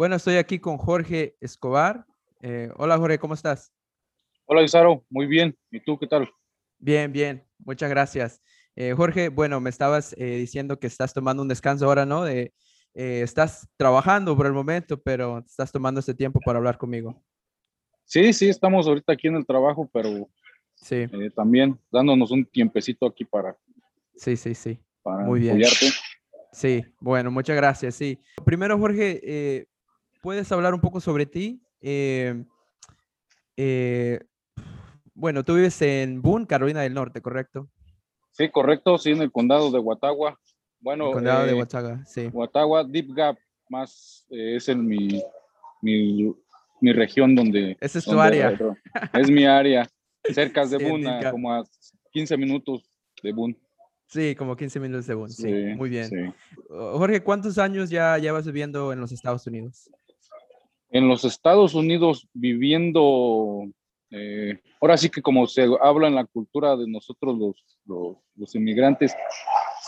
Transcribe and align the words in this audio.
Bueno, 0.00 0.16
estoy 0.16 0.36
aquí 0.36 0.58
con 0.58 0.78
Jorge 0.78 1.36
Escobar. 1.42 2.06
Eh, 2.40 2.70
hola 2.78 2.96
Jorge, 2.96 3.18
¿cómo 3.18 3.34
estás? 3.34 3.70
Hola 4.46 4.62
Isaro, 4.62 5.04
muy 5.10 5.26
bien. 5.26 5.54
¿Y 5.70 5.78
tú 5.78 5.98
qué 5.98 6.06
tal? 6.06 6.26
Bien, 6.78 7.12
bien, 7.12 7.44
muchas 7.58 7.90
gracias. 7.90 8.40
Eh, 8.76 8.94
Jorge, 8.96 9.28
bueno, 9.28 9.60
me 9.60 9.68
estabas 9.68 10.14
eh, 10.16 10.36
diciendo 10.36 10.80
que 10.80 10.86
estás 10.86 11.12
tomando 11.12 11.42
un 11.42 11.48
descanso 11.48 11.84
ahora, 11.84 12.06
¿no? 12.06 12.24
De, 12.24 12.54
estás 12.94 13.68
trabajando 13.76 14.34
por 14.34 14.46
el 14.46 14.54
momento, 14.54 14.98
pero 15.02 15.40
estás 15.40 15.70
tomando 15.70 16.00
este 16.00 16.14
tiempo 16.14 16.40
para 16.42 16.56
hablar 16.56 16.78
conmigo. 16.78 17.22
Sí, 18.06 18.32
sí, 18.32 18.48
estamos 18.48 18.86
ahorita 18.86 19.12
aquí 19.12 19.28
en 19.28 19.36
el 19.36 19.44
trabajo, 19.44 19.86
pero 19.92 20.30
sí. 20.76 21.04
también 21.36 21.78
dándonos 21.92 22.30
un 22.30 22.46
tiempecito 22.46 23.04
aquí 23.04 23.26
para. 23.26 23.54
Sí, 24.16 24.34
sí, 24.34 24.54
sí. 24.54 24.80
Muy 25.04 25.40
bien. 25.40 25.60
Sí, 26.52 26.86
bueno, 27.00 27.30
muchas 27.30 27.54
gracias. 27.54 27.96
Sí. 27.96 28.18
Primero, 28.46 28.78
Jorge, 28.78 29.68
¿puedes 30.20 30.50
hablar 30.52 30.74
un 30.74 30.80
poco 30.80 31.00
sobre 31.00 31.26
ti? 31.26 31.62
Eh, 31.80 32.44
eh, 33.56 34.20
bueno, 35.14 35.44
tú 35.44 35.54
vives 35.54 35.80
en 35.82 36.22
Boone, 36.22 36.46
Carolina 36.46 36.80
del 36.82 36.94
Norte, 36.94 37.20
¿correcto? 37.20 37.68
Sí, 38.32 38.48
correcto, 38.48 38.96
sí, 38.98 39.10
en 39.10 39.22
el 39.22 39.32
condado 39.32 39.70
de 39.70 39.78
Watagua. 39.78 40.38
Bueno, 40.80 41.08
el 41.08 41.12
condado 41.12 41.46
de 41.46 41.54
Watagua, 41.54 42.04
sí. 42.06 42.28
Watagua, 42.32 42.84
Deep 42.84 43.12
Gap, 43.14 43.36
más 43.68 44.26
es 44.30 44.68
en 44.68 44.86
mi, 44.86 45.22
mi, 45.82 46.34
mi, 46.80 46.92
región 46.92 47.34
donde... 47.34 47.76
Esa 47.80 47.98
es 47.98 48.04
tu 48.04 48.18
área. 48.18 48.56
Es 49.12 49.30
mi 49.30 49.44
área, 49.44 49.86
cerca 50.32 50.64
de 50.64 50.78
Boone, 50.78 51.20
como 51.30 51.52
a 51.52 51.64
15 52.12 52.36
minutos 52.36 52.88
de 53.22 53.32
Boone. 53.32 53.56
Sí, 54.06 54.34
como 54.34 54.56
15 54.56 54.80
minutos 54.80 55.06
de 55.06 55.14
Boone, 55.14 55.32
sí, 55.32 55.52
muy 55.76 55.88
bien. 55.88 56.34
Jorge, 56.68 57.22
¿cuántos 57.22 57.58
años 57.58 57.90
ya 57.90 58.18
llevas 58.18 58.46
viviendo 58.46 58.92
en 58.92 59.00
los 59.00 59.12
Estados 59.12 59.46
Unidos? 59.46 59.90
En 60.90 61.08
los 61.08 61.24
Estados 61.24 61.74
Unidos 61.74 62.28
viviendo, 62.34 63.64
eh, 64.10 64.60
ahora 64.80 64.96
sí 64.96 65.08
que 65.08 65.22
como 65.22 65.46
se 65.46 65.66
habla 65.80 66.08
en 66.08 66.16
la 66.16 66.24
cultura 66.24 66.76
de 66.76 66.88
nosotros 66.88 67.38
los, 67.38 68.16
los, 68.34 68.54
inmigrantes, 68.54 69.14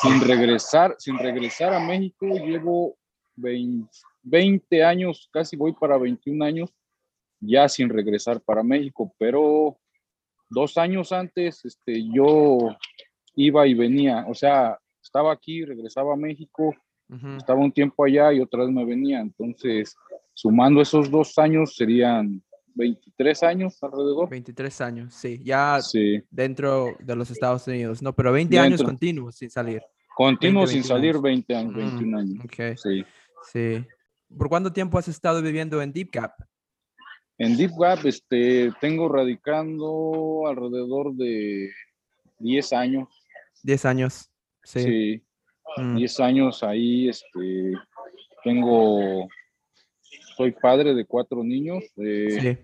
sin 0.01 0.21
regresar, 0.21 0.95
sin 0.99 1.19
regresar 1.19 1.75
a 1.75 1.81
México, 1.81 2.27
llevo 2.27 2.97
20, 3.37 4.85
años, 4.85 5.29
casi 5.33 5.57
voy 5.57 5.73
para 5.73 5.99
21 5.99 6.45
años, 6.45 6.71
ya 7.41 7.69
sin 7.69 7.89
regresar 7.89 8.41
para 8.41 8.63
México, 8.63 9.13
pero 9.19 9.77
dos 10.49 10.79
años 10.79 11.11
antes 11.11 11.65
este, 11.65 12.09
yo 12.15 12.77
iba 13.35 13.67
y 13.67 13.75
venía, 13.75 14.25
o 14.29 14.35
sea, 14.35 14.79
estaba 15.03 15.33
aquí, 15.33 15.65
regresaba 15.65 16.13
a 16.13 16.17
México, 16.17 16.75
estaba 17.37 17.61
un 17.61 17.73
tiempo 17.73 18.05
allá 18.05 18.33
y 18.33 18.41
otra 18.41 18.65
vez 18.65 18.73
me 18.73 18.87
venía, 18.87 19.21
entonces 19.21 19.95
Sumando 20.35 20.81
esos 20.81 21.11
dos 21.11 21.39
años 21.39 21.75
serían 21.77 22.43
23 22.75 23.43
años 23.43 23.83
alrededor. 23.83 24.29
23 24.29 24.81
años, 24.81 25.15
sí, 25.15 25.41
ya 25.43 25.79
dentro 26.31 26.97
de 27.01 27.17
los 27.17 27.31
Estados 27.31 27.67
Unidos, 27.67 28.03
¿no? 28.03 28.15
Pero 28.15 28.33
20 28.33 28.59
años 28.59 28.83
continuos 28.83 29.37
sin 29.37 29.51
salir. 29.51 29.83
Continuos 30.15 30.71
sin 30.71 30.85
salir, 30.85 31.19
20 31.19 31.55
años, 31.55 31.75
21 31.75 32.19
años. 32.19 32.45
Okay. 32.45 32.75
Sí. 32.77 33.05
sí. 33.51 33.85
¿Por 34.37 34.49
cuánto 34.49 34.73
tiempo 34.73 34.99
has 34.99 35.09
estado 35.09 35.43
viviendo 35.43 35.81
en 35.83 35.93
Deep 35.93 36.11
Gap? 36.13 36.33
En 37.39 37.57
Deep 37.57 37.73
Gap 37.79 38.07
este, 38.07 38.73
tengo 38.81 39.09
radicando 39.09 40.45
alrededor 40.47 41.15
de 41.15 41.71
10 42.39 42.73
años. 42.73 43.09
10 43.63 43.85
años, 43.85 44.31
sí. 44.63 44.83
Sí, 44.83 45.23
10 45.77 46.19
mm. 46.19 46.23
años 46.23 46.63
ahí, 46.63 47.09
este, 47.09 47.73
tengo 48.45 49.29
soy 50.37 50.53
padre 50.53 50.95
de 50.95 51.05
cuatro 51.05 51.43
niños. 51.43 51.85
sí. 51.97 52.59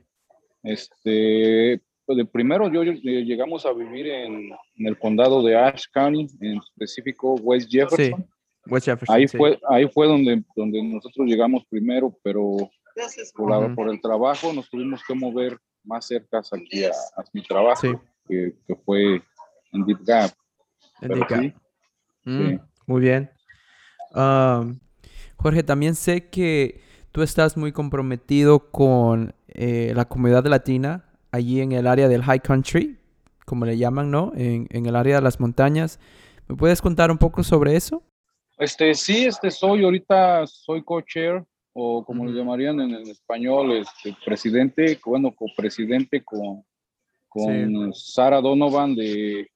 Este, 0.62 1.80
pues, 2.08 2.16
de 2.16 2.24
primero 2.24 2.72
yo, 2.72 2.83
llegamos 2.83 3.66
a 3.66 3.72
vivir 3.74 4.06
en, 4.08 4.50
el 4.77 4.98
condado 4.98 5.42
de 5.42 5.56
Ash 5.56 5.84
County, 5.92 6.27
en 6.40 6.58
específico 6.58 7.34
West 7.34 7.70
Jefferson. 7.70 8.20
Sí. 8.20 8.70
West 8.70 8.86
Jefferson. 8.86 9.14
Ahí 9.14 9.29
fue, 9.29 9.58
ahí 9.68 9.89
fue 9.89 10.06
donde, 10.06 10.42
donde 10.56 10.83
nosotros 10.83 11.27
llegamos 11.27 11.64
primero, 11.68 12.18
pero 12.23 12.70
por, 13.34 13.90
el 13.90 14.00
trabajo 14.00 14.52
nos 14.52 14.68
tuvimos 14.70 15.02
que 15.06 15.14
mover 15.14 15.58
más 15.85 16.06
cerca 16.06 16.39
aquí 16.39 16.85
a, 16.85 16.92
mi 17.33 17.42
trabajo, 17.42 18.02
que, 18.27 18.55
fue 18.86 19.23
en 19.73 19.85
Deep 19.85 20.00
Gap. 20.02 20.30
En 21.02 21.08
Deep 21.08 21.29
Gap. 21.29 21.55
Mm, 22.24 22.58
muy 22.86 23.00
bien. 23.00 23.30
Um, 24.14 24.79
Jorge, 25.36 25.62
también 25.62 25.95
sé 25.95 26.29
que 26.29 26.87
tú 27.18 27.24
estás 27.24 27.56
muy 27.56 27.73
comprometido 27.73 28.70
con 28.70 29.34
eh, 29.48 29.92
la 29.96 30.05
comunidad 30.05 30.46
latina 30.46 31.05
allí 31.33 31.61
en 31.61 31.73
el 31.73 31.89
área 31.89 32.06
del 32.06 32.23
High 32.23 32.39
Country, 32.39 32.96
como 33.45 33.67
le 33.67 33.77
llaman, 33.77 34.08
¿no? 34.08 34.30
En, 34.36 34.68
en 34.70 34.86
el 34.86 34.95
área 34.95 35.17
de 35.17 35.23
las 35.23 35.40
montañas. 35.40 35.98
¿Me 36.46 36.55
puedes 36.55 36.80
contar 36.80 37.11
un 37.11 37.18
poco 37.18 37.42
sobre 37.42 37.74
eso? 37.74 38.05
Este, 38.56 38.95
sí, 38.95 39.24
este 39.24 39.51
soy 39.51 39.83
ahorita, 39.83 40.46
soy 40.46 40.84
co-chair 40.84 41.45
o 41.73 42.05
como 42.05 42.24
le 42.24 42.39
llamarían 42.39 42.80
en, 42.83 42.95
español, 43.08 43.73
este, 43.73 44.17
presidente, 44.24 44.96
bueno, 45.05 45.35
copresidente 45.35 46.23
con, 46.23 46.64
con 47.29 47.92
Sara 47.95 48.40
Donovan 48.40 48.95
de, 48.95 49.50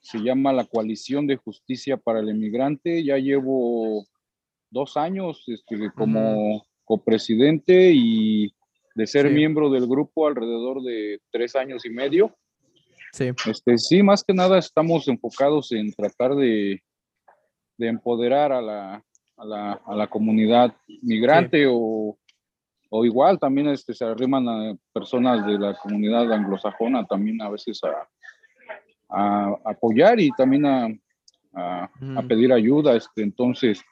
se 0.00 0.18
llama 0.18 0.52
la 0.52 0.64
Coalición 0.64 1.28
de 1.28 1.36
Justicia 1.36 1.98
para 1.98 2.18
el 2.18 2.30
Emigrante. 2.30 3.04
Ya 3.04 3.16
llevo 3.16 4.04
dos 4.70 4.96
años 4.96 5.44
este, 5.46 5.88
como, 5.92 6.66
copresidente 6.86 7.92
y 7.92 8.54
de 8.94 9.06
ser 9.06 9.30
miembro 9.30 9.68
del 9.68 9.86
grupo 9.86 10.26
alrededor 10.26 10.82
de 10.82 11.20
tres 11.30 11.54
años 11.54 11.84
y 11.84 11.90
medio. 11.90 12.34
Sí. 13.12 13.30
Este, 13.46 13.76
sí, 13.76 14.02
más 14.02 14.24
que 14.24 14.32
nada 14.32 14.58
estamos 14.58 15.06
enfocados 15.08 15.72
en 15.72 15.92
tratar 15.92 16.34
de, 16.34 16.82
de 17.76 17.88
empoderar 17.88 18.52
a 18.52 18.62
la, 18.62 19.04
a, 19.36 19.44
la, 19.44 19.72
a 19.86 19.94
la, 19.94 20.06
comunidad 20.06 20.74
migrante 21.02 21.66
o, 21.68 22.16
o, 22.88 23.04
igual 23.04 23.38
también 23.38 23.68
este, 23.68 23.92
se 23.92 24.04
arriman 24.04 24.48
a 24.48 24.76
personas 24.92 25.46
de 25.46 25.58
la 25.58 25.74
comunidad 25.74 26.32
anglosajona 26.32 27.04
también 27.04 27.40
a 27.42 27.50
veces 27.50 27.80
a, 27.84 28.08
a 29.08 29.56
apoyar 29.64 30.18
y 30.20 30.30
también 30.32 30.64
a, 30.66 30.88
a, 31.56 32.22
pedir 32.28 32.52
ayuda. 32.52 32.96
Este, 32.96 33.22
entonces, 33.22 33.82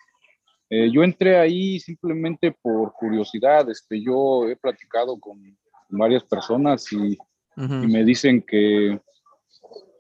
eh, 0.77 0.91
yo 0.91 1.05
entré 1.05 1.39
ahí 1.39 1.79
simplemente 1.79 2.51
por 2.51 2.93
curiosidad. 2.95 3.71
Este, 3.71 4.03
yo 4.03 4.49
he 4.49 4.57
platicado 4.57 5.19
con 5.21 5.41
varias 5.89 6.25
personas 6.25 6.93
y, 6.93 7.17
me 7.57 8.05
dicen 8.05 8.43
que, 8.43 8.99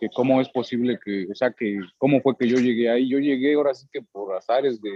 que, 0.00 0.08
cómo 0.12 0.40
es 0.40 0.48
posible 0.48 0.98
que, 1.04 1.28
o 1.30 1.34
sea, 1.36 1.52
que 1.52 1.78
cómo 1.98 2.20
fue 2.20 2.36
que 2.36 2.48
yo 2.48 2.56
llegué 2.56 2.90
ahí. 2.90 3.08
Yo 3.08 3.18
llegué 3.18 3.54
ahora 3.54 3.72
sí 3.72 3.86
que 3.92 4.02
por 4.02 4.34
azares 4.34 4.82
de, 4.82 4.90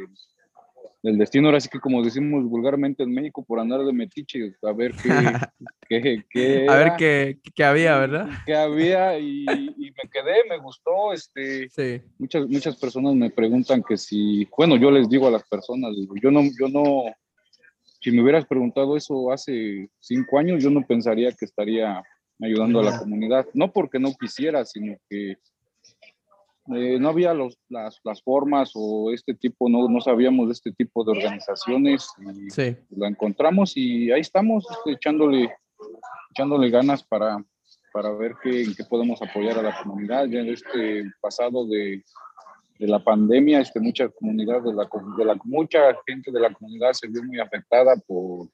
del 1.03 1.19
destino, 1.19 1.49
ahora 1.49 1.61
sí 1.61 1.69
que 1.69 1.81
como 1.81 2.03
decimos 2.03 2.45
vulgarmente 2.45 3.03
en 3.03 3.13
México, 3.13 3.45
por 3.45 3.61
andar 3.61 3.85
de 3.85 3.93
metiche, 3.93 4.55
a 4.63 4.73
ver 4.73 4.93
qué, 4.93 5.09
qué, 5.89 6.25
qué 6.29 6.67
a 6.69 6.77
ver 6.77 6.93
qué, 6.99 7.39
qué, 7.55 7.65
había, 7.65 7.99
¿verdad? 7.99 8.29
Qué 8.45 8.55
había 8.55 9.19
y, 9.19 9.45
y, 9.47 9.91
me 9.93 10.11
quedé, 10.11 10.45
me 10.49 10.59
gustó, 10.59 11.13
este, 11.13 11.69
sí. 11.69 12.03
muchas, 12.19 12.49
muchas 12.49 12.77
personas 12.77 13.15
me 13.15 13.31
preguntan 13.31 13.83
que 13.83 13.97
si, 13.97 14.49
bueno, 14.57 14.77
yo 14.77 14.91
les 14.91 15.09
digo 15.09 15.29
a 15.29 15.33
las 15.33 15.47
personas, 15.49 15.93
yo 16.21 16.31
no, 16.31 16.43
yo 16.59 16.69
no, 16.69 17.05
si 18.01 18.11
me 18.11 18.23
hubieras 18.23 18.47
preguntado 18.47 18.97
eso 18.97 19.31
hace 19.31 19.89
cinco 20.01 20.39
años, 20.39 20.63
yo 20.63 20.71
no 20.71 20.87
pensaría 20.87 21.31
que 21.33 21.45
estaría 21.45 22.03
ayudando 22.41 22.81
a 22.81 22.85
la 22.85 22.99
comunidad, 22.99 23.47
no 23.55 23.73
porque 23.73 23.99
no 23.99 24.15
quisiera, 24.15 24.65
sino 24.65 24.97
que 25.09 25.37
eh, 26.75 26.99
no 26.99 27.09
había 27.09 27.33
los, 27.33 27.59
las, 27.69 27.99
las, 28.05 28.23
formas 28.23 28.73
o 28.75 29.11
este 29.11 29.34
tipo, 29.34 29.69
no, 29.69 29.89
no 29.89 30.01
sabíamos 30.01 30.49
de 30.49 30.53
este 30.53 30.73
tipo 30.73 31.03
de 31.05 31.12
organizaciones. 31.12 32.09
Y 32.19 32.51
sí. 32.51 32.77
La 32.91 33.09
encontramos 33.09 33.77
y 33.77 34.11
ahí 34.12 34.20
estamos 34.20 34.67
este, 34.70 34.93
echándole, 34.93 35.50
echándole 36.31 36.69
ganas 36.69 37.03
para, 37.03 37.43
para 37.93 38.12
ver 38.12 38.35
qué, 38.43 38.65
en 38.65 38.75
qué 38.75 38.85
podemos 38.85 39.23
apoyar 39.23 39.59
a 39.59 39.62
la 39.62 39.82
comunidad. 39.82 40.26
Ya 40.26 40.41
en 40.41 40.50
este 40.50 41.05
pasado 41.23 41.67
de, 41.67 42.03
de 42.79 42.87
la 42.87 42.99
pandemia, 42.99 43.61
este, 43.61 43.81
mucha 43.81 44.09
comunidad 44.11 44.62
de 44.62 44.75
la, 44.75 44.88
de 45.17 45.25
la, 45.25 45.38
mucha 45.44 45.97
gente 46.06 46.31
de 46.31 46.41
la 46.41 46.53
comunidad 46.53 46.93
se 46.93 47.09
vio 47.09 47.23
muy 47.23 47.41
afectada 47.41 47.97
por 48.06 48.49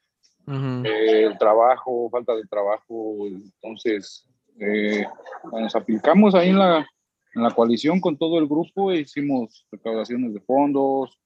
eh, 0.46 1.24
el 1.24 1.36
trabajo, 1.36 2.08
falta 2.10 2.36
de 2.36 2.44
trabajo. 2.44 3.26
Entonces, 3.26 4.28
eh, 4.60 5.04
nos 5.50 5.74
aplicamos 5.74 6.36
ahí 6.36 6.50
en 6.50 6.58
la, 6.60 6.86
en 7.34 7.42
la 7.42 7.50
coalición 7.50 8.00
con 8.00 8.16
todo 8.16 8.38
el 8.38 8.46
grupo 8.46 8.92
hicimos 8.92 9.66
recaudaciones 9.70 10.34
de 10.34 10.40
fondos, 10.40 11.18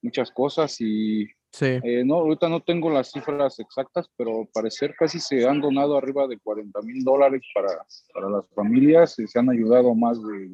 muchas 0.00 0.30
cosas 0.30 0.80
y 0.80 1.28
eh, 1.60 2.02
no, 2.04 2.14
ahorita 2.14 2.48
no 2.48 2.60
tengo 2.60 2.88
las 2.90 3.10
cifras 3.10 3.60
exactas, 3.60 4.08
pero 4.16 4.48
parecer 4.52 4.94
casi 4.98 5.20
se 5.20 5.46
han 5.46 5.60
donado 5.60 5.98
arriba 5.98 6.26
de 6.26 6.38
40 6.38 6.80
mil 6.82 7.04
dólares 7.04 7.42
para, 7.54 7.84
para 8.14 8.30
las 8.30 8.48
familias 8.54 9.18
y 9.18 9.26
se 9.26 9.38
han 9.38 9.50
ayudado 9.50 9.94
más 9.94 10.18
de, 10.22 10.48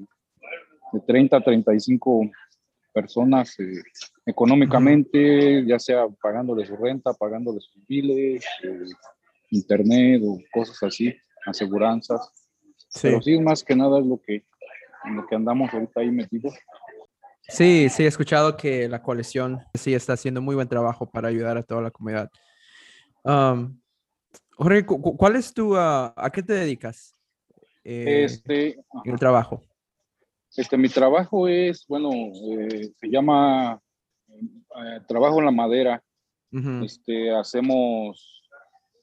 de 0.92 1.00
30 1.06 1.40
35 1.40 2.30
personas 2.92 3.58
eh, 3.60 3.82
económicamente, 4.26 5.64
ya 5.64 5.78
sea 5.78 6.08
pagándole 6.20 6.66
su 6.66 6.76
renta, 6.76 7.12
pagándole 7.12 7.60
sus 7.60 7.86
biles, 7.86 8.44
eh, 8.64 8.86
internet 9.50 10.20
o 10.24 10.38
cosas 10.52 10.82
así, 10.82 11.14
aseguranzas. 11.46 12.32
Pero 13.00 13.22
sí, 13.22 13.38
más 13.38 13.62
que 13.62 13.76
nada 13.76 14.00
es 14.00 14.06
lo 14.06 14.20
que, 14.20 14.44
lo 15.04 15.26
que 15.26 15.36
andamos 15.36 15.72
ahorita 15.72 16.00
ahí 16.00 16.10
metidos. 16.10 16.54
Sí, 17.42 17.88
sí, 17.88 18.04
he 18.04 18.06
escuchado 18.06 18.56
que 18.56 18.88
la 18.88 19.02
coalición 19.02 19.60
sí 19.74 19.94
está 19.94 20.12
haciendo 20.12 20.42
muy 20.42 20.54
buen 20.54 20.68
trabajo 20.68 21.10
para 21.10 21.28
ayudar 21.28 21.56
a 21.56 21.62
toda 21.62 21.80
la 21.80 21.90
comunidad. 21.90 22.30
Um, 23.24 23.80
Jorge, 24.56 24.84
¿cuál 24.84 25.36
es 25.36 25.54
tu, 25.54 25.74
uh, 25.74 26.12
a 26.14 26.30
qué 26.32 26.42
te 26.42 26.52
dedicas? 26.52 27.18
Eh, 27.84 28.24
este, 28.24 28.72
en 29.04 29.12
el 29.12 29.18
trabajo. 29.18 29.62
Este, 30.54 30.76
mi 30.76 30.88
trabajo 30.88 31.48
es, 31.48 31.86
bueno, 31.88 32.10
eh, 32.12 32.90
se 33.00 33.08
llama 33.08 33.80
eh, 34.28 35.00
trabajo 35.06 35.38
en 35.38 35.46
la 35.46 35.50
madera. 35.50 36.02
Este, 36.82 37.34
hacemos 37.34 38.42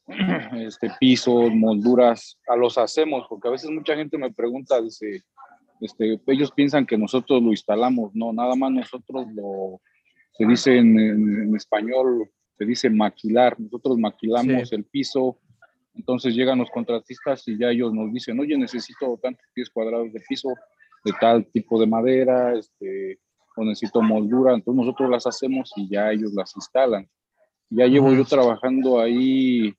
este, 0.53 0.91
pisos, 1.00 1.51
molduras, 1.51 2.38
a 2.48 2.56
los 2.56 2.77
hacemos, 2.77 3.25
porque 3.27 3.48
a 3.48 3.51
veces 3.51 3.71
mucha 3.71 3.95
gente 3.95 4.18
me 4.18 4.31
pregunta, 4.31 4.81
dice, 4.81 5.24
este, 5.81 6.19
ellos 6.27 6.51
piensan 6.51 6.86
que 6.86 6.98
nosotros 6.98 7.42
lo 7.42 7.50
instalamos, 7.50 8.13
no, 8.13 8.33
nada 8.33 8.56
más 8.56 8.72
nosotros 8.72 9.27
lo, 9.33 9.81
se 10.38 10.45
dice 10.45 10.77
en, 10.77 11.56
español, 11.56 12.30
se 12.57 12.66
dice 12.66 12.89
maquilar, 12.89 13.60
nosotros 13.60 13.98
maquilamos 13.98 14.72
el 14.72 14.86
piso, 14.86 15.39
entonces 15.94 16.36
llegan 16.36 16.60
los 16.60 16.69
contratistas 16.69 17.48
y 17.48 17.57
ya 17.57 17.69
ellos 17.69 17.94
nos 17.94 18.12
dicen, 18.12 18.39
oye, 18.39 18.57
necesito 18.57 19.18
tantos 19.22 19.45
pies 19.54 19.69
cuadrados 19.69 20.12
de 20.12 20.22
piso 20.27 20.50
de 21.04 21.13
tal 21.19 21.45
tipo 21.48 21.80
de 21.80 21.88
madera, 21.88 22.57
este, 22.57 23.19
o 23.56 23.63
necesito 23.63 24.01
moldura, 24.01 24.54
entonces 24.54 24.86
nosotros 24.86 25.10
las 25.10 25.27
hacemos 25.27 25.72
y 25.75 25.89
ya 25.89 26.12
ellos 26.12 26.33
las 26.33 26.56
instalan. 26.56 27.07
Ya 27.69 27.86
llevo 27.88 28.13
yo 28.13 28.25
trabajando 28.25 29.00
ahí 29.00 29.74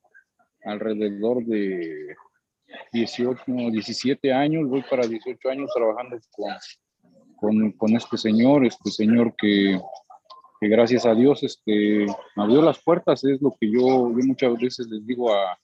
alrededor 0.65 1.45
de 1.45 2.17
18, 2.93 3.43
17 3.47 4.33
años, 4.33 4.69
voy 4.69 4.83
para 4.89 5.07
18 5.07 5.49
años 5.49 5.71
trabajando 5.75 6.17
con, 6.31 6.51
con, 7.37 7.73
con 7.73 7.97
este 7.97 8.17
señor, 8.17 8.65
este 8.65 8.91
señor 8.91 9.35
que, 9.37 9.81
que, 10.61 10.69
gracias 10.69 11.07
a 11.07 11.15
Dios 11.15 11.43
este, 11.43 12.07
me 12.37 12.43
abrió 12.43 12.63
las 12.63 12.83
puertas, 12.83 13.25
es 13.25 13.41
lo 13.41 13.57
que 13.61 13.71
yo, 13.71 14.11
yo 14.11 14.27
muchas 14.27 14.59
veces 14.59 14.87
les 14.89 15.07
digo 15.07 15.33
a, 15.33 15.59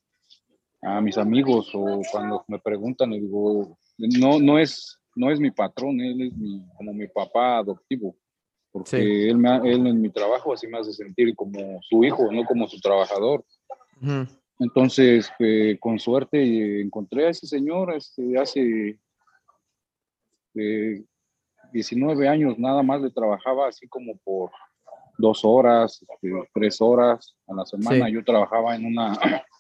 a 0.83 1.01
mis 1.01 1.17
amigos 1.17 1.71
o 1.75 2.01
cuando 2.11 2.45
me 2.49 2.59
preguntan, 2.59 3.11
les 3.11 3.23
digo, 3.23 3.79
no, 3.99 4.39
no, 4.41 4.59
es, 4.59 4.99
no 5.15 5.31
es 5.31 5.41
mi 5.41 5.51
patrón, 5.51 6.01
él 6.01 6.21
es 6.23 6.33
mi, 6.35 6.63
como 6.77 6.93
mi 6.93 7.09
papá 7.09 7.59
adoptivo, 7.59 8.17
porque 8.71 9.29
él, 9.29 9.37
me, 9.37 9.57
él 9.59 9.87
en 9.87 10.01
mi 10.01 10.11
trabajo 10.11 10.53
así 10.53 10.67
me 10.67 10.79
hace 10.79 10.93
sentir 10.93 11.35
como 11.37 11.81
su 11.83 12.05
hijo, 12.05 12.31
no 12.33 12.45
como 12.45 12.67
su 12.67 12.81
trabajador. 12.81 13.45
Entonces, 14.59 15.31
eh, 15.39 15.77
con 15.81 15.99
suerte 15.99 16.81
encontré 16.81 17.27
a 17.27 17.31
ese 17.31 17.47
señor 17.47 17.95
este, 17.95 18.39
hace 18.39 18.99
19 21.73 22.29
años, 22.29 22.59
nada 22.59 22.83
más 22.83 23.01
le 23.01 23.11
trabajaba 23.11 23.69
así 23.69 23.89
como 23.89 24.17
por 24.19 24.51
dos 25.19 25.45
horas, 25.45 26.03
este, 26.03 26.49
tres 26.53 26.81
horas 26.81 27.35
a 27.47 27.55
la 27.55 27.67
semana. 27.67 28.09
Yo 28.09 28.25
trabajaba 28.25 28.77
en 28.77 28.87
una 28.87 29.13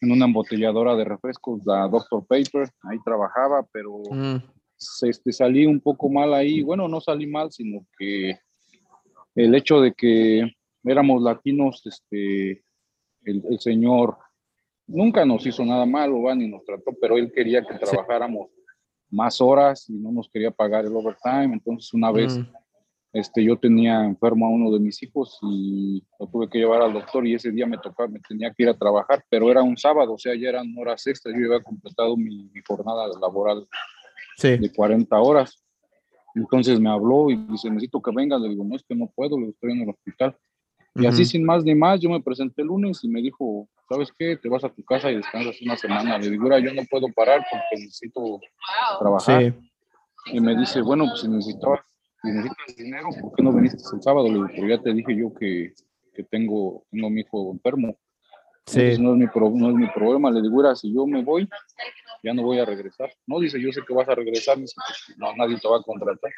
en 0.00 0.12
una 0.12 0.26
embotelladora 0.26 0.94
de 0.94 1.04
refrescos, 1.04 1.60
la 1.64 1.88
Dr. 1.88 2.26
Paper, 2.26 2.68
ahí 2.82 2.98
trabajaba, 3.04 3.66
pero 3.72 3.98
mm. 4.10 4.36
este, 5.02 5.32
salí 5.32 5.66
un 5.66 5.80
poco 5.80 6.08
mal 6.08 6.34
ahí. 6.34 6.62
Bueno, 6.62 6.88
no 6.88 7.00
salí 7.00 7.26
mal, 7.26 7.50
sino 7.50 7.86
que 7.98 8.38
el 9.34 9.54
hecho 9.54 9.80
de 9.80 9.92
que 9.92 10.50
éramos 10.84 11.22
latinos, 11.22 11.82
este, 11.86 12.62
el, 13.24 13.58
señor 13.58 14.18
nunca 14.86 15.24
nos 15.24 15.46
hizo 15.46 15.64
nada 15.64 15.86
malo, 15.86 16.34
ni 16.34 16.48
nos 16.48 16.64
trató, 16.64 16.92
pero 17.00 17.16
él 17.16 17.32
quería 17.32 17.62
que 17.64 17.74
trabajáramos 17.74 18.50
más 19.10 19.40
horas 19.40 19.88
y 19.88 19.94
no 19.94 20.12
nos 20.12 20.28
quería 20.28 20.50
pagar 20.50 20.84
el 20.84 20.96
overtime. 20.96 21.54
Entonces, 21.54 21.92
una 21.94 22.10
vez 22.10 22.38
mm. 22.38 22.46
Este, 23.16 23.42
yo 23.42 23.56
tenía 23.56 24.04
enfermo 24.04 24.44
a 24.44 24.50
uno 24.50 24.70
de 24.70 24.78
mis 24.78 25.02
hijos 25.02 25.38
y 25.40 26.04
lo 26.20 26.26
tuve 26.26 26.50
que 26.50 26.58
llevar 26.58 26.82
al 26.82 26.92
doctor 26.92 27.26
y 27.26 27.32
ese 27.32 27.50
día 27.50 27.66
me 27.66 27.78
tocaba, 27.78 28.10
me 28.10 28.20
tenía 28.20 28.52
que 28.52 28.64
ir 28.64 28.68
a 28.68 28.76
trabajar, 28.76 29.24
pero 29.30 29.50
era 29.50 29.62
un 29.62 29.78
sábado, 29.78 30.12
o 30.12 30.18
sea, 30.18 30.34
ya 30.34 30.50
eran 30.50 30.74
horas 30.76 31.06
extras, 31.06 31.34
yo 31.34 31.46
había 31.46 31.64
completado 31.64 32.14
mi, 32.14 32.50
jornada 32.68 33.08
laboral 33.18 33.66
de 34.42 34.70
40 34.70 35.18
horas. 35.18 35.64
Entonces 36.34 36.78
me 36.78 36.90
habló 36.90 37.30
y 37.30 37.36
dice, 37.46 37.70
necesito 37.70 38.02
que 38.02 38.10
venga, 38.14 38.38
le 38.38 38.50
digo, 38.50 38.64
no, 38.64 38.76
es 38.76 38.84
que 38.86 38.94
no 38.94 39.10
puedo, 39.16 39.40
le 39.40 39.48
estoy 39.48 39.72
en 39.72 39.80
el 39.80 39.88
hospital. 39.88 40.36
Y 40.98 41.06
así 41.06 41.24
sin 41.24 41.44
más 41.44 41.64
ni 41.64 41.74
más, 41.74 42.00
yo 42.00 42.08
me 42.10 42.20
presenté 42.20 42.62
el 42.62 42.68
lunes 42.68 43.02
y 43.02 43.08
me 43.08 43.20
dijo, 43.20 43.68
¿sabes 43.88 44.12
qué? 44.18 44.36
Te 44.36 44.48
vas 44.48 44.64
a 44.64 44.68
tu 44.68 44.82
casa 44.84 45.10
y 45.10 45.16
descansas 45.16 45.60
una 45.62 45.76
semana. 45.76 46.18
Le 46.18 46.30
digo, 46.30 46.58
yo 46.58 46.72
no 46.74 46.82
puedo 46.90 47.06
parar 47.14 47.44
porque 47.50 47.82
necesito 47.82 48.40
trabajar. 48.98 49.54
Y 50.32 50.40
me 50.40 50.56
dice, 50.56 50.80
bueno, 50.82 51.06
pues 51.06 51.20
si 51.20 51.28
necesitabas 51.28 51.80
si 52.22 52.28
necesitas 52.28 52.76
dinero, 52.76 53.08
¿por 53.20 53.34
qué 53.34 53.42
no 53.42 53.52
viniste 53.52 53.82
el 53.94 54.02
sábado? 54.02 54.26
Le 54.26 54.34
digo, 54.34 54.46
pero 54.48 54.68
ya 54.68 54.82
te 54.82 54.92
dije 54.92 55.16
yo 55.16 55.32
que, 55.34 55.74
que 56.14 56.24
tengo, 56.24 56.84
tengo 56.90 57.06
a 57.06 57.10
mi 57.10 57.20
hijo 57.20 57.52
enfermo. 57.52 57.96
Sí. 58.66 58.98
no, 58.98 59.12
es 59.12 59.18
mi 59.18 59.26
no 59.26 59.68
es 59.70 59.76
mi 59.76 59.86
problema. 59.88 60.30
Le 60.30 60.42
digo, 60.42 60.74
si 60.74 60.92
yo 60.92 61.06
me 61.06 61.22
voy, 61.22 61.48
ya 62.24 62.34
no 62.34 62.42
voy 62.42 62.58
a 62.58 62.64
regresar. 62.64 63.12
No, 63.26 63.38
dice, 63.38 63.60
yo 63.60 63.70
sé 63.70 63.82
que 63.86 63.94
vas 63.94 64.08
a 64.08 64.14
regresar. 64.14 64.58
Dice, 64.58 64.74
pues, 64.74 65.18
no, 65.18 65.34
nadie 65.36 65.58
te 65.58 65.68
va 65.68 65.76
a 65.76 65.82
contratar. 65.82 66.32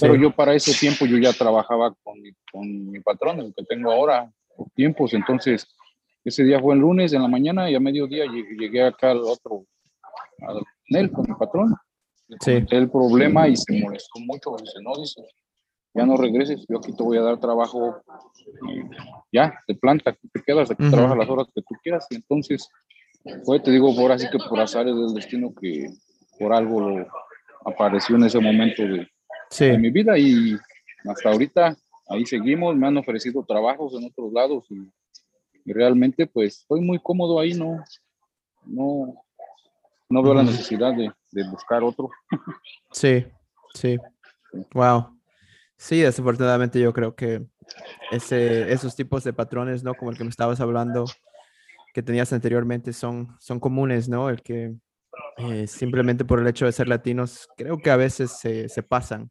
Pero 0.00 0.14
yo 0.14 0.30
para 0.30 0.54
ese 0.54 0.72
tiempo 0.74 1.06
yo 1.06 1.18
ya 1.18 1.32
trabajaba 1.32 1.94
con 2.02 2.20
mi, 2.20 2.30
con 2.52 2.90
mi 2.90 3.00
patrón, 3.00 3.40
el 3.40 3.54
que 3.54 3.64
tengo 3.64 3.90
ahora, 3.90 4.30
por 4.54 4.68
tiempos. 4.70 5.14
Entonces, 5.14 5.66
ese 6.24 6.44
día 6.44 6.60
fue 6.60 6.74
el 6.74 6.80
lunes 6.80 7.12
en 7.12 7.22
la 7.22 7.28
mañana 7.28 7.70
y 7.70 7.74
a 7.74 7.80
mediodía 7.80 8.24
llegué, 8.26 8.82
acá 8.82 9.12
al 9.12 9.20
otro, 9.20 9.64
al 10.46 10.62
él 10.88 11.10
con 11.10 11.24
mi 11.28 11.34
patrón 11.34 11.74
sí. 12.40 12.64
el 12.70 12.90
problema 12.90 13.48
y 13.48 13.56
se 13.56 13.80
molestó 13.80 14.20
mucho. 14.20 14.56
Dice, 14.60 14.78
no, 14.82 15.00
dice, 15.00 15.22
ya 15.94 16.04
no 16.04 16.16
regreses, 16.16 16.64
yo 16.68 16.78
aquí 16.78 16.94
te 16.94 17.02
voy 17.02 17.18
a 17.18 17.22
dar 17.22 17.40
trabajo, 17.40 18.02
ya, 19.32 19.58
de 19.66 19.74
planta, 19.74 20.10
aquí 20.10 20.28
te 20.32 20.42
quedas, 20.42 20.70
aquí 20.70 20.88
trabajas 20.90 21.16
las 21.16 21.28
horas 21.28 21.46
que 21.54 21.62
tú 21.62 21.74
quieras. 21.82 22.06
Y 22.10 22.16
entonces, 22.16 22.68
fue, 23.44 23.60
te 23.60 23.70
digo, 23.70 23.94
por 23.94 24.12
así 24.12 24.28
que 24.30 24.38
por 24.38 24.60
azar 24.60 24.84
del 24.84 25.14
destino 25.14 25.52
que 25.60 25.88
por 26.38 26.52
algo 26.52 27.04
apareció 27.64 28.16
en 28.16 28.24
ese 28.24 28.38
momento 28.38 28.82
de, 28.82 29.08
de 29.58 29.78
mi 29.78 29.90
vida 29.90 30.18
y 30.18 30.56
hasta 31.08 31.30
ahorita 31.30 31.76
ahí 32.08 32.26
seguimos, 32.26 32.76
me 32.76 32.86
han 32.86 32.96
ofrecido 32.96 33.44
trabajos 33.44 33.94
en 33.94 34.06
otros 34.06 34.32
lados 34.32 34.66
y, 34.70 34.92
y 35.64 35.72
realmente 35.72 36.26
pues 36.26 36.60
estoy 36.60 36.80
muy 36.80 36.98
cómodo 36.98 37.40
ahí, 37.40 37.54
no, 37.54 37.82
no, 38.64 39.26
no 40.08 40.22
veo 40.22 40.34
la 40.34 40.42
necesidad 40.42 40.94
de, 40.94 41.12
buscar 41.50 41.82
otro. 41.82 42.10
Sí, 42.92 43.26
sí. 43.74 43.98
Wow. 44.72 45.18
Sí, 45.76 46.00
desafortunadamente 46.00 46.80
yo 46.80 46.92
creo 46.92 47.14
que 47.14 47.46
ese, 48.10 48.72
esos 48.72 48.96
tipos 48.96 49.24
de 49.24 49.32
patrones, 49.32 49.82
¿no? 49.82 49.94
Como 49.94 50.10
el 50.10 50.16
que 50.16 50.24
me 50.24 50.30
estabas 50.30 50.60
hablando, 50.60 51.04
que 51.92 52.02
tenías 52.02 52.32
anteriormente, 52.32 52.92
son, 52.92 53.36
son 53.38 53.60
comunes, 53.60 54.08
¿no? 54.08 54.30
El 54.30 54.42
que 54.42 54.74
eh, 55.38 55.66
simplemente 55.66 56.24
por 56.24 56.40
el 56.40 56.46
hecho 56.46 56.64
de 56.64 56.72
ser 56.72 56.88
latinos, 56.88 57.48
creo 57.56 57.78
que 57.78 57.90
a 57.90 57.96
veces 57.96 58.30
se, 58.30 58.68
se 58.68 58.82
pasan 58.82 59.30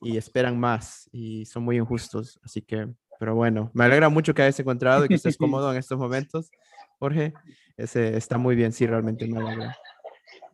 y 0.00 0.16
esperan 0.16 0.58
más 0.58 1.08
y 1.12 1.44
son 1.46 1.64
muy 1.64 1.76
injustos. 1.76 2.38
Así 2.42 2.62
que, 2.62 2.88
pero 3.18 3.34
bueno, 3.34 3.70
me 3.74 3.84
alegra 3.84 4.08
mucho 4.08 4.34
que 4.34 4.42
hayas 4.42 4.58
encontrado 4.60 5.04
y 5.04 5.08
que 5.08 5.14
estés 5.14 5.36
cómodo 5.36 5.70
en 5.72 5.78
estos 5.78 5.98
momentos, 5.98 6.50
Jorge. 6.98 7.32
Ese 7.76 8.16
está 8.16 8.38
muy 8.38 8.54
bien, 8.54 8.72
sí, 8.72 8.86
realmente 8.86 9.26
me 9.26 9.38
alegra. 9.38 9.76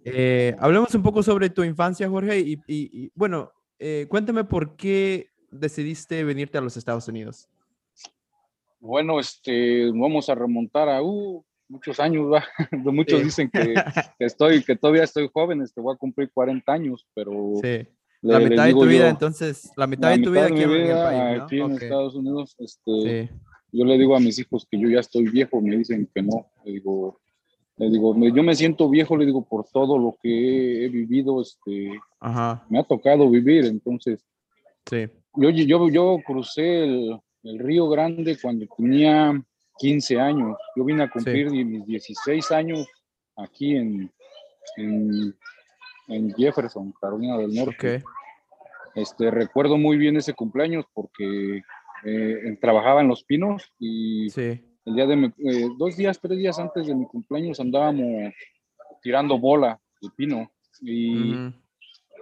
Eh, 0.04 0.56
hablemos 0.58 0.94
un 0.94 1.02
poco 1.02 1.22
sobre 1.22 1.50
tu 1.50 1.62
infancia, 1.62 2.08
Jorge, 2.08 2.38
y, 2.66 3.12
bueno, 3.14 3.52
eh, 3.78 4.06
cuéntame 4.08 4.44
por 4.44 4.76
qué 4.76 5.30
decidiste 5.50 6.24
venirte 6.24 6.58
a 6.58 6.62
los 6.62 6.76
Estados 6.76 7.06
Unidos. 7.08 7.48
Bueno, 8.78 9.20
este, 9.20 9.90
vamos 9.90 10.30
a 10.30 10.34
remontar 10.34 10.88
a 10.88 11.02
uh, 11.02 11.44
muchos 11.68 12.00
años, 12.00 12.32
¿va? 12.32 12.44
muchos 12.72 13.22
dicen 13.22 13.50
que, 13.50 13.74
estoy, 14.18 14.64
que 14.64 14.76
todavía 14.76 15.04
estoy 15.04 15.28
joven, 15.32 15.60
este, 15.60 15.80
voy 15.80 15.94
a 15.94 15.98
cumplir 15.98 16.30
40 16.32 16.72
años, 16.72 17.06
pero... 17.14 17.54
Sí. 17.62 17.86
La 18.22 18.38
mitad 18.38 18.66
de 18.66 18.72
tu 18.72 18.84
vida, 18.84 19.08
entonces, 19.08 19.70
la 19.76 19.86
mitad 19.86 20.10
de 20.10 20.18
tu 20.22 20.30
vida 20.30 20.46
aquí, 20.46 21.58
en, 21.58 21.72
Estados 21.72 22.14
Unidos, 22.14 22.54
este, 22.58 23.30
yo 23.72 23.84
le 23.84 23.96
digo 23.96 24.14
a 24.14 24.20
mis 24.20 24.38
hijos 24.38 24.66
que 24.70 24.78
yo 24.78 24.88
ya 24.88 25.00
estoy 25.00 25.28
viejo, 25.28 25.60
me 25.60 25.76
dicen 25.78 26.08
que 26.14 26.22
no, 26.22 26.46
le 26.64 26.72
digo, 26.72 27.20
le 27.78 27.88
digo, 27.88 28.14
yo 28.14 28.42
me 28.42 28.54
siento 28.54 28.90
viejo, 28.90 29.16
le 29.16 29.24
digo, 29.24 29.42
por 29.48 29.66
todo 29.72 29.98
lo 29.98 30.16
que 30.22 30.84
he, 30.84 30.88
vivido, 30.90 31.40
este, 31.40 31.98
me 32.68 32.78
ha 32.78 32.82
tocado 32.82 33.30
vivir, 33.30 33.64
entonces, 33.64 34.26
sí. 34.84 35.08
yo, 35.36 35.48
yo, 35.48 35.88
yo 35.88 36.18
crucé 36.26 36.84
el, 36.84 37.18
el, 37.44 37.58
Río 37.58 37.88
Grande 37.88 38.36
cuando 38.40 38.66
tenía 38.76 39.42
15 39.78 40.20
años, 40.20 40.58
yo 40.76 40.84
vine 40.84 41.04
a 41.04 41.10
cumplir 41.10 41.50
mis 41.50 41.86
16 41.86 42.50
años 42.52 42.86
aquí 43.36 43.76
en, 43.76 44.12
en, 44.76 45.34
en, 46.10 46.34
Jefferson, 46.34 46.92
Carolina 47.00 47.38
del 47.38 47.54
Norte. 47.54 48.02
Este, 48.94 49.30
recuerdo 49.30 49.78
muy 49.78 49.96
bien 49.96 50.16
ese 50.16 50.34
cumpleaños 50.34 50.84
porque 50.92 51.62
eh, 52.04 52.58
trabajaba 52.60 53.00
en 53.00 53.08
Los 53.08 53.24
Pinos 53.24 53.72
y 53.78 54.26
el 54.36 54.94
día 54.94 55.06
de 55.06 55.32
eh, 55.38 55.68
dos 55.78 55.96
días, 55.96 56.18
tres 56.20 56.38
días 56.38 56.58
antes 56.58 56.86
de 56.86 56.94
mi 56.94 57.06
cumpleaños 57.06 57.60
andábamos 57.60 58.32
tirando 59.02 59.38
bola 59.38 59.80
de 60.00 60.08
pino 60.16 60.50
y, 60.80 61.34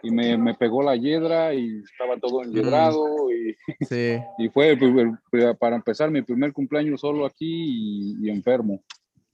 y 0.02 0.10
me, 0.10 0.36
me, 0.36 0.54
pegó 0.54 0.82
la 0.82 0.96
hiedra 0.96 1.54
y 1.54 1.78
estaba 1.78 2.18
todo 2.18 2.42
enyedrado 2.42 3.30
y, 3.32 3.56
y 4.38 4.48
fue 4.48 4.76
pues, 4.76 5.56
para 5.58 5.76
empezar 5.76 6.10
mi 6.10 6.22
primer 6.22 6.52
cumpleaños 6.52 7.00
solo 7.00 7.26
aquí 7.26 8.16
y, 8.20 8.30
enfermo. 8.30 8.82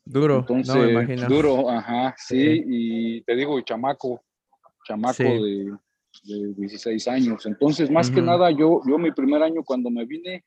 Duro, 0.04 0.40
Entonces, 0.40 1.20
no 1.22 1.28
Duro, 1.28 1.70
ajá, 1.70 2.14
sí, 2.18 2.62
y 2.66 3.20
te 3.22 3.34
digo, 3.34 3.58
chamaco, 3.62 4.22
chamaco 4.84 5.22
de 5.22 5.72
de 6.22 6.54
16 6.54 7.08
años. 7.08 7.46
Entonces, 7.46 7.90
más 7.90 8.10
que 8.10 8.22
nada, 8.22 8.50
yo, 8.50 8.80
yo 8.86 8.98
mi 8.98 9.10
primer 9.12 9.42
año 9.42 9.62
cuando 9.64 9.90
me 9.90 10.04
vine, 10.04 10.44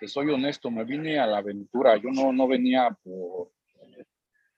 te 0.00 0.08
soy 0.08 0.30
honesto, 0.30 0.70
me 0.70 0.84
vine 0.84 1.18
a 1.18 1.26
la 1.26 1.38
aventura. 1.38 1.96
Yo 1.96 2.10
no, 2.10 2.32
no 2.32 2.46
venía 2.46 2.96
por, 3.02 3.50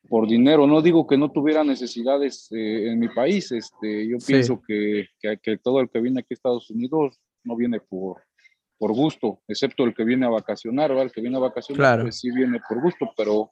por 0.08 0.28
dinero. 0.28 0.66
No 0.66 0.82
digo 0.82 1.06
que 1.06 1.16
no 1.16 1.30
tuviera 1.30 1.64
necesidades 1.64 2.48
eh, 2.52 2.90
en 2.90 2.98
mi 2.98 3.08
país. 3.08 3.50
Este, 3.52 4.08
yo 4.08 4.18
pienso 4.26 4.60
que, 4.66 5.06
que, 5.20 5.58
todo 5.58 5.80
el 5.80 5.88
que 5.88 6.00
viene 6.00 6.20
aquí 6.20 6.28
a 6.30 6.34
Estados 6.34 6.70
Unidos 6.70 7.20
no 7.42 7.56
viene 7.56 7.80
por, 7.80 8.22
por 8.78 8.92
gusto, 8.92 9.40
excepto 9.48 9.84
el 9.84 9.94
que 9.94 10.04
viene 10.04 10.26
a 10.26 10.30
vacacionar, 10.30 10.90
¿verdad? 10.90 11.06
El 11.06 11.12
que 11.12 11.20
viene 11.20 11.36
a 11.36 11.40
vacacionar, 11.40 12.02
pues 12.02 12.20
sí 12.20 12.30
viene 12.30 12.60
por 12.66 12.80
gusto, 12.80 13.10
pero 13.16 13.50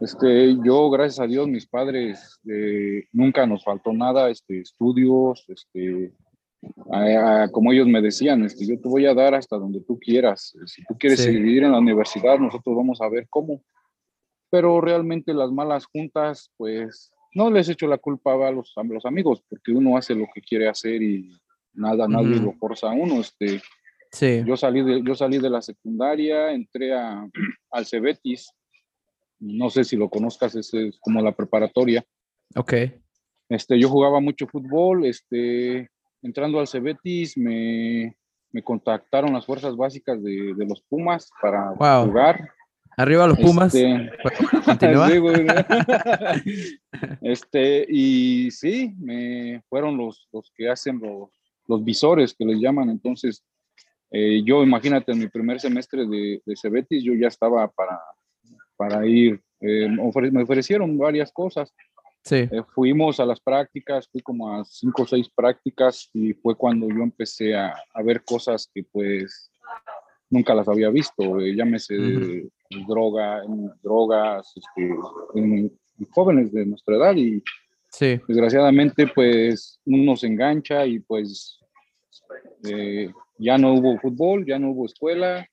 Este, 0.00 0.56
yo, 0.64 0.90
gracias 0.90 1.20
a 1.20 1.26
Dios, 1.26 1.46
mis 1.46 1.66
padres 1.66 2.40
eh, 2.48 3.04
nunca 3.12 3.46
nos 3.46 3.62
faltó 3.62 3.92
nada, 3.92 4.30
este, 4.30 4.60
estudios, 4.60 5.44
este, 5.48 6.14
como 7.52 7.72
ellos 7.72 7.86
me 7.86 8.00
decían, 8.00 8.42
este, 8.44 8.66
yo 8.66 8.80
te 8.80 8.88
voy 8.88 9.06
a 9.06 9.14
dar 9.14 9.34
hasta 9.34 9.58
donde 9.58 9.80
tú 9.80 9.98
quieras. 9.98 10.54
Si 10.64 10.82
tú 10.84 10.96
quieres 10.98 11.26
vivir 11.26 11.64
en 11.64 11.72
la 11.72 11.78
universidad, 11.78 12.38
nosotros 12.38 12.74
vamos 12.74 13.00
a 13.02 13.08
ver 13.08 13.26
cómo. 13.28 13.62
Pero 14.50 14.80
realmente 14.80 15.34
las 15.34 15.50
malas 15.52 15.86
juntas, 15.86 16.50
pues 16.56 17.12
no 17.34 17.50
les 17.50 17.68
echo 17.68 17.86
la 17.86 17.98
culpa 17.98 18.32
a 18.46 18.50
los, 18.50 18.72
a 18.76 18.82
los 18.82 19.04
amigos, 19.04 19.42
porque 19.48 19.72
uno 19.72 19.96
hace 19.96 20.14
lo 20.14 20.26
que 20.34 20.40
quiere 20.40 20.68
hacer 20.68 21.02
y 21.02 21.38
nada, 21.74 22.08
nadie 22.08 22.36
lo 22.36 22.52
forza 22.54 22.90
a 22.90 22.94
uno. 22.94 23.20
Este, 23.20 23.60
sí. 24.10 24.42
yo, 24.44 24.56
salí 24.56 24.82
de, 24.82 25.02
yo 25.02 25.14
salí 25.14 25.38
de 25.38 25.50
la 25.50 25.62
secundaria, 25.62 26.50
entré 26.50 26.94
a, 26.94 27.28
al 27.70 27.86
Cebetis, 27.86 28.52
no 29.40 29.70
sé 29.70 29.84
si 29.84 29.96
lo 29.96 30.08
conozcas, 30.08 30.54
es, 30.54 30.72
es 30.74 30.98
como 31.00 31.22
la 31.22 31.32
preparatoria. 31.32 32.04
Ok. 32.54 32.74
Este, 33.48 33.80
yo 33.80 33.88
jugaba 33.88 34.20
mucho 34.20 34.46
fútbol, 34.46 35.06
este, 35.06 35.88
entrando 36.22 36.60
al 36.60 36.68
Cebetis 36.68 37.36
me, 37.36 38.16
me 38.52 38.62
contactaron 38.62 39.32
las 39.32 39.46
fuerzas 39.46 39.76
básicas 39.76 40.22
de, 40.22 40.54
de 40.54 40.66
los 40.66 40.82
Pumas 40.82 41.30
para 41.40 41.70
jugar. 41.70 42.50
Arriba 42.96 43.26
los 43.26 43.38
Pumas. 43.38 43.74
Este, 43.74 44.10
este, 47.22 47.86
y 47.88 48.50
sí, 48.50 48.94
me 48.98 49.62
fueron 49.68 49.96
los, 49.96 50.28
los 50.32 50.52
que 50.54 50.68
hacen 50.68 51.00
los, 51.00 51.30
los 51.66 51.82
visores 51.82 52.34
que 52.34 52.44
les 52.44 52.60
llaman. 52.60 52.90
Entonces, 52.90 53.42
eh, 54.10 54.42
yo 54.44 54.62
imagínate, 54.62 55.12
en 55.12 55.20
mi 55.20 55.28
primer 55.28 55.60
semestre 55.60 56.06
de, 56.06 56.42
de 56.44 56.54
Cebetis, 56.60 57.02
yo 57.02 57.14
ya 57.14 57.28
estaba 57.28 57.70
para, 57.70 57.98
para 58.80 59.06
ir. 59.06 59.38
Eh, 59.60 59.90
me 60.32 60.42
ofrecieron 60.42 60.96
varias 60.96 61.30
cosas. 61.30 61.70
Sí. 62.24 62.48
Eh, 62.50 62.62
fuimos 62.74 63.20
a 63.20 63.26
las 63.26 63.38
prácticas, 63.38 64.08
fui 64.08 64.22
como 64.22 64.54
a 64.54 64.64
cinco 64.64 65.02
o 65.02 65.06
seis 65.06 65.28
prácticas 65.28 66.08
y 66.14 66.32
fue 66.32 66.54
cuando 66.56 66.88
yo 66.88 67.02
empecé 67.02 67.54
a, 67.54 67.74
a 67.92 68.02
ver 68.02 68.24
cosas 68.24 68.70
que 68.72 68.82
pues 68.84 69.50
nunca 70.30 70.54
las 70.54 70.66
había 70.66 70.88
visto, 70.88 71.40
eh, 71.40 71.54
llámese 71.54 71.94
droga, 72.88 73.42
drogas, 73.82 74.50
este, 74.56 74.94
en, 75.34 75.78
jóvenes 76.12 76.50
de 76.50 76.64
nuestra 76.64 76.96
edad 76.96 77.16
y 77.16 77.42
sí. 77.90 78.18
desgraciadamente 78.26 79.08
pues 79.14 79.78
uno 79.84 80.16
se 80.16 80.28
engancha 80.28 80.86
y 80.86 81.00
pues 81.00 81.58
eh, 82.64 83.12
ya 83.38 83.58
no 83.58 83.74
hubo 83.74 83.98
fútbol, 83.98 84.46
ya 84.46 84.58
no 84.58 84.70
hubo 84.70 84.86
escuela, 84.86 85.46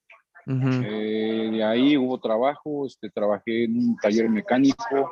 de 0.48 1.62
ahí 1.64 1.96
hubo 1.96 2.18
trabajo, 2.18 2.86
este, 2.86 3.10
trabajé 3.10 3.64
en 3.64 3.76
un 3.76 3.96
taller 3.96 4.28
mecánico, 4.30 5.10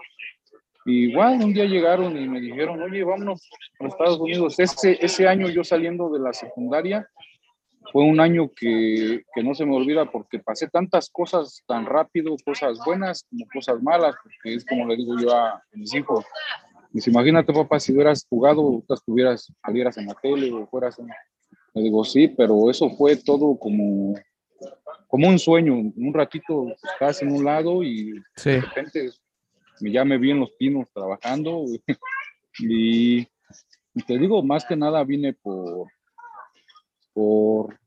igual 0.86 1.42
un 1.42 1.52
día 1.52 1.64
llegaron 1.64 2.16
y 2.16 2.28
me 2.28 2.40
dijeron, 2.40 2.80
oye, 2.82 3.04
vámonos 3.04 3.48
a 3.80 3.86
Estados 3.86 4.18
Unidos. 4.18 4.58
Ese, 4.58 4.98
ese 5.00 5.28
año 5.28 5.48
yo 5.48 5.62
saliendo 5.62 6.10
de 6.10 6.20
la 6.20 6.32
secundaria 6.32 7.08
fue 7.92 8.04
un 8.04 8.18
año 8.18 8.50
que, 8.54 9.22
que, 9.34 9.42
no 9.42 9.54
se 9.54 9.64
me 9.64 9.76
olvida 9.76 10.10
porque 10.10 10.38
pasé 10.38 10.68
tantas 10.68 11.10
cosas 11.10 11.62
tan 11.66 11.86
rápido, 11.86 12.34
cosas 12.44 12.78
buenas 12.84 13.24
como 13.30 13.46
cosas 13.52 13.82
malas, 13.82 14.14
porque 14.22 14.54
es 14.54 14.64
como 14.64 14.86
le 14.86 14.96
digo 14.96 15.18
yo 15.18 15.34
a 15.34 15.62
mis 15.72 15.94
hijos. 15.94 16.24
Pues 16.92 17.06
imagínate, 17.08 17.52
papá, 17.52 17.78
si 17.78 17.92
hubieras 17.92 18.26
jugado, 18.28 18.82
estuvieras, 18.88 19.52
salieras 19.64 19.98
en 19.98 20.06
la 20.06 20.14
tele 20.14 20.50
o 20.52 20.66
fueras 20.66 20.98
en... 20.98 21.08
Le 21.74 21.82
digo, 21.82 22.04
sí, 22.04 22.28
pero 22.28 22.70
eso 22.70 22.88
fue 22.88 23.16
todo 23.16 23.58
como, 23.58 24.14
como 25.06 25.28
un 25.28 25.38
sueño. 25.38 25.74
Un 25.74 26.14
ratito 26.14 26.74
estás 26.92 27.22
en 27.22 27.32
un 27.32 27.44
lado 27.44 27.82
y 27.82 28.12
de 28.44 28.60
repente 28.60 29.10
ya 29.80 30.04
me 30.04 30.18
vi 30.18 30.30
en 30.30 30.40
los 30.40 30.52
pinos 30.52 30.90
trabajando 30.92 31.64
y, 32.58 33.26
te 34.06 34.18
digo, 34.18 34.42
más 34.42 34.64
que 34.64 34.76
nada 34.76 35.04
vine 35.04 35.32
por, 35.34 35.88
por 37.12 37.78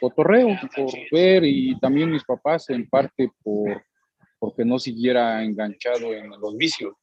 cotorreo, 0.00 0.48
por 0.74 0.92
ver 1.10 1.44
y 1.44 1.78
también 1.78 2.10
mis 2.10 2.24
papás 2.24 2.70
en 2.70 2.88
parte 2.88 3.30
por 3.42 3.82
porque 4.40 4.64
no 4.64 4.78
siguiera 4.78 5.42
enganchado 5.42 6.14
en 6.14 6.30
los 6.30 6.56
vicios. 6.56 6.94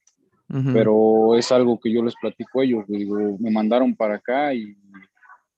Pero 0.47 1.35
es 1.35 1.51
algo 1.51 1.79
que 1.79 1.91
yo 1.91 2.03
les 2.03 2.15
platico 2.15 2.61
a 2.61 2.63
ellos, 2.63 2.85
digo, 2.87 3.17
me 3.39 3.49
mandaron 3.49 3.95
para 3.95 4.15
acá 4.15 4.53
y 4.53 4.77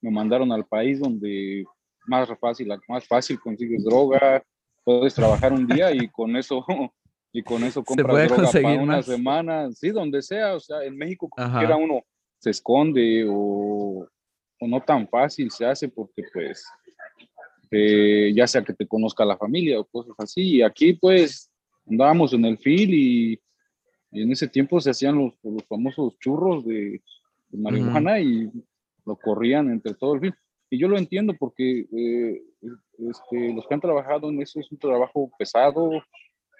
me 0.01 0.09
mandaron 0.09 0.51
al 0.51 0.65
país 0.65 0.99
donde 0.99 1.65
más 2.07 2.29
fácil, 2.39 2.69
más 2.87 3.07
fácil 3.07 3.39
consigues 3.39 3.83
droga, 3.83 4.43
puedes 4.83 5.13
trabajar 5.13 5.53
un 5.53 5.67
día 5.67 5.91
y 5.91 6.07
con 6.09 6.35
eso 6.35 6.65
y 7.33 7.43
con 7.43 7.63
eso 7.63 7.83
compras 7.83 8.29
droga 8.29 8.51
para 8.51 8.81
una 8.81 9.01
semana, 9.03 9.71
sí, 9.71 9.89
donde 9.89 10.21
sea, 10.21 10.55
o 10.55 10.59
sea, 10.59 10.83
en 10.83 10.97
México 10.97 11.29
quiera 11.29 11.75
uno 11.75 12.01
se 12.39 12.51
esconde 12.51 13.25
o, 13.27 14.07
o, 14.59 14.67
no 14.67 14.81
tan 14.81 15.07
fácil 15.07 15.49
se 15.51 15.65
hace 15.65 15.89
porque 15.89 16.23
pues 16.31 16.65
eh, 17.71 18.31
ya 18.35 18.47
sea 18.47 18.63
que 18.63 18.73
te 18.73 18.87
conozca 18.87 19.25
la 19.25 19.37
familia 19.37 19.79
o 19.79 19.85
cosas 19.85 20.13
así, 20.19 20.57
y 20.57 20.61
aquí 20.61 20.93
pues 20.93 21.51
andábamos 21.85 22.33
en 22.33 22.45
el 22.45 22.57
fil 22.57 22.93
y, 22.93 23.41
en 24.11 24.31
ese 24.31 24.47
tiempo 24.47 24.79
se 24.79 24.89
hacían 24.89 25.17
los, 25.17 25.33
los 25.43 25.65
famosos 25.65 26.17
churros 26.19 26.65
de, 26.65 27.01
marihuana 27.51 28.19
y 28.19 28.49
lo 29.05 29.15
corrían 29.17 29.69
entre 29.69 29.93
todo 29.93 30.15
el 30.15 30.21
fil. 30.21 30.33
Y 30.69 30.77
yo 30.77 30.87
lo 30.87 30.97
entiendo 30.97 31.33
porque 31.39 31.87
eh, 31.91 32.41
este, 32.99 33.53
los 33.53 33.67
que 33.67 33.73
han 33.73 33.81
trabajado 33.81 34.29
en 34.29 34.41
eso 34.41 34.59
es 34.59 34.71
un 34.71 34.77
trabajo 34.77 35.31
pesado, 35.37 35.91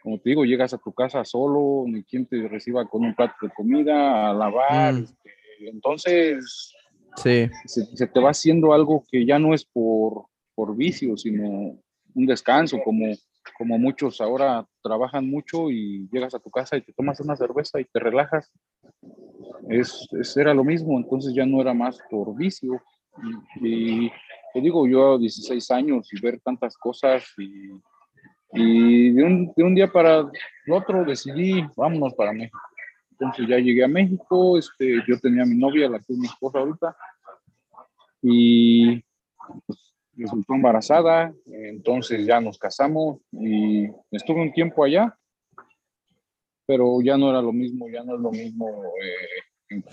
como 0.02 0.20
te 0.20 0.30
digo, 0.30 0.46
llegas 0.46 0.74
a 0.74 0.78
tu 0.78 0.94
casa 0.94 1.26
solo, 1.26 1.84
ni 1.88 2.04
quien 2.04 2.26
te 2.26 2.48
reciba 2.48 2.88
con 2.88 3.04
un 3.04 3.14
plato 3.14 3.36
de 3.42 3.50
comida, 3.50 4.30
a 4.30 4.34
lavar. 4.34 4.94
Mm. 4.94 5.04
Este, 5.04 5.70
entonces, 5.70 6.74
sí. 7.18 7.50
se, 7.66 8.08
te 8.08 8.20
va 8.20 8.30
haciendo 8.30 8.74
algo 8.74 9.04
que 9.12 9.26
ya 9.26 9.40
no 9.40 9.54
es 9.54 9.66
por, 9.66 10.28
por 10.56 10.76
vicio, 10.76 11.18
sino 11.18 11.78
un 12.16 12.26
descanso, 12.26 12.80
como, 12.84 13.14
como 13.58 13.78
muchos 13.78 14.22
ahora 14.22 14.66
trabajan 14.82 15.30
mucho 15.30 15.70
y 15.70 16.08
llegas 16.12 16.34
a 16.34 16.40
tu 16.40 16.50
casa 16.50 16.78
y 16.78 16.82
te 16.82 16.94
tomas 16.94 17.20
una 17.20 17.36
cerveza 17.36 17.80
y 17.80 17.86
te 17.86 18.00
relajas. 18.00 18.52
Es, 19.70 20.08
era 20.38 20.54
lo 20.54 20.64
mismo, 20.64 20.98
entonces 20.98 21.34
ya 21.34 21.46
no 21.46 21.62
era 21.62 21.74
más 21.74 22.00
por 22.10 22.36
vicio. 22.36 22.82
Y, 23.62 24.10
te 24.54 24.62
digo, 24.62 24.88
yo 24.88 25.16
a 25.16 25.18
16 25.18 25.72
años 25.72 26.10
y 26.12 26.22
ver 26.22 26.40
tantas 26.40 26.78
cosas 26.78 27.24
y 27.38 27.72
y 28.54 29.12
de 29.12 29.24
un, 29.24 29.54
de 29.56 29.64
un 29.64 29.76
día 29.76 29.92
para 29.92 30.20
el 30.20 30.74
otro 30.74 31.04
decidí, 31.04 31.66
vámonos 31.76 32.14
para 32.14 32.34
México. 32.34 32.60
Entonces 33.12 33.48
ya 33.48 33.58
llegué 33.58 33.84
a 33.84 33.88
México, 33.88 34.58
este, 34.58 35.04
yo 35.08 35.20
tenía 35.20 35.44
a 35.44 35.46
mi 35.46 35.56
novia, 35.56 35.90
la 35.90 36.00
que 36.00 36.14
es 36.14 36.20
mi 36.20 36.28
esposa 36.28 36.60
ahorita, 36.60 36.96
y 38.22 39.04
pues, 39.66 39.94
resultó 40.16 40.54
embarazada, 40.54 41.34
entonces 41.46 42.26
ya 42.26 42.40
nos 42.40 42.58
casamos 42.58 43.20
y 43.32 43.88
estuve 44.12 44.42
un 44.42 44.54
tiempo 44.54 44.84
allá, 44.84 45.16
pero 46.66 47.02
ya 47.02 47.18
no 47.18 47.30
era 47.30 47.42
lo 47.42 47.54
mismo, 47.54 47.90
ya 47.90 48.04
no 48.04 48.16
es 48.16 48.22
lo 48.22 48.32
mismo 48.32 48.70
eh, 49.02 49.47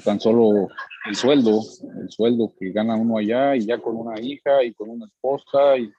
tan 0.05 0.21
solo 0.21 0.69
el 1.07 1.17
sueldo, 1.17 1.61
el 2.01 2.11
sueldo 2.11 2.53
que 2.59 2.71
gana 2.71 2.97
uno 2.97 3.19
allá 3.19 3.57
y 3.57 3.67
ya 3.67 3.79
con 3.79 3.97
una 3.97 4.21
hija 4.21 4.63
y 4.63 4.73
con 4.73 4.91
una 4.91 5.07
esposa 5.07 5.77
y 5.77 5.91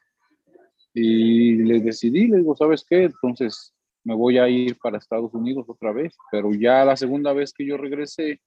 y 0.95 1.55
le 1.57 1.81
decidí, 1.81 2.27
le 2.27 2.37
digo, 2.37 2.55
¿sabes 2.55 2.85
qué? 2.89 3.03
Entonces 3.03 3.73
me 4.03 4.15
voy 4.15 4.37
a 4.37 4.47
ir 4.47 4.77
para 4.77 4.97
Estados 4.97 5.33
Unidos 5.33 5.65
otra 5.67 5.91
vez, 5.91 6.15
pero 6.31 6.53
ya 6.53 6.85
la 6.85 6.95
segunda 6.95 7.33
vez 7.33 7.51
que 7.53 7.65
yo 7.65 7.75
regresé, 7.75 8.39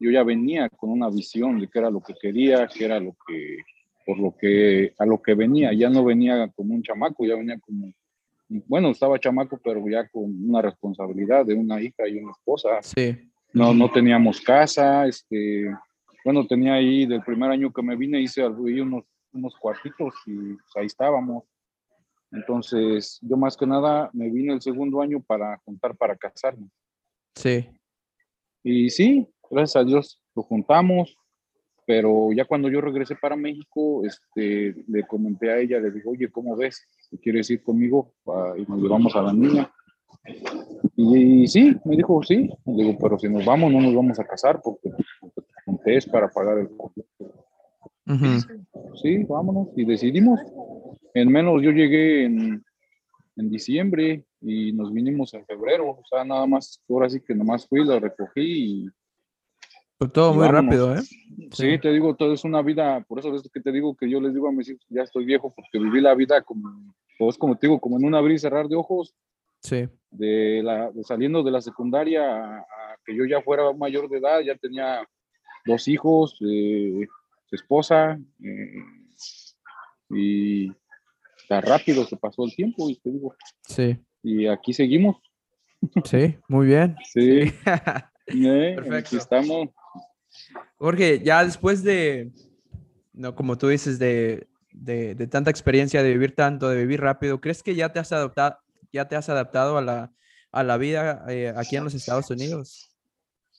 yo 0.00 0.10
ya 0.10 0.24
venía 0.24 0.68
con 0.68 0.90
una 0.90 1.08
visión 1.08 1.60
de 1.60 1.68
qué 1.68 1.78
era 1.78 1.90
lo 1.90 2.02
que 2.02 2.14
quería, 2.20 2.66
qué 2.66 2.86
era 2.86 2.98
lo 2.98 3.16
que, 3.26 3.58
por 4.04 4.18
lo 4.18 4.36
que 4.36 4.92
a 4.98 5.06
lo 5.06 5.22
que 5.22 5.34
venía, 5.34 5.72
ya 5.72 5.88
no 5.88 6.04
venía 6.04 6.48
como 6.56 6.74
un 6.74 6.82
chamaco, 6.82 7.24
ya 7.24 7.36
venía 7.36 7.60
como, 7.60 7.92
bueno, 8.66 8.90
estaba 8.90 9.20
chamaco, 9.20 9.60
pero 9.62 9.88
ya 9.88 10.08
con 10.08 10.24
una 10.24 10.62
responsabilidad 10.62 11.46
de 11.46 11.54
una 11.54 11.80
hija 11.80 12.08
y 12.08 12.18
una 12.18 12.32
esposa. 12.32 12.82
Sí. 12.82 13.30
No, 13.54 13.72
no 13.72 13.90
teníamos 13.90 14.40
casa, 14.40 15.06
este, 15.06 15.72
bueno, 16.24 16.46
tenía 16.46 16.74
ahí, 16.74 17.06
del 17.06 17.22
primer 17.22 17.50
año 17.50 17.72
que 17.72 17.82
me 17.82 17.96
vine, 17.96 18.20
hice 18.20 18.42
ahí 18.42 18.80
unos, 18.80 19.04
unos 19.32 19.54
cuartitos 19.56 20.12
y 20.26 20.54
pues, 20.54 20.76
ahí 20.76 20.86
estábamos. 20.86 21.44
Entonces, 22.32 23.18
yo 23.22 23.36
más 23.36 23.56
que 23.56 23.66
nada 23.66 24.10
me 24.12 24.28
vine 24.28 24.52
el 24.52 24.60
segundo 24.60 25.00
año 25.00 25.22
para 25.22 25.58
juntar 25.64 25.96
para 25.96 26.16
casarme. 26.16 26.68
Sí. 27.36 27.68
Y 28.64 28.90
sí, 28.90 29.28
gracias 29.50 29.76
a 29.76 29.84
Dios 29.84 30.20
lo 30.34 30.42
juntamos, 30.42 31.16
pero 31.86 32.32
ya 32.32 32.44
cuando 32.44 32.68
yo 32.68 32.80
regresé 32.80 33.14
para 33.14 33.36
México, 33.36 34.02
este, 34.04 34.74
le 34.88 35.06
comenté 35.06 35.50
a 35.52 35.58
ella, 35.58 35.78
le 35.78 35.92
dije, 35.92 36.08
oye, 36.08 36.30
¿cómo 36.30 36.56
ves? 36.56 36.84
¿Quieres 37.22 37.50
ir 37.50 37.62
conmigo? 37.62 38.14
y 38.56 38.62
nos 38.62 38.80
llevamos 38.80 39.14
a 39.14 39.22
la 39.22 39.32
niña. 39.32 39.70
Y, 40.96 41.46
sí, 41.46 41.76
me 41.84 41.96
dijo, 41.96 42.22
sí. 42.22 42.50
Le 42.66 42.84
digo, 42.84 42.98
pero 43.00 43.18
si 43.18 43.28
nos 43.28 43.44
vamos, 43.44 43.72
no 43.72 43.80
nos 43.80 43.94
vamos 43.94 44.18
a 44.18 44.24
casar 44.24 44.60
porque, 44.62 44.90
es 45.86 46.06
para 46.06 46.28
pagar 46.28 46.58
el 46.58 46.68
Sí, 49.02 49.24
vámonos. 49.24 49.68
Y 49.76 49.84
decidimos. 49.84 50.40
En 51.14 51.30
menos 51.30 51.62
yo 51.62 51.70
llegué 51.70 52.24
en, 52.24 52.64
en 53.36 53.50
diciembre 53.50 54.24
y 54.40 54.72
nos 54.72 54.92
vinimos 54.92 55.32
en 55.34 55.44
febrero. 55.46 55.90
O 55.90 56.02
sea, 56.08 56.24
nada 56.24 56.46
más, 56.46 56.80
ahora 56.88 57.08
sí 57.08 57.20
que 57.20 57.34
nomás 57.34 57.66
fui, 57.66 57.84
lo 57.84 57.98
recogí 58.00 58.84
y 58.84 58.88
todo 60.12 60.34
muy 60.34 60.48
rápido, 60.48 60.94
¿eh? 60.94 61.02
Sí, 61.52 61.78
te 61.78 61.92
digo, 61.92 62.14
todo 62.14 62.32
es 62.32 62.44
una 62.44 62.62
vida, 62.62 63.04
por 63.08 63.18
eso 63.18 63.34
es 63.34 63.48
que 63.52 63.60
te 63.60 63.72
digo 63.72 63.96
que 63.96 64.08
yo 64.08 64.20
les 64.20 64.34
digo 64.34 64.48
a 64.48 64.52
mis 64.52 64.68
hijos, 64.68 64.84
ya 64.88 65.02
estoy 65.02 65.24
viejo, 65.24 65.54
porque 65.54 65.78
viví 65.78 66.00
la 66.00 66.14
vida 66.14 66.42
como, 66.42 66.94
pues 67.18 67.38
como 67.38 67.56
te 67.56 67.66
digo, 67.66 67.80
como 67.80 67.98
en 67.98 68.04
un 68.04 68.14
abrir 68.14 68.36
y 68.36 68.38
cerrar 68.38 68.68
de 68.68 68.76
ojos. 68.76 69.14
Sí. 69.64 69.88
De, 70.10 70.62
la, 70.62 70.92
saliendo 71.02 71.42
de 71.42 71.50
la 71.50 71.60
secundaria 71.60 72.22
a, 72.22 72.66
que 73.04 73.16
yo 73.16 73.24
ya 73.24 73.42
fuera 73.42 73.72
mayor 73.72 74.08
de 74.08 74.18
edad, 74.18 74.40
ya 74.40 74.54
tenía 74.56 75.06
dos 75.66 75.88
hijos, 75.88 76.38
eh, 76.46 77.06
esposa, 77.50 78.18
eh, 78.42 78.84
y 80.10 80.68
tan 81.48 81.62
rápido 81.62 82.04
se 82.04 82.16
pasó 82.16 82.44
el 82.44 82.54
tiempo, 82.54 82.88
y 82.88 82.96
te 82.96 83.10
digo. 83.10 83.34
Sí. 83.62 83.96
Y 84.22 84.46
aquí 84.46 84.72
seguimos. 84.72 85.16
Sí, 86.04 86.36
muy 86.48 86.66
bien. 86.66 86.96
Sí. 87.12 87.52
Eh, 88.26 88.72
Perfecto. 88.74 89.18
estamos. 89.18 89.68
Jorge, 90.78 91.20
ya 91.22 91.44
después 91.44 91.82
de, 91.82 92.32
no, 93.12 93.34
como 93.34 93.58
tú 93.58 93.68
dices, 93.68 93.98
de, 93.98 94.48
de, 94.72 95.26
tanta 95.26 95.50
experiencia, 95.50 96.02
de 96.02 96.12
vivir 96.12 96.34
tanto, 96.34 96.70
de 96.70 96.78
vivir 96.78 97.02
rápido, 97.02 97.40
¿crees 97.40 97.62
que 97.62 97.74
ya 97.74 97.92
te 97.92 97.98
has 97.98 98.12
adaptado, 98.12 98.56
ya 98.94 99.08
te 99.08 99.16
has 99.16 99.28
adaptado 99.28 99.76
a 99.76 99.82
la, 99.82 100.12
a 100.52 100.62
la 100.62 100.76
vida 100.78 101.24
eh, 101.28 101.52
aquí 101.54 101.76
en 101.76 101.84
los 101.84 101.94
Estados 101.94 102.30
Unidos? 102.30 102.90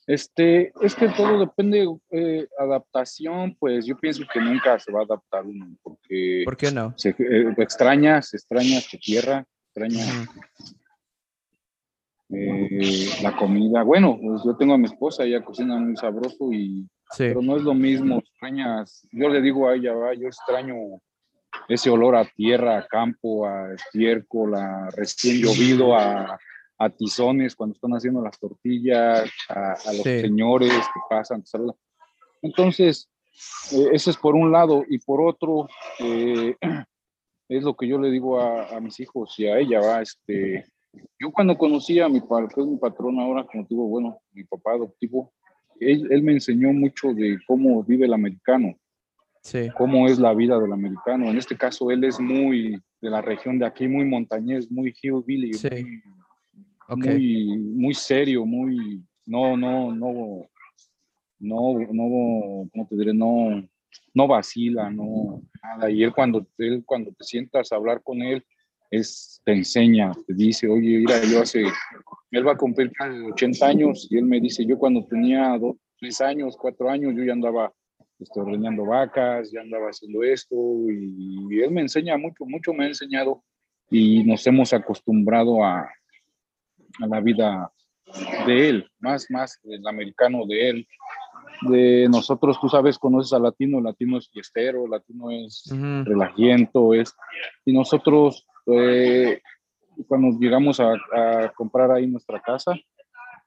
Este, 0.06 0.72
es 0.80 0.94
que 0.94 1.08
todo 1.08 1.38
depende, 1.40 1.86
eh, 2.10 2.46
adaptación, 2.58 3.56
pues 3.58 3.84
yo 3.84 3.96
pienso 3.96 4.22
que 4.32 4.40
nunca 4.40 4.78
se 4.78 4.92
va 4.92 5.00
a 5.00 5.04
adaptar 5.04 5.44
uno, 5.44 5.76
porque... 5.82 6.42
¿Por 6.44 6.56
qué 6.56 6.70
no? 6.70 6.94
Se, 6.96 7.10
eh, 7.10 7.54
extrañas, 7.58 8.32
extrañas 8.32 8.88
tu 8.88 8.96
tierra, 8.98 9.44
extrañas 9.66 10.28
eh, 12.30 13.08
la 13.22 13.36
comida. 13.36 13.82
Bueno, 13.82 14.18
pues 14.22 14.42
yo 14.44 14.56
tengo 14.56 14.74
a 14.74 14.78
mi 14.78 14.86
esposa, 14.86 15.24
ella 15.24 15.44
cocina 15.44 15.76
muy 15.76 15.96
sabroso 15.96 16.52
y 16.52 16.88
pero 17.18 17.40
no 17.40 17.56
es 17.56 17.62
lo 17.62 17.74
mismo, 17.74 18.18
extrañas, 18.18 19.06
yo 19.12 19.28
le 19.28 19.40
digo 19.40 19.68
a 19.68 19.74
ella, 19.74 19.92
va, 19.92 20.14
yo 20.14 20.26
extraño 20.26 20.74
ese 21.68 21.90
olor 21.90 22.16
a 22.16 22.24
tierra, 22.24 22.78
a 22.78 22.86
campo, 22.86 23.46
a 23.46 23.74
estiércol, 23.74 24.54
a 24.54 24.88
recién 24.90 25.38
llovido, 25.42 25.96
a, 25.96 26.38
a 26.78 26.90
tizones 26.90 27.54
cuando 27.54 27.74
están 27.74 27.92
haciendo 27.92 28.22
las 28.22 28.38
tortillas, 28.38 29.30
a, 29.48 29.92
los 29.92 30.02
señores 30.02 30.72
que 30.72 31.00
pasan. 31.08 31.42
Entonces, 32.42 33.08
eh, 33.72 33.88
eso 33.92 34.10
es 34.10 34.16
por 34.16 34.34
un 34.34 34.52
lado, 34.52 34.84
y 34.88 34.98
por 34.98 35.20
otro, 35.20 35.68
eh, 36.00 36.54
es 37.48 37.62
lo 37.62 37.74
que 37.76 37.88
yo 37.88 37.98
le 37.98 38.10
digo 38.10 38.40
a, 38.40 38.76
a, 38.76 38.80
mis 38.80 38.98
hijos 39.00 39.34
y 39.38 39.46
a 39.46 39.58
ella, 39.58 39.80
va, 39.80 40.02
este, 40.02 40.66
yo 41.18 41.30
cuando 41.32 41.56
conocí 41.56 42.00
a 42.00 42.08
mi, 42.08 42.20
que 42.20 42.60
es 42.60 42.66
mi 42.66 42.78
patrón 42.78 43.18
ahora, 43.20 43.44
como 43.44 43.66
digo, 43.68 43.86
bueno, 43.86 44.20
mi 44.32 44.44
papá 44.44 44.72
adoptivo, 44.72 45.32
él, 45.78 46.08
él, 46.10 46.22
me 46.22 46.32
enseñó 46.32 46.72
mucho 46.72 47.12
de 47.12 47.38
cómo 47.46 47.82
vive 47.82 48.06
el 48.06 48.14
americano, 48.14 48.74
sí. 49.46 49.68
cómo 49.76 50.08
es 50.08 50.18
la 50.18 50.34
vida 50.34 50.58
del 50.58 50.72
americano. 50.72 51.30
En 51.30 51.38
este 51.38 51.56
caso, 51.56 51.90
él 51.90 52.02
es 52.04 52.18
muy 52.18 52.80
de 53.00 53.10
la 53.10 53.22
región 53.22 53.58
de 53.58 53.66
aquí, 53.66 53.86
muy 53.86 54.04
montañés, 54.04 54.70
muy 54.70 54.94
hillbilly, 55.00 55.54
sí. 55.54 55.68
muy, 56.88 57.08
muy, 57.08 57.58
muy, 57.58 57.94
serio, 57.94 58.44
muy, 58.44 59.02
no, 59.24 59.56
no, 59.56 59.94
no, 59.94 60.48
no, 61.38 61.78
no, 61.92 62.68
¿cómo 62.72 62.86
te 62.88 62.96
diré? 62.96 63.14
No, 63.14 63.62
no 64.14 64.26
vacila, 64.26 64.90
no, 64.90 65.42
nada. 65.62 65.90
Y 65.90 66.02
él 66.02 66.12
cuando, 66.12 66.46
él 66.58 66.82
cuando 66.84 67.12
te 67.12 67.24
sientas 67.24 67.70
a 67.70 67.76
hablar 67.76 68.02
con 68.02 68.22
él, 68.22 68.44
es, 68.90 69.40
te 69.44 69.52
enseña, 69.52 70.12
te 70.26 70.34
dice, 70.34 70.68
oye, 70.68 70.98
mira, 70.98 71.22
yo 71.24 71.42
hace, 71.42 71.64
él 72.30 72.46
va 72.46 72.52
a 72.52 72.56
cumplir 72.56 72.90
80 73.32 73.66
años 73.66 74.08
y 74.10 74.16
él 74.18 74.24
me 74.24 74.40
dice, 74.40 74.64
yo 74.64 74.78
cuando 74.78 75.04
tenía 75.06 75.56
dos, 75.58 75.76
tres 75.98 76.20
años, 76.20 76.56
cuatro 76.56 76.88
años, 76.90 77.14
yo 77.16 77.24
ya 77.24 77.32
andaba 77.32 77.72
este, 78.18 78.40
ordeñando 78.40 78.84
vacas, 78.84 79.50
ya 79.52 79.60
andaba 79.60 79.88
haciendo 79.88 80.22
esto 80.22 80.56
y, 80.90 81.60
él 81.60 81.70
me 81.70 81.82
enseña 81.82 82.16
mucho, 82.16 82.44
mucho 82.44 82.72
me 82.72 82.84
ha 82.84 82.88
enseñado 82.88 83.42
y 83.90 84.24
nos 84.24 84.46
hemos 84.46 84.72
acostumbrado 84.72 85.64
a, 85.64 85.80
a 85.80 87.06
la 87.06 87.20
vida 87.20 87.70
de 88.46 88.68
él, 88.68 88.90
más, 88.98 89.30
más 89.30 89.60
el 89.64 89.86
americano 89.86 90.46
de 90.46 90.70
él. 90.70 90.88
De 91.62 92.06
nosotros, 92.10 92.60
tú 92.60 92.68
sabes, 92.68 92.98
conoces 92.98 93.32
a 93.32 93.38
latino, 93.38 93.80
latino 93.80 94.18
es 94.18 94.28
fiestero, 94.28 94.86
latino 94.86 95.30
es 95.30 95.64
uh 95.72 96.92
es, 96.92 97.14
y 97.64 97.72
nosotros 97.72 98.46
eh, 98.66 99.40
cuando 100.06 100.38
llegamos 100.38 100.80
a, 100.80 100.92
comprar 101.54 101.90
ahí 101.90 102.06
nuestra 102.06 102.40
casa, 102.40 102.74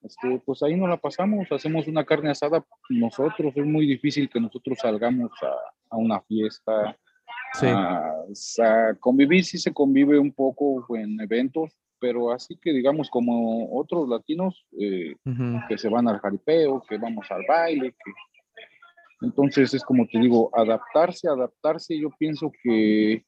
este, 0.01 0.41
pues 0.45 0.63
ahí 0.63 0.75
nos 0.75 0.89
la 0.89 0.97
pasamos, 0.97 1.51
hacemos 1.51 1.87
una 1.87 2.05
carne 2.05 2.31
asada 2.31 2.65
nosotros, 2.89 3.53
es 3.55 3.65
muy 3.65 3.85
difícil 3.85 4.29
que 4.29 4.39
nosotros 4.39 4.77
salgamos 4.81 5.31
a, 5.89 5.97
una 5.97 6.21
fiesta, 6.21 6.97
a, 7.61 8.93
convivir, 8.99 9.43
sí 9.43 9.57
se 9.57 9.73
convive 9.73 10.19
un 10.19 10.31
poco 10.31 10.85
en 10.95 11.19
eventos, 11.19 11.77
pero 11.99 12.31
así 12.31 12.57
que 12.61 12.71
digamos 12.71 13.09
como 13.09 13.77
otros 13.77 14.07
latinos 14.07 14.65
eh, 14.79 15.15
que 15.67 15.77
se 15.77 15.89
van 15.89 16.07
al 16.07 16.19
jaripeo, 16.19 16.81
que 16.87 16.97
vamos 16.97 17.29
al 17.29 17.43
baile, 17.47 17.91
que... 17.91 18.11
entonces 19.21 19.73
es 19.73 19.83
como 19.83 20.07
te 20.07 20.19
digo, 20.19 20.49
adaptarse, 20.53 21.27
adaptarse, 21.27 21.99
yo 21.99 22.09
pienso 22.17 22.51
que 22.63 23.25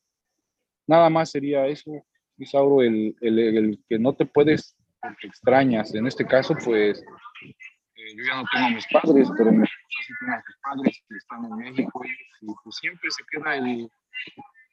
Nada 0.92 1.10
más 1.10 1.32
sería 1.32 1.68
eso, 1.68 1.90
Isauro, 2.38 2.82
el, 2.82 3.16
el, 3.22 3.40
el 3.40 3.80
que 3.88 3.98
no 3.98 4.14
te 4.14 4.26
puedes, 4.26 4.76
porque 5.02 5.28
extrañas. 5.28 5.94
En 5.96 6.08
este 6.08 6.26
caso, 6.26 6.56
pues, 6.64 7.00
eh, 7.02 8.16
yo 8.16 8.24
ya 8.26 8.36
no 8.36 8.44
tengo 8.52 8.68
a 8.68 8.70
mis 8.70 8.86
padres, 8.88 9.30
pero 9.38 9.52
mi 9.52 9.64
esposa 9.64 10.00
sí 10.08 10.14
tiene 10.20 10.34
a 10.36 10.44
sus 10.44 10.56
padres 10.62 11.04
que 11.08 11.16
están 11.18 11.46
en 11.46 11.58
México 11.58 12.02
y, 12.06 12.46
pues 12.64 12.76
siempre 12.76 13.10
se 13.12 13.24
queda 13.32 13.56
el, 13.56 13.90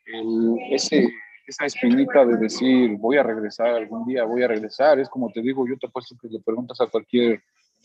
el, 0.06 0.56
ese, 0.70 1.08
esa 1.46 1.66
espinita 1.66 2.24
de 2.24 2.36
decir, 2.36 2.96
voy 2.98 3.16
a 3.16 3.22
regresar 3.22 3.68
algún 3.68 4.06
día, 4.06 4.24
voy 4.24 4.42
a 4.42 4.48
regresar. 4.48 4.98
Es 4.98 5.08
como 5.08 5.30
te 5.30 5.42
digo, 5.42 5.66
yo 5.66 5.76
te 5.78 5.88
puesto 5.88 6.16
que 6.20 6.28
le 6.28 6.40
preguntas 6.40 6.80
a 6.80 6.86
cualquier, 6.86 7.42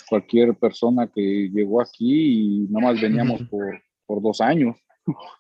cualquier 0.08 0.56
persona 0.56 1.08
que 1.08 1.50
llegó 1.52 1.82
aquí 1.82 2.66
y 2.66 2.68
nomás 2.70 3.02
veníamos 3.02 3.42
por, 3.44 3.82
por 4.06 4.22
dos 4.22 4.42
años. 4.42 4.78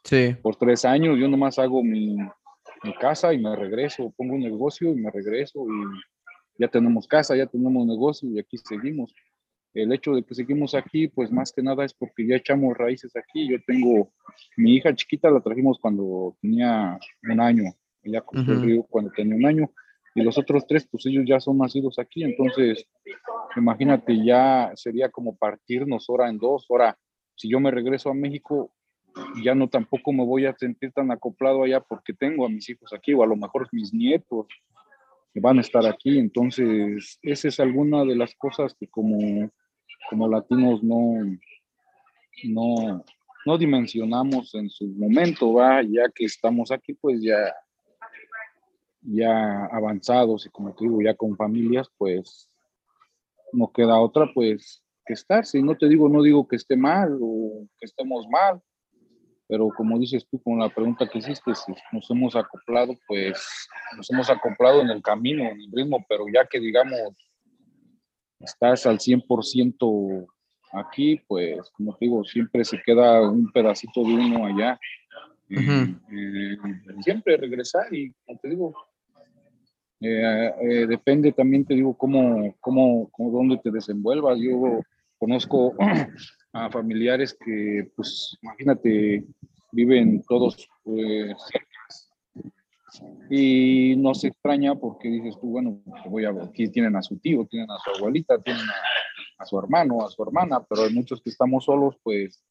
Sí. 0.04 0.36
Por 0.42 0.58
tres 0.58 0.84
años, 0.84 1.18
yo 1.18 1.28
nomás 1.30 1.58
hago 1.58 1.82
mi, 1.82 2.18
mi 2.84 2.94
casa 2.96 3.34
y 3.34 3.38
me 3.38 3.56
regreso, 3.56 4.13
pongo 4.18 4.36
un 4.36 4.42
negocio 4.42 4.92
y 4.92 4.96
me 4.96 5.10
regreso 5.10 5.66
y 5.66 6.12
ya 6.58 6.68
tenemos 6.68 7.08
casa, 7.08 7.36
ya 7.36 7.46
tenemos 7.48 7.86
negocio 7.86 8.30
y 8.30 8.39
aquí 8.39 8.58
seguimos. 8.58 9.13
El 9.74 9.92
hecho 9.92 10.13
de 10.13 10.24
que 10.24 10.36
seguimos 10.36 10.76
aquí, 10.76 11.08
pues 11.08 11.32
más 11.32 11.52
que 11.52 11.63
nada 11.63 11.84
es 11.84 11.94
porque 11.94 12.28
ya 12.28 12.36
echamos 12.36 12.78
raíces 12.78 13.16
aquí. 13.16 13.50
Yo 13.50 13.58
tengo, 13.66 14.12
mi 14.56 14.76
hija 14.76 14.94
chiquita 14.94 15.32
la 15.32 15.42
trajimos 15.42 15.80
cuando 15.80 16.38
tenía 16.42 17.00
un 17.24 17.39
año, 17.39 17.63
ella 18.04 18.22
cruzó 18.22 18.52
el 18.52 18.62
río 18.62 18.84
cuando 18.84 19.12
tenía 19.12 19.36
un 19.36 19.46
año 19.46 19.72
y 20.16 20.22
los 20.22 20.38
otros 20.38 20.66
tres, 20.68 20.88
pues 20.89 21.06
ellos 21.06 21.24
ya 21.28 21.39
son 21.39 21.58
nacidos 21.58 21.98
aquí, 21.98 22.24
entonces 22.24 22.86
imagínate, 23.56 24.24
ya 24.24 24.72
sería 24.76 25.10
como 25.10 25.36
partirnos 25.36 26.10
hora 26.10 26.30
en 26.30 26.38
dos, 26.38 26.68
ahora 26.70 26.98
si 27.36 27.50
yo 27.50 27.60
me 27.60 27.72
regreso 27.72 28.10
a 28.10 28.13
México, 28.13 28.72
ya 29.44 29.56
no 29.56 29.70
tampoco 29.70 30.12
me 30.12 30.26
voy 30.26 30.46
a 30.46 30.56
sentir 30.56 30.92
tan 30.92 31.12
acoplado 31.12 31.63
allá 31.63 31.80
porque 31.82 32.13
tengo 32.13 32.46
a 32.46 32.50
mis 32.50 32.70
hijos 32.70 32.94
aquí 32.94 33.13
o 33.13 33.24
a 33.24 33.28
lo 33.28 33.36
mejor 33.36 33.68
mis 33.72 33.94
nietos 33.94 34.48
van 35.39 35.58
a 35.58 35.62
estar 35.62 35.86
aquí. 35.86 36.17
Entonces, 36.19 37.19
esa 37.22 37.48
es 37.48 37.60
alguna 37.60 38.04
de 38.04 38.15
las 38.15 38.36
cosas 38.36 38.76
que 38.80 38.88
como, 38.88 39.50
como 40.10 40.28
latinos 40.28 40.84
no, 40.84 41.15
no, 42.43 43.04
no 43.46 43.58
dimensionamos 43.58 44.54
en 44.56 44.69
su 44.69 44.88
momento, 44.88 45.54
va, 45.54 45.82
ya 45.82 46.10
que 46.13 46.26
estamos 46.26 46.72
aquí, 46.72 46.93
pues 46.93 47.22
ya, 47.22 47.54
ya 49.02 49.65
avanzados 49.65 50.46
y 50.46 50.50
como 50.50 50.74
te 50.74 50.86
digo, 50.86 51.02
ya 51.02 51.13
con 51.15 51.36
familias, 51.36 51.88
pues 51.98 52.50
no 53.52 53.72
queda 53.72 54.00
otra, 54.00 54.32
pues, 54.34 54.84
que 55.06 55.13
estar. 55.13 55.46
Si 55.46 55.62
no 55.62 55.76
te 55.76 55.88
digo, 55.88 56.10
no 56.10 56.22
digo 56.22 56.48
que 56.48 56.56
esté 56.56 56.76
mal 56.76 57.17
o 57.22 57.67
que 57.78 57.86
estemos 57.86 58.28
mal, 58.30 58.62
pero 59.47 59.69
como 59.69 59.99
dices 59.99 60.25
tú 60.29 60.41
con 60.41 60.60
la 60.60 60.69
pregunta 60.69 61.08
que 61.08 61.19
hiciste, 61.19 61.53
si 61.53 61.73
nos 61.91 62.10
hemos 62.10 62.36
acoplado, 62.36 62.95
pues 63.08 63.67
nos 63.95 64.10
hemos 64.12 64.29
acoplado 64.29 64.82
en 64.82 64.89
el 64.89 65.01
camino, 65.01 65.43
en 65.43 65.60
el 65.60 65.71
ritmo, 65.71 66.03
pero 66.08 66.25
ya 66.34 66.45
que 66.45 66.60
digamos, 66.60 66.99
estás 68.39 68.86
al 68.86 68.99
100% 68.99 70.27
aquí, 70.73 71.21
pues 71.27 71.69
como 71.71 71.95
te 71.95 72.06
digo, 72.06 72.23
siempre 72.23 72.63
se 72.63 72.82
queda 72.82 73.21
un 73.29 73.51
pedacito 73.51 74.01
de 74.01 74.13
uno 74.13 74.45
allá. 74.45 74.79
siempre 77.01 77.38
regresar 77.38 77.93
y 77.93 78.12
como 78.25 78.39
te 78.39 78.49
digo, 78.49 78.73
eh, 80.06 80.53
eh, 80.62 80.88
depende 80.88 81.32
también, 81.32 81.65
te 81.65 81.75
digo, 81.75 81.97
cómo, 81.97 82.53
cómo, 82.60 83.10
cómo, 83.12 83.32
dónde 83.32 83.58
te 83.58 83.71
desenvuelvas. 83.71 84.38
Yo 84.39 84.82
conozco 85.17 85.73
a 86.54 86.70
familiares 86.70 87.36
que, 87.44 87.89
pues, 87.96 88.38
imagínate, 88.42 89.26
viven 89.72 90.24
todos 90.28 90.70
eh, 90.86 91.34
y 93.30 93.96
no 93.98 94.13
se 94.13 94.28
extraña 94.28 94.76
porque 94.76 95.10
dices 95.10 95.36
tú, 95.42 95.50
bueno, 95.50 95.82
voy 96.06 96.26
a, 96.26 96.30
aquí 96.30 96.70
tienen 96.70 96.96
a 96.96 97.02
su 97.02 97.18
tío, 97.18 97.46
tienen 97.50 97.70
a 97.72 97.78
su 97.80 97.98
abuelita, 97.98 98.38
tienen 98.42 98.66
a, 99.39 99.46
su 99.46 99.58
hermano, 99.58 100.06
a 100.06 100.10
su 100.10 100.22
hermana, 100.22 100.63
pero 100.70 100.84
hay 100.84 100.94
muchos 100.94 101.22
que 101.22 101.32
estamos 101.32 101.66
solos, 101.66 101.96
pues, 102.04 102.44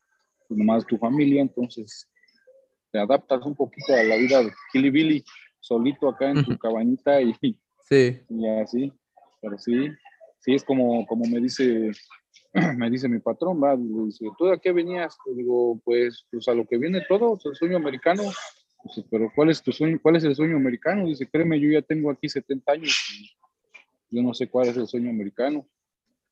pues, 0.48 0.58
nomás 0.58 0.84
tu 0.84 0.98
familia, 0.98 1.40
entonces 1.40 2.08
te 2.90 2.98
adaptas 2.98 3.46
un 3.46 3.54
poquito 3.54 3.94
a 3.94 4.02
la 4.02 4.16
vida 4.16 4.42
de 4.42 4.90
Billy, 4.90 5.24
solito 5.60 6.08
acá 6.08 6.30
en 6.30 6.44
tu 6.44 6.58
cabañita 6.58 7.20
y, 7.20 7.34
sí. 7.88 8.20
y 8.28 8.48
así, 8.48 8.92
pero 9.40 9.56
sí, 9.58 9.88
sí 10.40 10.54
es 10.54 10.64
como, 10.64 11.06
como 11.06 11.24
me 11.24 11.40
dice 11.40 11.92
me 12.76 12.90
dice 12.90 13.08
mi 13.08 13.18
patrón, 13.18 13.62
va, 13.62 13.76
dice, 13.76 14.26
¿tú 14.36 14.46
de 14.46 14.60
qué 14.60 14.72
venías? 14.72 15.16
Le 15.26 15.34
digo, 15.34 15.80
pues, 15.84 16.26
pues 16.30 16.48
a 16.48 16.54
lo 16.54 16.66
que 16.66 16.78
viene 16.78 17.02
todo, 17.08 17.38
el 17.42 17.54
sueño 17.54 17.76
americano. 17.76 18.22
Dice, 18.84 19.04
pero 19.10 19.30
¿cuál 19.34 19.50
es 19.50 19.62
tu 19.62 19.72
sueño? 19.72 19.98
¿Cuál 20.02 20.16
es 20.16 20.24
el 20.24 20.34
sueño 20.34 20.56
americano? 20.56 21.06
Dice, 21.06 21.28
créeme, 21.28 21.58
yo 21.58 21.70
ya 21.70 21.82
tengo 21.82 22.10
aquí 22.10 22.28
70 22.28 22.72
años 22.72 22.96
y 24.10 24.16
yo 24.16 24.22
no 24.22 24.34
sé 24.34 24.48
cuál 24.48 24.68
es 24.68 24.76
el 24.76 24.86
sueño 24.86 25.10
americano. 25.10 25.66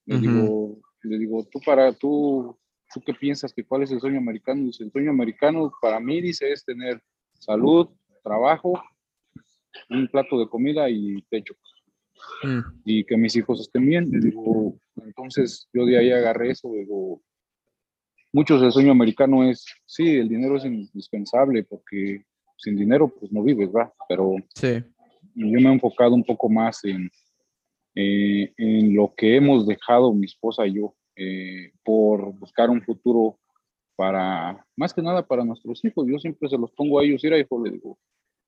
Le 0.05 0.19
digo, 0.19 0.81
le 1.03 1.19
digo, 1.19 1.47
tú 1.51 1.61
para, 1.65 1.93
tú, 1.93 2.59
tú 2.93 3.01
qué 3.07 3.15
piensas 3.15 3.53
que 3.53 3.65
cuál 3.65 3.85
es 3.85 3.93
el 3.93 4.01
sueño 4.01 4.19
americano? 4.19 4.65
Dice, 4.65 4.85
el 4.85 4.91
sueño 4.91 5.11
americano 5.11 5.73
para 5.81 6.01
mí, 6.01 6.21
dice, 6.21 6.51
es 6.51 6.65
tener 6.65 7.01
salud, 7.39 7.89
trabajo, 8.23 8.83
un 9.89 10.09
plato 10.09 10.39
de 10.39 10.49
comida 10.49 10.91
y 10.91 11.23
techo. 11.31 11.55
Mm. 12.43 12.61
y 12.85 13.05
que 13.05 13.17
mis 13.17 13.37
hijos 13.37 13.61
estén 13.61 13.87
bien. 13.87 14.11
digo, 14.11 14.79
entonces 15.05 15.69
yo 15.73 15.85
de 15.85 15.99
ahí 15.99 16.11
agarré 16.11 16.51
eso, 16.51 16.73
digo, 16.73 17.23
muchos 18.33 18.61
del 18.61 18.73
sueño 18.73 18.93
americano 18.93 19.49
es, 19.49 19.65
sí, 19.87 20.17
el 20.17 20.29
dinero 20.29 20.57
es 20.57 20.65
indispensable 20.65 21.65
porque 21.65 22.25
sin 22.57 22.77
dinero 22.77 23.09
pues 23.09 23.33
no 23.33 23.43
vives, 23.43 23.71
¿va? 23.75 23.93
Pero 24.09 24.37
sí. 24.55 24.83
yo 25.35 25.61
me 25.61 25.69
he 25.69 25.73
enfocado 25.73 26.15
un 26.15 26.25
poco 26.25 26.49
más 26.49 26.85
en, 26.85 27.11
eh, 27.95 28.53
en 28.57 28.95
lo 28.95 29.13
que 29.17 29.37
hemos 29.37 29.67
dejado 29.67 30.13
mi 30.13 30.27
esposa 30.27 30.67
y 30.67 30.75
yo 30.75 30.95
eh, 31.17 31.73
por 31.85 32.33
buscar 32.39 32.71
un 32.71 32.83
futuro 32.83 33.39
para, 33.97 34.65
más 34.77 34.95
que 34.95 35.03
nada 35.03 35.27
para 35.27 35.45
nuestros 35.45 35.85
hijos. 35.85 36.07
Yo 36.09 36.19
siempre 36.19 36.49
se 36.49 36.57
los 36.57 36.71
pongo 36.73 36.99
a 36.99 37.05
ellos, 37.05 37.23
ir 37.25 37.35
hijo, 37.35 37.63
le 37.63 37.73
digo, 37.73 37.99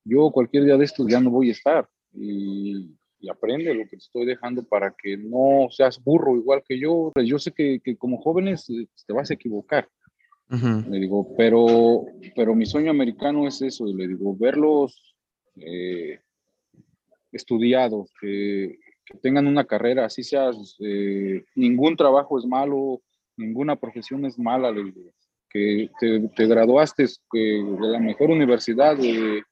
yo 0.04 0.30
cualquier 0.30 0.64
día 0.64 0.76
de 0.76 0.84
estos 0.84 1.06
ya 1.06 1.20
no 1.20 1.30
voy 1.30 1.48
a 1.48 1.52
estar. 1.52 1.88
Y 2.14 2.96
y 3.22 3.30
aprende 3.30 3.72
lo 3.72 3.84
que 3.84 3.90
te 3.90 3.96
estoy 3.96 4.26
dejando 4.26 4.64
para 4.64 4.94
que 5.00 5.16
no 5.16 5.68
seas 5.70 6.02
burro 6.02 6.36
igual 6.36 6.62
que 6.66 6.78
yo. 6.78 7.12
Pues 7.14 7.26
yo 7.26 7.38
sé 7.38 7.52
que, 7.52 7.80
que 7.82 7.96
como 7.96 8.20
jóvenes 8.20 8.68
eh, 8.68 8.88
te 9.06 9.12
vas 9.12 9.30
a 9.30 9.34
equivocar. 9.34 9.88
Le 10.50 10.98
digo, 10.98 11.34
pero, 11.34 12.04
pero 12.36 12.54
mi 12.54 12.66
sueño 12.66 12.90
americano 12.90 13.48
es 13.48 13.62
eso, 13.62 13.86
le 13.86 14.06
digo, 14.06 14.36
verlos 14.36 15.16
eh, 15.56 16.20
estudiados, 17.30 18.12
que, 18.20 18.78
que, 19.06 19.16
tengan 19.22 19.46
una 19.46 19.64
carrera, 19.64 20.04
así 20.04 20.22
seas, 20.22 20.76
eh, 20.80 21.42
ningún 21.54 21.96
trabajo 21.96 22.38
es 22.38 22.44
malo, 22.44 23.00
ninguna 23.38 23.76
profesión 23.76 24.26
es 24.26 24.38
mala, 24.38 24.70
le 24.70 24.84
digo, 24.84 25.14
que 25.48 25.88
te, 25.98 26.28
te 26.36 26.46
graduaste 26.46 27.06
de 27.32 27.76
la 27.80 27.98
mejor 27.98 28.28
universidad 28.28 28.94
de, 28.98 29.42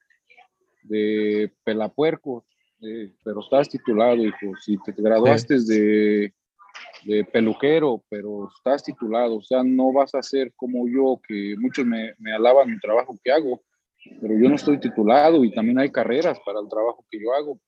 de 0.83 1.51
Pelapuerco, 1.63 2.45
pero 3.23 3.39
estás 3.41 3.69
titulado, 3.69 4.15
hijo. 4.15 4.55
Si 4.59 4.77
te 4.77 4.91
graduaste 4.97 5.59
de, 5.59 6.33
de, 7.03 7.23
peluquero, 7.25 8.03
pero 8.09 8.49
estás 8.55 8.83
titulado, 8.83 9.37
o 9.37 9.41
sea, 9.41 9.63
no 9.63 9.93
vas 9.93 10.15
a 10.15 10.23
ser 10.23 10.51
como 10.55 10.87
yo, 10.87 11.19
que 11.27 11.55
muchos 11.57 11.85
me, 11.85 12.13
me 12.17 12.33
alaban 12.33 12.69
el 12.69 12.81
trabajo 12.81 13.17
que 13.23 13.31
hago, 13.31 13.61
pero 14.19 14.37
yo 14.37 14.49
no 14.49 14.55
estoy 14.55 14.79
titulado 14.79 15.43
y 15.43 15.53
también 15.53 15.79
hay 15.79 15.91
carreras 15.91 16.39
para 16.45 16.59
el 16.59 16.67
trabajo 16.67 17.05
que 17.09 17.19
yo 17.21 17.33
hago. 17.33 17.59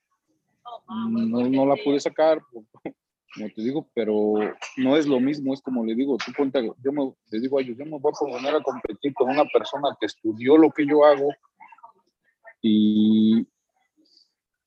No, 0.88 1.49
no 1.49 1.65
la 1.65 1.76
pude 1.84 1.99
sacar, 1.99 2.41
como 3.34 3.49
te 3.49 3.62
digo, 3.62 3.88
pero 3.93 4.34
no 4.78 4.97
es 4.97 5.06
lo 5.06 5.19
mismo, 5.19 5.54
es 5.54 5.62
como 5.62 5.86
le 5.86 5.93
digo, 5.93 6.17
tú 6.23 6.32
ponte, 6.36 6.63
yo 6.84 6.91
me, 6.91 7.12
le 7.32 7.39
digo 7.39 7.58
a 7.58 7.62
ellos, 7.62 7.78
yo 7.78 7.86
me 7.86 7.99
voy 7.99 8.12
a 8.13 8.19
poner 8.19 8.56
a 8.56 8.63
competir 8.63 9.13
con 9.13 9.30
una 9.30 9.45
persona 9.45 9.89
que 9.99 10.08
estudió 10.08 10.58
lo 10.58 10.71
que 10.71 10.86
yo 10.88 11.06
hago 11.06 11.30
y, 12.62 13.45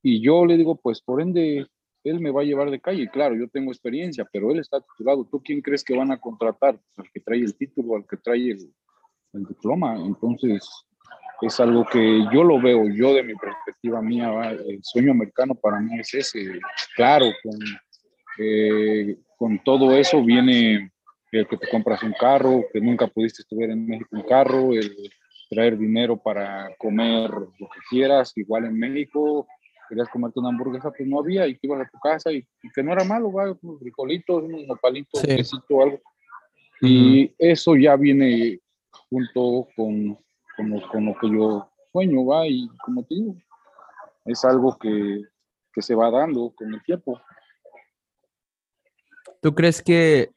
y 0.09 0.21
yo 0.21 0.47
le 0.47 0.57
digo, 0.57 0.77
pues 0.77 1.01
por 1.01 1.21
ende, 1.21 1.67
él 2.05 2.21
me 2.21 2.31
va 2.31 2.43
a 2.43 2.45
llevar 2.45 2.71
de 2.71 2.79
calle. 2.79 3.09
Claro, 3.09 3.35
yo 3.35 3.49
tengo 3.49 3.73
experiencia, 3.73 4.25
pero 4.33 4.53
él 4.53 4.61
está 4.61 4.81
titulado. 4.81 5.27
¿Tú 5.29 5.43
quién 5.43 5.61
crees 5.61 5.83
que 5.83 5.97
van 5.97 6.13
a 6.13 6.21
contratar? 6.21 6.79
Al 6.97 7.11
que 7.11 7.19
trae 7.19 7.41
el 7.41 7.57
título, 7.57 7.97
al 7.97 8.07
que 8.07 8.17
trae 8.17 8.53
el, 8.53 8.73
diploma. 9.33 9.97
Entonces, 9.97 10.65
es 11.41 11.59
algo 11.59 11.85
que 11.85 12.25
yo 12.33 12.45
lo 12.45 12.63
veo, 12.63 12.89
yo 12.89 13.15
de 13.15 13.25
mi 13.25 13.35
perspectiva 13.35 14.01
mía, 14.01 14.53
el 14.53 14.79
sueño 14.85 15.11
americano 15.11 15.57
para 15.57 15.81
mí 15.81 15.99
es 15.99 16.15
ese. 16.15 16.61
Claro, 16.95 17.27
con, 17.43 17.59
eh, 18.39 19.19
con 19.37 19.59
todo 19.65 19.91
eso 19.91 20.23
viene 20.23 20.93
el 21.33 21.49
que 21.49 21.57
te 21.57 21.69
compras 21.69 22.05
un 22.05 22.13
carro, 22.13 22.65
que 22.73 22.81
nunca 22.81 23.09
pudiste 23.09 23.43
estudiar 23.43 23.71
en 23.71 23.85
México 23.85 24.11
un 24.13 24.23
carro, 24.23 24.73
el 24.73 25.11
traer 25.51 25.77
dinero 25.77 26.17
para 26.17 26.69
comer 26.79 27.29
lo 27.31 27.69
que 27.69 27.81
quieras, 27.91 28.33
igual 28.37 28.67
en 28.67 28.79
México, 28.79 29.49
querías 29.89 30.09
comerte 30.09 30.41
una 30.41 30.51
hamburguesa, 30.51 30.91
pues 30.91 31.09
no 31.09 31.21
había, 31.21 31.47
y 31.47 31.55
te 31.55 31.67
ibas 31.67 31.87
a 31.87 31.91
tu 31.91 31.99
casa, 31.99 32.33
y, 32.33 32.47
que 32.75 32.83
no 32.83 32.93
era 32.93 33.05
malo, 33.05 33.33
¿va? 33.33 33.57
unos 33.63 33.81
frijolitos, 33.81 34.43
unos 34.43 34.67
nopalitos, 34.67 35.23
un 35.23 35.37
quesito, 35.37 35.83
algo. 35.83 36.01
Y 36.81 37.35
eso 37.39 37.75
ya 37.77 37.97
viene 37.97 38.61
junto 39.09 39.69
con, 39.75 40.19
con, 40.57 40.81
con, 40.81 41.07
lo 41.07 41.15
que 41.19 41.31
yo 41.31 41.71
sueño, 41.93 42.27
va, 42.27 42.47
y 42.47 42.69
como 42.85 43.05
te 43.05 43.15
digo, 43.15 43.37
es 44.25 44.45
algo 44.45 44.77
que, 44.79 45.23
que 45.73 45.83
se 45.83 45.95
va 45.95 46.11
dando 46.11 46.53
con 46.55 46.73
el 46.75 46.83
tiempo. 46.83 47.21
¿Tú 49.41 49.55
crees 49.55 49.83
que 49.83 50.31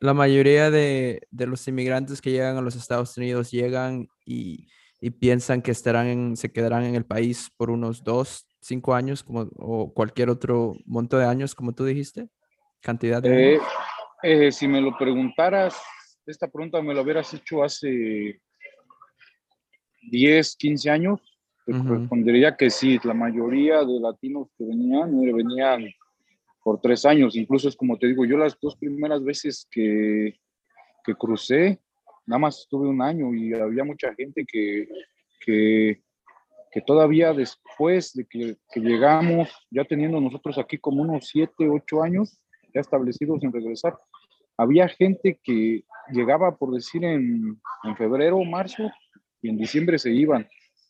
la 0.00 0.12
mayoría 0.12 0.70
de, 0.70 1.22
de, 1.30 1.46
los 1.46 1.66
inmigrantes 1.68 2.20
que 2.20 2.30
llegan 2.30 2.56
a 2.56 2.60
los 2.60 2.76
Estados 2.76 3.16
Unidos 3.16 3.50
llegan 3.50 4.08
y, 4.26 4.68
y 5.00 5.10
piensan 5.10 5.62
que 5.62 5.70
estarán 5.70 6.36
se 6.36 6.52
quedarán 6.52 6.84
en 6.84 6.94
el 6.94 7.04
país 7.04 7.50
por 7.56 7.70
unos 7.70 8.02
dos, 8.02 8.45
cinco 8.66 8.94
años 8.94 9.22
como, 9.22 9.48
o 9.56 9.92
cualquier 9.92 10.28
otro 10.28 10.76
monto 10.84 11.16
de 11.18 11.26
años, 11.26 11.54
como 11.54 11.72
tú 11.72 11.84
dijiste? 11.84 12.28
¿Cantidad 12.80 13.22
de 13.22 13.54
eh, 13.54 13.60
eh, 14.22 14.52
si 14.52 14.66
me 14.68 14.80
lo 14.80 14.96
preguntaras, 14.96 15.80
esta 16.26 16.48
pregunta 16.48 16.82
me 16.82 16.94
lo 16.94 17.02
hubieras 17.02 17.32
hecho 17.32 17.62
hace 17.62 18.40
10, 20.10 20.56
15 20.56 20.90
años, 20.90 21.20
te 21.64 21.72
respondería 21.72 22.56
que 22.56 22.70
sí, 22.70 22.98
la 23.02 23.14
mayoría 23.14 23.84
de 23.84 24.00
latinos 24.00 24.48
que 24.56 24.64
venían, 24.64 25.22
eh, 25.22 25.32
venían 25.32 25.86
por 26.62 26.80
tres 26.80 27.04
años, 27.04 27.36
incluso 27.36 27.68
es 27.68 27.76
como 27.76 27.98
te 27.98 28.08
digo, 28.08 28.24
yo 28.24 28.36
las 28.36 28.58
dos 28.60 28.76
primeras 28.76 29.22
veces 29.22 29.66
que, 29.70 30.38
que 31.04 31.14
crucé, 31.14 31.80
nada 32.24 32.40
más 32.40 32.60
estuve 32.60 32.88
un 32.88 33.02
año 33.02 33.34
y 33.34 33.54
había 33.54 33.84
mucha 33.84 34.12
gente 34.14 34.44
que, 34.44 34.88
que 35.44 36.02
que 36.76 36.82
todavía 36.82 37.32
después 37.32 38.12
de 38.12 38.26
que, 38.26 38.58
llegamos, 38.74 39.48
ya 39.70 39.86
teniendo 39.86 40.20
nosotros 40.20 40.58
aquí 40.58 40.76
como 40.76 41.00
unos 41.00 41.26
siete, 41.26 41.70
ocho 41.70 42.02
años 42.02 42.38
ya 42.74 42.82
establecidos 42.82 43.42
en 43.42 43.50
regresar, 43.50 43.96
había 44.58 44.86
gente 44.86 45.40
que 45.42 45.84
llegaba, 46.12 46.54
por 46.54 46.74
decir, 46.74 47.02
en, 47.02 47.58
en 47.82 47.96
febrero 47.96 48.36
o 48.36 48.44
marzo, 48.44 48.90
y 49.40 49.48
en 49.48 49.56
diciembre 49.56 49.98
se 49.98 50.10
iban, 50.10 50.46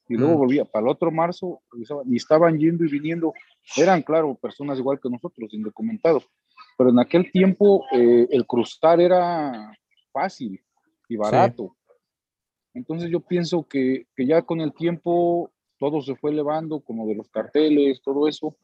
y 0.08 0.16
luego 0.16 0.34
mm. 0.34 0.38
volvía 0.38 0.64
para 0.64 0.86
el 0.86 0.90
otro 0.90 1.12
marzo, 1.12 1.62
y 2.04 2.16
estaban 2.16 2.58
yendo 2.58 2.84
y 2.84 2.88
viniendo, 2.88 3.32
eran, 3.76 4.02
claro, 4.02 4.34
personas 4.34 4.80
igual 4.80 4.98
que 5.00 5.08
nosotros, 5.08 5.54
indocumentados, 5.54 6.28
pero 6.76 6.90
en 6.90 6.98
aquel 6.98 7.30
tiempo 7.30 7.84
eh, 7.92 8.26
el 8.32 8.44
cruzar 8.44 9.00
era 9.00 9.72
fácil 10.10 10.60
y 11.08 11.14
barato. 11.14 11.76
Entonces 12.74 13.08
yo 13.08 13.20
pienso 13.20 13.68
que, 13.68 14.08
que 14.16 14.26
ya 14.26 14.42
con 14.42 14.60
el 14.60 14.74
tiempo 14.74 15.52
todo 15.78 16.00
se 16.00 16.16
fue 16.16 16.30
elevando, 16.30 16.80
como 16.80 17.06
de 17.06 17.14
los 17.14 17.28
carteles, 17.28 18.00
todo 18.02 18.28
eso, 18.28 18.56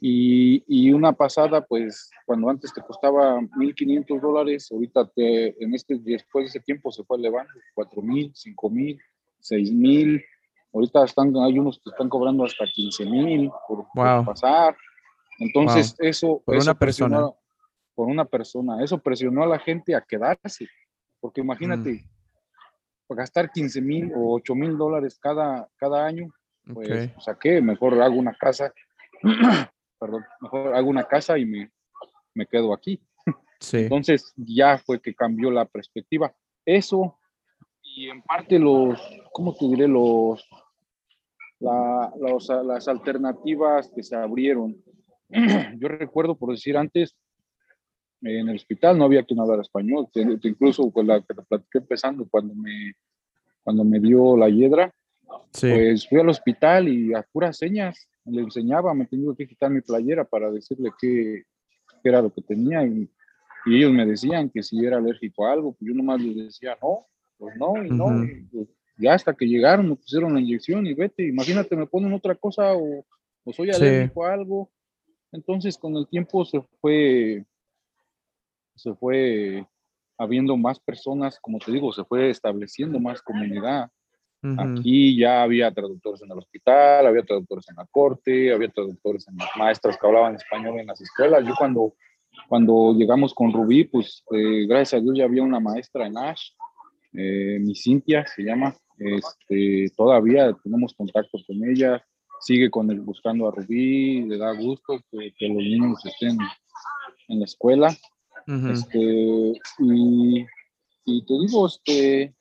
y, 0.00 0.62
y, 0.66 0.92
una 0.92 1.12
pasada, 1.12 1.64
pues 1.64 2.10
cuando 2.26 2.50
antes 2.50 2.72
te 2.74 2.82
costaba 2.82 3.40
1.500 3.40 4.20
dólares, 4.20 4.68
ahorita 4.70 5.06
te, 5.14 5.62
en 5.62 5.74
este, 5.74 5.98
después 5.98 6.44
de 6.44 6.48
ese 6.48 6.60
tiempo 6.60 6.90
se 6.90 7.04
fue 7.04 7.16
elevando, 7.16 7.52
4.000, 7.74 8.32
5.000, 8.32 9.00
6.000, 9.40 10.24
ahorita 10.74 11.04
están, 11.04 11.34
hay 11.36 11.58
unos 11.58 11.78
que 11.78 11.90
están 11.90 12.08
cobrando 12.08 12.44
hasta 12.44 12.64
15.000 12.64 13.52
por, 13.68 13.86
por, 13.94 14.24
pasar. 14.26 14.76
Entonces 15.38 15.94
eso... 15.98 16.42
Por 16.44 16.56
una 16.56 16.74
persona. 16.74 17.30
Por 17.94 18.08
una 18.08 18.24
persona, 18.24 18.82
eso 18.82 18.98
presionó 18.98 19.44
a 19.44 19.46
la 19.46 19.60
gente 19.60 19.94
a 19.94 20.00
quedarse, 20.00 20.68
porque 21.20 21.40
imagínate, 21.40 22.04
mm. 23.08 23.14
gastar 23.14 23.48
15.000 23.52 24.12
o 24.16 24.40
8.000 24.40 24.76
dólares 24.76 25.16
cada, 25.20 25.68
cada 25.76 26.04
año, 26.04 26.28
pues, 26.72 26.88
okay. 26.88 27.34
¿qué? 27.40 27.60
Mejor 27.60 28.00
hago 28.00 28.16
una 28.16 28.34
casa 28.34 28.72
perdón, 29.98 30.24
mejor 30.40 30.74
hago 30.74 30.88
una 30.88 31.04
casa 31.04 31.38
y 31.38 31.46
me, 31.46 31.70
me 32.34 32.46
quedo 32.46 32.74
aquí. 32.74 33.00
Sí. 33.60 33.78
Entonces 33.78 34.32
ya 34.36 34.78
fue 34.78 35.00
que 35.00 35.14
cambió 35.14 35.50
la 35.50 35.64
perspectiva. 35.64 36.34
Eso 36.64 37.18
y 37.82 38.08
en 38.10 38.22
parte 38.22 38.58
los, 38.58 39.00
¿cómo 39.32 39.54
te 39.54 39.66
diré? 39.66 39.88
Los, 39.88 40.46
la, 41.60 42.12
los, 42.20 42.48
las 42.48 42.88
alternativas 42.88 43.90
que 43.94 44.02
se 44.02 44.16
abrieron. 44.16 44.76
Yo 45.78 45.88
recuerdo, 45.88 46.36
por 46.36 46.50
decir 46.50 46.76
antes, 46.76 47.16
en 48.20 48.48
el 48.48 48.56
hospital 48.56 48.98
no 48.98 49.04
había 49.04 49.24
quien 49.24 49.40
hablara 49.40 49.62
español, 49.62 50.08
incluso 50.14 50.90
con 50.90 51.06
la 51.06 51.20
que 51.20 51.34
te 51.34 51.42
platiqué 51.42 51.78
empezando 51.78 52.26
cuando 52.28 52.54
me, 52.54 52.94
cuando 53.62 53.84
me 53.84 54.00
dio 54.00 54.36
la 54.36 54.48
hiedra, 54.48 54.92
sí. 55.52 55.70
pues 55.70 56.08
fui 56.08 56.20
al 56.20 56.28
hospital 56.28 56.88
y 56.88 57.14
a 57.14 57.22
puras 57.22 57.56
señas 57.56 58.08
le 58.24 58.42
enseñaba, 58.42 58.94
me 58.94 59.06
tenía 59.06 59.34
que 59.36 59.46
quitar 59.46 59.70
mi 59.70 59.80
playera 59.80 60.24
para 60.24 60.50
decirle 60.50 60.90
qué, 60.98 61.44
era 62.02 62.22
lo 62.22 62.32
que 62.32 62.42
tenía 62.42 62.84
y, 62.84 63.08
y, 63.66 63.76
ellos 63.76 63.92
me 63.92 64.04
decían 64.04 64.50
que 64.50 64.62
si 64.62 64.84
era 64.84 64.98
alérgico 64.98 65.46
a 65.46 65.52
algo, 65.52 65.72
pues 65.72 65.88
yo 65.88 65.94
nomás 65.94 66.20
les 66.20 66.36
decía 66.36 66.76
no, 66.82 67.06
pues 67.38 67.56
no, 67.56 67.84
y 67.84 67.90
no, 67.90 68.26
pues 68.52 68.68
ya 68.98 69.14
hasta 69.14 69.34
que 69.34 69.46
llegaron 69.46 69.88
me 69.88 69.96
pusieron 69.96 70.34
la 70.34 70.40
inyección 70.40 70.86
y 70.86 70.94
vete, 70.94 71.26
imagínate, 71.26 71.76
me 71.76 71.86
ponen 71.86 72.12
otra 72.12 72.34
cosa 72.34 72.74
o, 72.74 73.04
o 73.44 73.52
soy 73.52 73.70
alérgico 73.70 74.24
a 74.24 74.34
algo. 74.34 74.70
Entonces 75.32 75.76
con 75.76 75.96
el 75.96 76.06
tiempo 76.08 76.44
se 76.44 76.60
fue, 76.80 77.44
se 78.76 78.94
fue 78.94 79.66
habiendo 80.16 80.56
más 80.56 80.78
personas, 80.78 81.38
como 81.40 81.58
te 81.58 81.72
digo, 81.72 81.92
se 81.92 82.04
fue 82.04 82.30
estableciendo 82.30 83.00
más 83.00 83.20
comunidad. 83.20 83.90
Aquí 84.58 85.16
ya 85.16 85.42
había 85.42 85.72
traductores 85.72 86.20
en 86.22 86.30
el 86.30 86.38
hospital, 86.38 87.06
había 87.06 87.22
traductores 87.22 87.68
en 87.70 87.76
la 87.76 87.86
corte, 87.86 88.52
había 88.52 88.68
traductores 88.68 89.26
en 89.28 89.36
las 89.36 89.48
maestras 89.56 89.96
que 89.96 90.06
hablaban 90.06 90.34
español 90.34 90.78
en 90.78 90.86
las 90.86 91.00
escuelas. 91.00 91.46
Yo 91.46 91.54
cuando, 91.58 91.94
cuando 92.48 92.92
llegamos 92.92 93.32
con 93.32 93.52
Rubí, 93.52 93.84
pues 93.84 94.22
eh, 94.32 94.66
gracias 94.66 95.00
a 95.00 95.02
Dios 95.02 95.16
ya 95.16 95.24
había 95.24 95.42
una 95.42 95.60
maestra 95.60 96.06
en 96.06 96.18
Ash, 96.18 96.50
eh, 97.14 97.58
mi 97.60 97.74
Cintia 97.74 98.26
se 98.26 98.42
llama, 98.42 98.76
este, 98.98 99.90
todavía 99.96 100.52
tenemos 100.62 100.92
contacto 100.94 101.38
con 101.46 101.64
ella, 101.68 102.04
sigue 102.40 102.70
con 102.70 102.90
el, 102.90 103.00
buscando 103.00 103.48
a 103.48 103.50
Rubí, 103.50 104.22
le 104.22 104.36
da 104.36 104.52
gusto 104.52 105.00
que, 105.10 105.32
que 105.38 105.48
los 105.48 105.62
niños 105.62 106.04
estén 106.04 106.36
en 107.28 107.38
la 107.38 107.44
escuela. 107.46 107.96
este, 108.46 108.98
y, 109.78 110.44
y 111.06 111.24
te 111.24 111.34
digo, 111.46 111.66
este, 111.66 112.34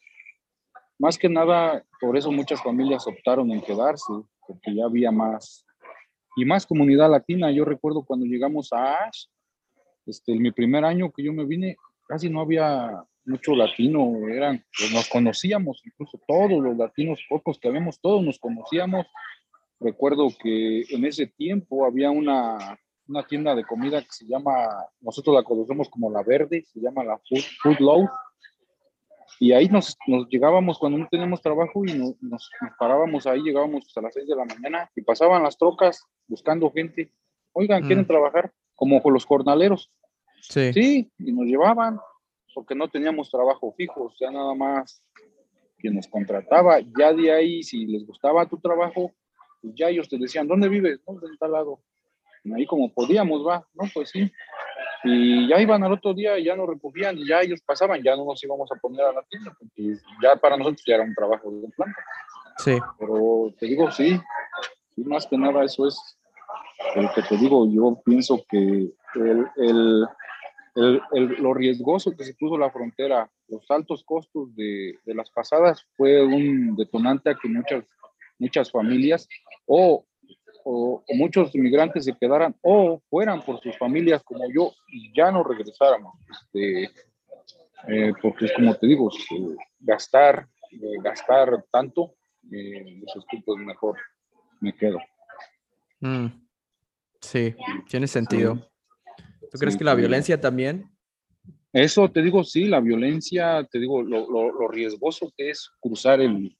más 1.03 1.17
que 1.17 1.27
nada, 1.27 1.83
por 1.99 2.15
eso 2.15 2.31
muchas 2.31 2.63
familias 2.63 3.05
optaron 3.05 3.51
en 3.51 3.59
quedarse, 3.59 4.13
porque 4.47 4.73
ya 4.73 4.85
había 4.85 5.11
más 5.11 5.65
y 6.37 6.45
más 6.45 6.65
comunidad 6.65 7.11
latina. 7.11 7.51
Yo 7.51 7.65
recuerdo 7.65 8.05
cuando 8.05 8.25
llegamos 8.25 8.71
a 8.71 9.03
Ash, 9.03 9.25
este, 10.05 10.31
en 10.31 10.41
mi 10.41 10.51
primer 10.51 10.85
año 10.85 11.11
que 11.11 11.21
yo 11.21 11.33
me 11.33 11.43
vine, 11.43 11.75
casi 12.07 12.29
no 12.29 12.39
había 12.39 13.03
mucho 13.25 13.53
latino, 13.53 14.13
eran, 14.29 14.63
pues 14.77 14.93
nos 14.93 15.09
conocíamos, 15.09 15.81
incluso 15.83 16.21
todos 16.25 16.63
los 16.63 16.77
latinos, 16.77 17.19
pocos 17.29 17.59
que 17.59 17.67
habíamos, 17.67 17.99
todos 17.99 18.23
nos 18.23 18.39
conocíamos. 18.39 19.05
Recuerdo 19.81 20.29
que 20.41 20.83
en 20.89 21.03
ese 21.03 21.27
tiempo 21.27 21.85
había 21.85 22.11
una, 22.11 22.79
una 23.09 23.27
tienda 23.27 23.53
de 23.55 23.65
comida 23.65 24.01
que 24.01 24.11
se 24.11 24.25
llama, 24.25 24.69
nosotros 25.01 25.35
la 25.35 25.43
conocemos 25.43 25.89
como 25.89 26.09
La 26.09 26.23
Verde, 26.23 26.63
se 26.65 26.79
llama 26.79 27.03
la 27.03 27.17
Food, 27.17 27.43
Food 27.61 27.79
Low, 27.79 28.07
y 29.39 29.51
ahí 29.51 29.67
nos, 29.67 29.97
nos 30.07 30.27
llegábamos 30.29 30.77
cuando 30.77 30.97
no 30.97 31.07
teníamos 31.09 31.41
trabajo 31.41 31.83
y 31.85 31.93
nos, 31.93 32.21
nos, 32.21 32.49
parábamos 32.79 33.27
ahí, 33.27 33.41
llegábamos 33.41 33.85
a 33.95 34.01
las 34.01 34.13
6 34.13 34.27
de 34.27 34.35
la 34.35 34.45
mañana 34.45 34.89
y 34.95 35.01
pasaban 35.01 35.43
las 35.43 35.57
trocas 35.57 36.05
buscando 36.27 36.71
gente. 36.71 37.11
Oigan, 37.51 37.83
¿quieren 37.83 38.05
mm. 38.05 38.07
trabajar? 38.07 38.51
Como 38.75 39.01
con 39.01 39.13
los 39.13 39.25
jornaleros. 39.25 39.91
Sí. 40.41 40.73
Sí, 40.73 41.11
y 41.19 41.31
nos 41.31 41.45
llevaban 41.45 41.99
porque 42.53 42.75
no 42.75 42.87
teníamos 42.89 43.31
trabajo 43.31 43.73
fijo, 43.75 44.05
o 44.05 44.11
sea, 44.11 44.29
nada 44.29 44.53
más 44.53 45.01
que 45.79 45.89
nos 45.89 46.07
contrataba. 46.07 46.79
Ya 46.97 47.13
de 47.13 47.31
ahí, 47.31 47.63
si 47.63 47.85
les 47.85 48.05
gustaba 48.05 48.47
tu 48.47 48.57
trabajo, 48.59 49.11
pues 49.61 49.73
ya 49.75 49.89
ellos 49.89 50.07
te 50.07 50.17
decían, 50.17 50.47
¿dónde 50.47 50.69
vives? 50.69 50.99
¿Dónde 51.05 51.27
en 51.27 51.37
tal 51.37 51.51
lado? 51.51 51.79
Y 52.43 52.53
ahí 52.53 52.65
como 52.65 52.93
podíamos, 52.93 53.45
va, 53.45 53.67
¿no? 53.73 53.85
Pues 53.93 54.09
sí 54.09 54.31
y 55.03 55.47
ya 55.47 55.59
iban 55.59 55.83
al 55.83 55.93
otro 55.93 56.13
día 56.13 56.39
ya 56.39 56.55
nos 56.55 56.67
recogían 56.67 57.17
ya 57.27 57.41
ellos 57.41 57.61
pasaban, 57.61 58.01
ya 58.01 58.15
no 58.15 58.25
nos 58.25 58.43
íbamos 58.43 58.71
a 58.71 58.75
poner 58.75 59.01
a 59.01 59.13
la 59.13 59.23
tienda, 59.23 59.55
porque 59.57 59.95
ya 60.21 60.35
para 60.37 60.57
nosotros 60.57 60.83
ya 60.85 60.95
era 60.95 61.03
un 61.03 61.13
trabajo 61.13 61.51
de 61.51 61.67
planta. 61.69 62.05
Sí. 62.57 62.77
Pero 62.99 63.53
te 63.59 63.65
digo, 63.65 63.91
sí, 63.91 64.19
y 64.95 65.03
más 65.03 65.25
que 65.27 65.37
nada 65.37 65.63
eso 65.63 65.87
es 65.87 66.17
lo 66.95 67.11
que 67.13 67.21
te 67.23 67.37
digo, 67.37 67.67
yo 67.69 68.01
pienso 68.05 68.43
que 68.47 68.91
el, 69.15 69.47
el, 69.57 70.07
el, 70.75 71.27
lo 71.41 71.53
riesgoso 71.53 72.15
que 72.15 72.23
se 72.23 72.35
puso 72.35 72.57
la 72.57 72.71
frontera, 72.71 73.29
los 73.47 73.69
altos 73.69 74.03
costos 74.03 74.55
de, 74.55 74.97
de 75.03 75.15
las 75.15 75.29
pasadas 75.29 75.85
fue 75.95 76.23
un 76.23 76.75
detonante 76.75 77.29
a 77.29 77.35
que 77.35 77.47
muchas, 77.47 77.83
muchas 78.39 78.71
familias 78.71 79.27
o 79.65 80.05
o, 80.63 81.03
muchos 81.15 81.53
inmigrantes 81.55 82.05
se 82.05 82.13
quedaran 82.13 82.55
o 82.61 83.01
fueran 83.09 83.41
por 83.41 83.59
sus 83.61 83.77
familias 83.77 84.21
como 84.23 84.49
yo 84.51 84.71
y 84.87 85.13
ya 85.15 85.31
no 85.31 85.43
regresáramos. 85.43 86.13
Este, 86.29 86.83
eh, 87.87 88.13
porque 88.21 88.45
es 88.45 88.53
como 88.53 88.73
te 88.75 88.87
digo, 88.87 89.09
gastar, 89.79 90.47
eh, 90.71 90.97
gastar 91.03 91.65
tanto, 91.71 92.15
eh, 92.51 93.01
esos 93.07 93.25
tipos 93.27 93.57
mejor 93.57 93.97
me 94.61 94.73
quedo. 94.73 94.99
Mm. 95.99 96.27
Sí, 97.19 97.55
tiene 97.89 98.07
sentido. 98.07 98.69
¿Tú 99.51 99.57
crees 99.57 99.77
que 99.77 99.83
la 99.83 99.95
violencia 99.95 100.39
también? 100.39 100.89
Eso 101.71 102.09
te 102.09 102.21
digo, 102.21 102.43
sí, 102.43 102.65
la 102.65 102.79
violencia, 102.79 103.67
te 103.71 103.79
digo, 103.79 104.03
lo, 104.03 104.29
lo, 104.29 104.67
riesgoso 104.67 105.31
que 105.35 105.49
es 105.49 105.71
cruzar 105.79 106.21
el, 106.21 106.55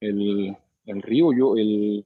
el, 0.00 0.56
el 0.86 1.02
río. 1.02 1.32
Yo, 1.32 1.56
el, 1.56 2.04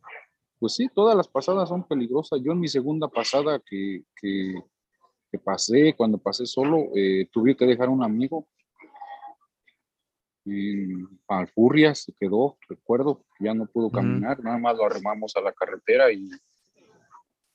pues 0.60 0.74
sí, 0.74 0.88
todas 0.94 1.16
las 1.16 1.26
pasadas 1.26 1.70
son 1.70 1.84
peligrosas. 1.84 2.38
Yo 2.44 2.52
en 2.52 2.60
mi 2.60 2.68
segunda 2.68 3.08
pasada 3.08 3.58
que, 3.58 4.04
que, 4.14 4.54
pasé, 5.42 5.94
cuando 5.96 6.18
pasé 6.18 6.44
solo, 6.44 6.88
eh, 6.94 7.26
tuve 7.32 7.56
que 7.56 7.64
dejar 7.64 7.88
un 7.88 8.04
amigo. 8.04 8.46
En 10.44 11.08
Alfurrias 11.28 12.02
se 12.02 12.12
quedó, 12.12 12.58
recuerdo, 12.68 13.24
ya 13.40 13.54
no 13.54 13.66
pudo 13.66 13.90
caminar, 13.90 14.42
nada 14.42 14.58
más 14.58 14.76
lo 14.76 14.84
arremamos 14.84 15.34
a 15.36 15.40
la 15.40 15.52
carretera 15.52 16.12
y, 16.12 16.28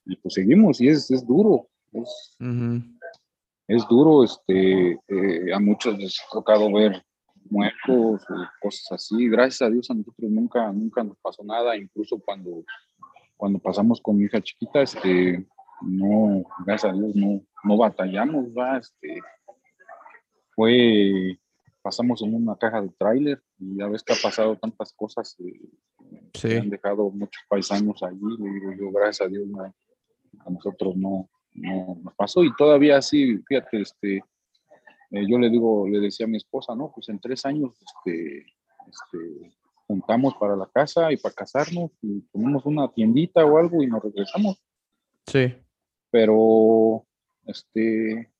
y 0.05 0.15
pues 0.17 0.33
seguimos, 0.33 0.79
y 0.81 0.87
es, 0.87 1.09
es 1.11 1.25
duro, 1.25 1.67
es, 1.91 2.37
es 3.67 3.87
duro, 3.87 4.23
este, 4.23 4.99
eh, 5.07 5.53
a 5.53 5.59
muchos 5.59 5.97
les 5.97 6.19
ha 6.21 6.31
tocado 6.31 6.71
ver 6.71 7.03
muertos 7.49 8.23
o 8.29 8.35
cosas 8.61 8.91
así, 8.91 9.27
gracias 9.29 9.61
a 9.61 9.71
Dios 9.71 9.89
a 9.89 9.93
nosotros 9.93 10.31
nunca, 10.31 10.71
nunca 10.71 11.03
nos 11.03 11.17
pasó 11.17 11.43
nada, 11.43 11.75
incluso 11.77 12.19
cuando 12.19 12.63
cuando 13.37 13.59
pasamos 13.59 14.01
con 14.01 14.17
mi 14.17 14.25
hija 14.25 14.41
chiquita, 14.41 14.81
este, 14.81 15.45
no, 15.81 16.43
gracias 16.65 16.93
a 16.93 16.95
Dios, 16.95 17.15
no, 17.15 17.41
no 17.63 17.77
batallamos, 17.77 18.45
va, 18.57 18.77
este, 18.77 19.19
fue, 20.55 21.37
pasamos 21.81 22.21
en 22.21 22.33
una 22.33 22.55
caja 22.55 22.81
de 22.81 22.89
tráiler 22.97 23.41
y 23.59 23.77
ya 23.77 23.87
ves 23.87 24.03
que 24.03 24.13
ha 24.13 24.17
pasado 24.21 24.55
tantas 24.57 24.93
cosas, 24.93 25.35
eh, 25.39 26.57
han 26.57 26.69
dejado 26.69 27.09
muchos 27.11 27.43
paisanos 27.49 28.01
allí, 28.03 28.21
le 28.39 28.49
digo 28.51 28.71
yo, 28.79 28.91
gracias 28.91 29.27
a 29.27 29.29
Dios, 29.29 29.47
a 29.59 30.49
nosotros 30.49 30.95
no, 30.95 31.29
no 31.53 31.97
nos 32.03 32.13
pasó 32.15 32.43
y 32.43 32.55
todavía 32.55 32.97
así, 32.97 33.37
fíjate, 33.47 33.81
este, 33.81 34.23
eh, 35.11 35.25
yo 35.27 35.37
le 35.37 35.49
digo, 35.49 35.87
le 35.87 35.99
decía 35.99 36.25
a 36.25 36.29
mi 36.29 36.37
esposa, 36.37 36.75
no, 36.75 36.91
pues 36.93 37.09
en 37.09 37.19
tres 37.19 37.45
años, 37.45 37.71
este, 37.81 38.39
este, 38.39 39.55
juntamos 39.87 40.35
para 40.39 40.55
la 40.55 40.67
casa 40.73 41.11
y 41.11 41.17
para 41.17 41.35
casarnos 41.35 41.91
y 42.01 42.21
ponemos 42.31 42.65
una 42.65 42.91
tiendita 42.91 43.45
o 43.45 43.57
algo 43.57 43.81
y 43.81 43.87
nos 43.87 44.03
regresamos. 44.03 44.61
Sí. 45.27 45.53
Pero, 46.11 47.05
este, 47.45 48.31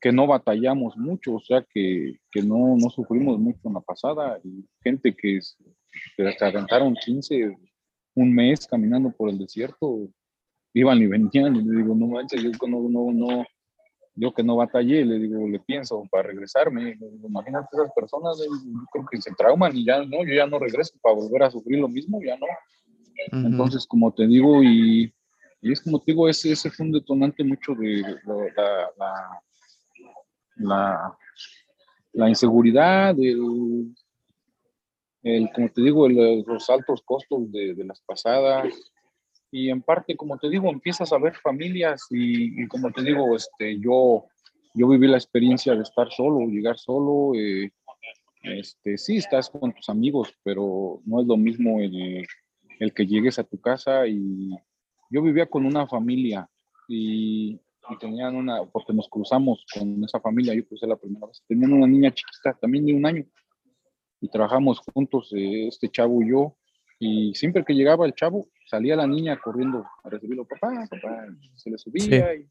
que 0.00 0.12
no 0.12 0.26
batallamos 0.26 0.96
mucho, 0.96 1.34
o 1.34 1.40
sea, 1.40 1.62
que, 1.62 2.14
que 2.30 2.42
no, 2.42 2.76
no, 2.76 2.90
sufrimos 2.90 3.38
mucho 3.38 3.60
en 3.64 3.74
la 3.74 3.80
pasada. 3.80 4.40
Y 4.42 4.66
gente 4.82 5.14
que, 5.14 5.40
se 5.42 6.44
aventaron 6.44 6.94
15, 6.94 7.56
un 8.14 8.34
mes 8.34 8.66
caminando 8.66 9.10
por 9.12 9.28
el 9.28 9.38
desierto, 9.38 10.08
iban 10.72 10.98
y 10.98 11.06
venían, 11.06 11.56
y 11.56 11.62
le 11.62 11.76
digo, 11.78 11.94
no 11.94 12.06
manches, 12.06 12.42
yo 12.42 12.50
no, 12.66 12.88
no, 12.88 13.12
no, 13.12 13.44
yo 14.20 14.34
que 14.34 14.42
no 14.42 14.56
batallé, 14.56 15.04
le 15.04 15.18
digo, 15.18 15.48
le 15.48 15.58
pienso 15.60 16.06
para 16.10 16.24
regresarme, 16.24 16.98
imagínate 17.26 17.68
esas 17.72 17.90
personas, 17.94 18.38
yo 18.38 18.84
creo 18.92 19.06
que 19.10 19.20
se 19.20 19.32
trauman 19.32 19.74
y 19.74 19.86
ya 19.86 20.04
no, 20.04 20.24
yo 20.24 20.34
ya 20.34 20.46
no 20.46 20.58
regreso 20.58 20.92
para 21.00 21.14
volver 21.14 21.44
a 21.44 21.50
sufrir 21.50 21.78
lo 21.80 21.88
mismo, 21.88 22.20
ya 22.22 22.36
no. 22.36 22.46
Entonces, 23.32 23.86
como 23.86 24.12
te 24.12 24.26
digo, 24.26 24.62
y, 24.62 25.12
y, 25.62 25.72
es 25.72 25.80
como 25.80 25.98
te 26.00 26.12
digo, 26.12 26.28
ese, 26.28 26.52
ese 26.52 26.70
fue 26.70 26.86
un 26.86 26.92
detonante 26.92 27.42
mucho 27.42 27.74
de 27.74 28.02
la, 28.56 28.90
la, 28.98 29.42
la, 30.56 31.18
la 32.12 32.28
inseguridad, 32.28 33.14
el, 33.18 33.94
el, 35.22 35.50
como 35.54 35.68
te 35.70 35.80
digo, 35.80 36.08
los 36.08 36.68
altos 36.68 37.00
costos 37.06 37.50
de, 37.52 37.74
de, 37.74 37.84
las 37.84 38.00
pasadas. 38.02 38.89
Y 39.50 39.68
en 39.70 39.82
parte, 39.82 40.16
como 40.16 40.38
te 40.38 40.48
digo, 40.48 40.70
empiezas 40.70 41.12
a 41.12 41.18
ver 41.18 41.34
familias 41.34 42.06
y, 42.10 42.62
y, 42.62 42.68
como 42.68 42.90
te 42.92 43.02
digo, 43.02 43.34
este, 43.34 43.78
yo, 43.80 44.26
yo 44.74 44.88
viví 44.88 45.08
la 45.08 45.16
experiencia 45.16 45.74
de 45.74 45.82
estar 45.82 46.10
solo, 46.12 46.46
llegar 46.46 46.78
solo. 46.78 47.32
Eh, 47.34 47.72
este, 48.42 48.96
sí, 48.96 49.16
estás 49.16 49.50
con 49.50 49.72
tus 49.72 49.88
amigos, 49.88 50.32
pero 50.42 51.00
no 51.04 51.20
es 51.20 51.26
lo 51.26 51.36
mismo 51.36 51.80
el, 51.80 52.26
el 52.78 52.94
que 52.94 53.06
llegues 53.06 53.38
a 53.38 53.44
tu 53.44 53.60
casa 53.60 54.06
y 54.06 54.50
yo 55.10 55.22
vivía 55.22 55.46
con 55.46 55.66
una 55.66 55.86
familia 55.86 56.48
y, 56.88 57.60
y, 57.90 57.98
tenían 57.98 58.36
una, 58.36 58.64
porque 58.64 58.92
nos 58.92 59.08
cruzamos 59.08 59.64
con 59.74 60.02
esa 60.04 60.20
familia, 60.20 60.54
yo 60.54 60.66
crucé 60.66 60.86
la 60.86 60.96
primera 60.96 61.26
vez, 61.26 61.42
tenían 61.46 61.72
una 61.72 61.86
niña 61.86 62.12
chiquita, 62.12 62.54
también 62.54 62.86
de 62.86 62.94
un 62.94 63.04
año, 63.04 63.24
y 64.20 64.28
trabajamos 64.28 64.80
juntos, 64.94 65.32
eh, 65.36 65.68
este 65.68 65.88
chavo 65.88 66.22
y 66.22 66.30
yo, 66.30 66.56
y 67.02 67.34
siempre 67.34 67.64
que 67.64 67.72
llegaba 67.72 68.04
el 68.04 68.14
chavo, 68.14 68.46
salía 68.66 68.94
la 68.94 69.06
niña 69.06 69.40
corriendo 69.40 69.86
a 70.04 70.10
recibirlo, 70.10 70.44
papá, 70.44 70.86
papá, 70.88 71.26
se 71.56 71.70
le 71.70 71.78
subía, 71.78 72.34
sí. 72.34 72.46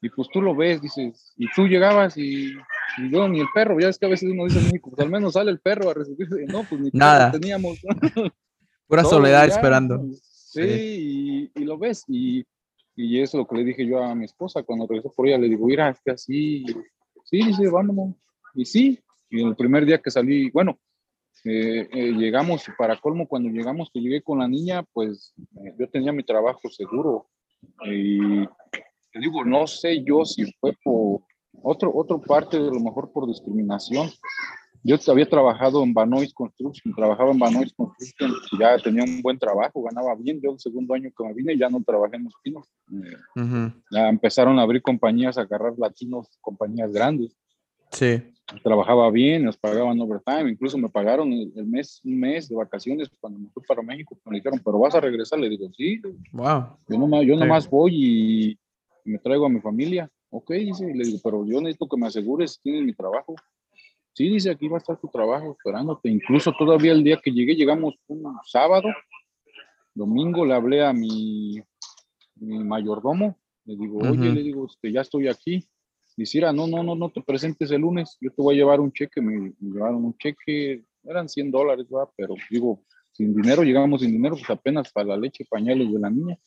y, 0.00 0.06
y, 0.06 0.10
pues 0.10 0.28
tú 0.32 0.40
lo 0.40 0.56
ves, 0.56 0.80
dices, 0.80 1.34
y 1.36 1.46
tú 1.54 1.68
llegabas 1.68 2.16
y, 2.16 2.54
y 2.96 3.10
yo 3.10 3.28
ni 3.28 3.40
el 3.40 3.46
perro, 3.54 3.78
ya 3.78 3.90
es 3.90 3.98
que 3.98 4.06
a 4.06 4.08
veces 4.08 4.30
uno 4.32 4.44
dice 4.44 4.60
en 4.60 4.64
México, 4.64 4.90
pues 4.90 5.04
al 5.04 5.12
menos 5.12 5.34
sale 5.34 5.50
el 5.50 5.60
perro 5.60 5.90
a 5.90 5.94
recibirse, 5.94 6.46
no, 6.46 6.64
pues 6.64 6.80
ni 6.80 6.90
Nada. 6.94 7.30
teníamos. 7.30 7.78
Pura 8.88 9.04
soledad 9.04 9.46
ya, 9.46 9.54
esperando. 9.54 10.02
Sí, 10.10 10.62
sí. 10.62 11.50
Y, 11.54 11.60
y, 11.60 11.64
lo 11.64 11.76
ves, 11.76 12.02
y, 12.08 12.46
y 12.94 13.20
eso 13.20 13.36
es 13.36 13.42
lo 13.42 13.46
que 13.46 13.56
le 13.56 13.64
dije 13.64 13.86
yo 13.86 14.02
a 14.02 14.14
mi 14.14 14.24
esposa 14.24 14.62
cuando 14.62 14.86
regresó 14.86 15.12
por 15.12 15.28
ella, 15.28 15.36
le 15.36 15.50
digo, 15.50 15.66
mira, 15.66 15.90
es 15.90 16.00
que 16.00 16.12
así, 16.12 16.64
sí, 17.24 17.44
dice, 17.44 17.68
vámonos, 17.68 18.14
y 18.54 18.64
sí, 18.64 18.98
y 19.28 19.44
el 19.44 19.54
primer 19.54 19.84
día 19.84 20.00
que 20.00 20.10
salí, 20.10 20.50
bueno, 20.50 20.78
eh, 21.48 21.88
eh, 21.92 22.12
llegamos, 22.12 22.66
para 22.76 22.96
colmo, 22.96 23.28
cuando 23.28 23.48
llegamos, 23.48 23.88
que 23.92 24.00
llegué 24.00 24.20
con 24.20 24.40
la 24.40 24.48
niña, 24.48 24.82
pues 24.92 25.32
eh, 25.64 25.74
yo 25.78 25.88
tenía 25.88 26.12
mi 26.12 26.24
trabajo 26.24 26.68
seguro. 26.68 27.28
Y 27.84 28.44
te 29.12 29.20
digo, 29.20 29.44
no 29.44 29.66
sé 29.68 30.02
yo 30.02 30.24
si 30.24 30.50
fue 30.54 30.72
por 30.82 31.20
otro, 31.62 31.92
otro 31.94 32.20
parte, 32.20 32.58
de 32.58 32.70
lo 32.70 32.80
mejor 32.80 33.12
por 33.12 33.28
discriminación. 33.28 34.10
Yo 34.82 34.96
había 35.08 35.28
trabajado 35.28 35.82
en 35.82 35.94
Banois 35.94 36.32
Construction, 36.32 36.94
trabajaba 36.94 37.30
en 37.32 37.38
Banois 37.38 37.72
Construction, 37.74 38.32
ya 38.58 38.76
tenía 38.78 39.04
un 39.04 39.22
buen 39.22 39.38
trabajo, 39.38 39.82
ganaba 39.82 40.14
bien. 40.16 40.40
Yo 40.40 40.52
el 40.52 40.60
segundo 40.60 40.94
año 40.94 41.10
que 41.16 41.24
me 41.24 41.32
vine 41.32 41.56
ya 41.56 41.68
no 41.68 41.82
trabajé 41.82 42.16
en 42.16 42.24
los 42.24 42.34
pinos. 42.42 42.68
Uh 42.88 43.40
-huh. 43.40 43.82
Ya 43.90 44.08
empezaron 44.08 44.58
a 44.58 44.62
abrir 44.62 44.82
compañías, 44.82 45.38
a 45.38 45.42
agarrar 45.42 45.74
latinos, 45.76 46.28
compañías 46.40 46.92
grandes. 46.92 47.36
Sí 47.90 48.22
trabajaba 48.62 49.10
bien, 49.10 49.44
nos 49.44 49.56
pagaban 49.56 50.00
overtime, 50.00 50.50
incluso 50.50 50.78
me 50.78 50.88
pagaron 50.88 51.32
el 51.32 51.66
mes, 51.66 52.00
un 52.04 52.18
mes 52.18 52.48
de 52.48 52.54
vacaciones 52.54 53.08
cuando 53.20 53.38
me 53.38 53.48
fui 53.50 53.62
para 53.66 53.82
México, 53.82 54.16
me 54.24 54.36
dijeron, 54.36 54.60
pero 54.64 54.78
vas 54.78 54.94
a 54.94 55.00
regresar, 55.00 55.38
le 55.38 55.48
digo, 55.48 55.68
sí, 55.76 56.00
wow. 56.32 56.78
yo 56.88 56.98
nomás, 56.98 57.24
yo 57.24 57.36
nomás 57.36 57.64
sí. 57.64 57.70
voy 57.70 57.92
y 59.04 59.10
me 59.10 59.18
traigo 59.18 59.46
a 59.46 59.48
mi 59.48 59.60
familia, 59.60 60.08
ok, 60.30 60.50
dice, 60.52 60.86
le 60.94 61.04
digo, 61.04 61.18
pero 61.22 61.44
yo 61.44 61.60
necesito 61.60 61.88
que 61.88 61.96
me 61.96 62.06
asegures 62.06 62.52
si 62.52 62.62
tienes 62.62 62.84
mi 62.84 62.92
trabajo, 62.92 63.34
sí, 64.12 64.28
dice, 64.28 64.50
aquí 64.50 64.68
va 64.68 64.76
a 64.76 64.78
estar 64.78 64.96
tu 64.96 65.08
trabajo 65.08 65.52
esperándote, 65.52 66.08
incluso 66.08 66.52
todavía 66.56 66.92
el 66.92 67.02
día 67.02 67.20
que 67.22 67.32
llegué, 67.32 67.56
llegamos 67.56 67.94
un 68.06 68.24
sábado, 68.44 68.88
domingo 69.92 70.44
le 70.44 70.54
hablé 70.54 70.84
a 70.84 70.92
mi, 70.92 71.60
mi 72.36 72.62
mayordomo, 72.62 73.36
le 73.64 73.76
digo, 73.76 73.98
oye, 73.98 74.10
uh 74.10 74.14
-huh. 74.14 74.34
le 74.34 74.42
digo, 74.42 74.66
este, 74.66 74.92
ya 74.92 75.00
estoy 75.00 75.26
aquí, 75.26 75.66
Diciera, 76.16 76.52
no, 76.52 76.66
no, 76.66 76.82
no, 76.82 76.94
no 76.94 77.10
te 77.10 77.20
presentes 77.20 77.70
el 77.70 77.82
lunes, 77.82 78.16
yo 78.20 78.30
te 78.30 78.42
voy 78.42 78.54
a 78.54 78.58
llevar 78.58 78.80
un 78.80 78.92
cheque, 78.92 79.20
me, 79.20 79.52
me 79.58 79.74
llevaron 79.74 80.04
un 80.04 80.16
cheque, 80.16 80.84
eran 81.04 81.28
100 81.28 81.50
dólares, 81.50 81.86
¿verdad? 81.90 82.08
pero 82.16 82.34
digo, 82.50 82.82
sin 83.12 83.34
dinero, 83.34 83.62
llegamos 83.62 84.00
sin 84.02 84.12
dinero, 84.12 84.36
pues 84.36 84.50
apenas 84.50 84.90
para 84.92 85.08
la 85.08 85.16
leche, 85.16 85.46
pañales 85.48 85.92
de 85.92 85.98
la 85.98 86.10
niña. 86.10 86.38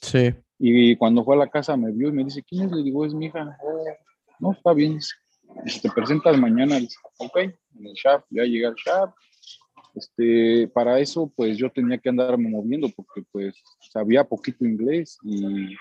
Sí. 0.00 0.34
Y 0.58 0.96
cuando 0.96 1.24
fue 1.24 1.34
a 1.34 1.38
la 1.38 1.48
casa 1.48 1.76
me 1.76 1.90
vio 1.92 2.08
y 2.08 2.12
me 2.12 2.24
dice, 2.24 2.42
¿quién 2.42 2.66
es? 2.66 2.72
Le 2.72 2.82
digo, 2.82 3.06
es 3.06 3.14
mi 3.14 3.26
hija. 3.26 3.56
No, 4.38 4.52
está 4.52 4.72
bien. 4.74 4.98
Te 5.82 5.90
presentas 5.90 6.38
mañana. 6.38 6.78
Dice, 6.78 6.96
ok, 7.18 7.36
en 7.38 7.86
el 7.86 7.94
shop, 7.94 8.24
ya 8.30 8.44
llegué 8.44 8.66
al 8.66 8.74
shop. 8.74 9.14
Este, 9.94 10.68
para 10.68 11.00
eso, 11.00 11.32
pues 11.34 11.56
yo 11.56 11.70
tenía 11.70 11.98
que 11.98 12.10
andarme 12.10 12.48
moviendo 12.48 12.88
porque 12.94 13.22
pues 13.32 13.54
sabía 13.90 14.22
poquito 14.22 14.64
inglés 14.64 15.18
y 15.22 15.74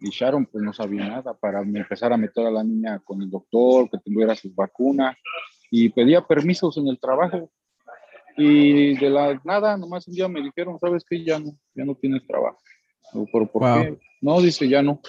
y 0.00 0.10
Sharon 0.10 0.46
pues 0.46 0.62
no 0.62 0.72
sabía 0.72 1.06
nada 1.06 1.34
para 1.34 1.60
empezar 1.60 2.12
a 2.12 2.16
meter 2.16 2.46
a 2.46 2.50
la 2.50 2.64
niña 2.64 3.00
con 3.04 3.22
el 3.22 3.30
doctor, 3.30 3.88
que 3.90 3.98
tuviera 3.98 4.34
sus 4.34 4.54
vacunas 4.54 5.16
y 5.70 5.88
pedía 5.88 6.26
permisos 6.26 6.76
en 6.76 6.88
el 6.88 6.98
trabajo 6.98 7.50
y 8.36 8.96
de 8.96 9.10
la 9.10 9.40
nada, 9.44 9.76
nomás 9.76 10.08
un 10.08 10.14
día 10.14 10.28
me 10.28 10.42
dijeron, 10.42 10.78
sabes 10.78 11.04
que 11.04 11.24
ya 11.24 11.38
no, 11.38 11.56
ya 11.74 11.84
no 11.84 11.94
tienes 11.94 12.26
trabajo. 12.26 12.58
¿Pero 13.12 13.46
por 13.46 13.60
wow. 13.60 13.82
qué? 13.82 13.98
No, 14.20 14.40
dice, 14.40 14.68
ya 14.68 14.82
no. 14.82 15.00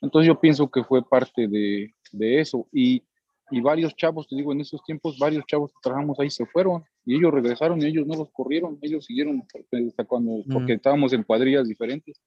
Entonces 0.00 0.28
yo 0.28 0.38
pienso 0.40 0.70
que 0.70 0.84
fue 0.84 1.02
parte 1.08 1.48
de, 1.48 1.92
de 2.12 2.40
eso 2.40 2.68
y, 2.72 3.02
y 3.50 3.60
varios 3.60 3.96
chavos, 3.96 4.28
te 4.28 4.36
digo, 4.36 4.52
en 4.52 4.60
esos 4.60 4.82
tiempos 4.84 5.18
varios 5.18 5.44
chavos 5.46 5.72
que 5.72 5.78
trabajamos 5.82 6.18
ahí 6.20 6.30
se 6.30 6.46
fueron 6.46 6.84
y 7.04 7.16
ellos 7.16 7.32
regresaron 7.32 7.82
y 7.82 7.86
ellos 7.86 8.06
no 8.06 8.14
los 8.14 8.30
corrieron, 8.30 8.78
ellos 8.82 9.04
siguieron 9.04 9.42
hasta 9.88 10.04
cuando, 10.04 10.44
porque 10.52 10.74
mm. 10.74 10.76
estábamos 10.76 11.12
en 11.12 11.24
cuadrillas 11.24 11.68
diferentes 11.68 12.20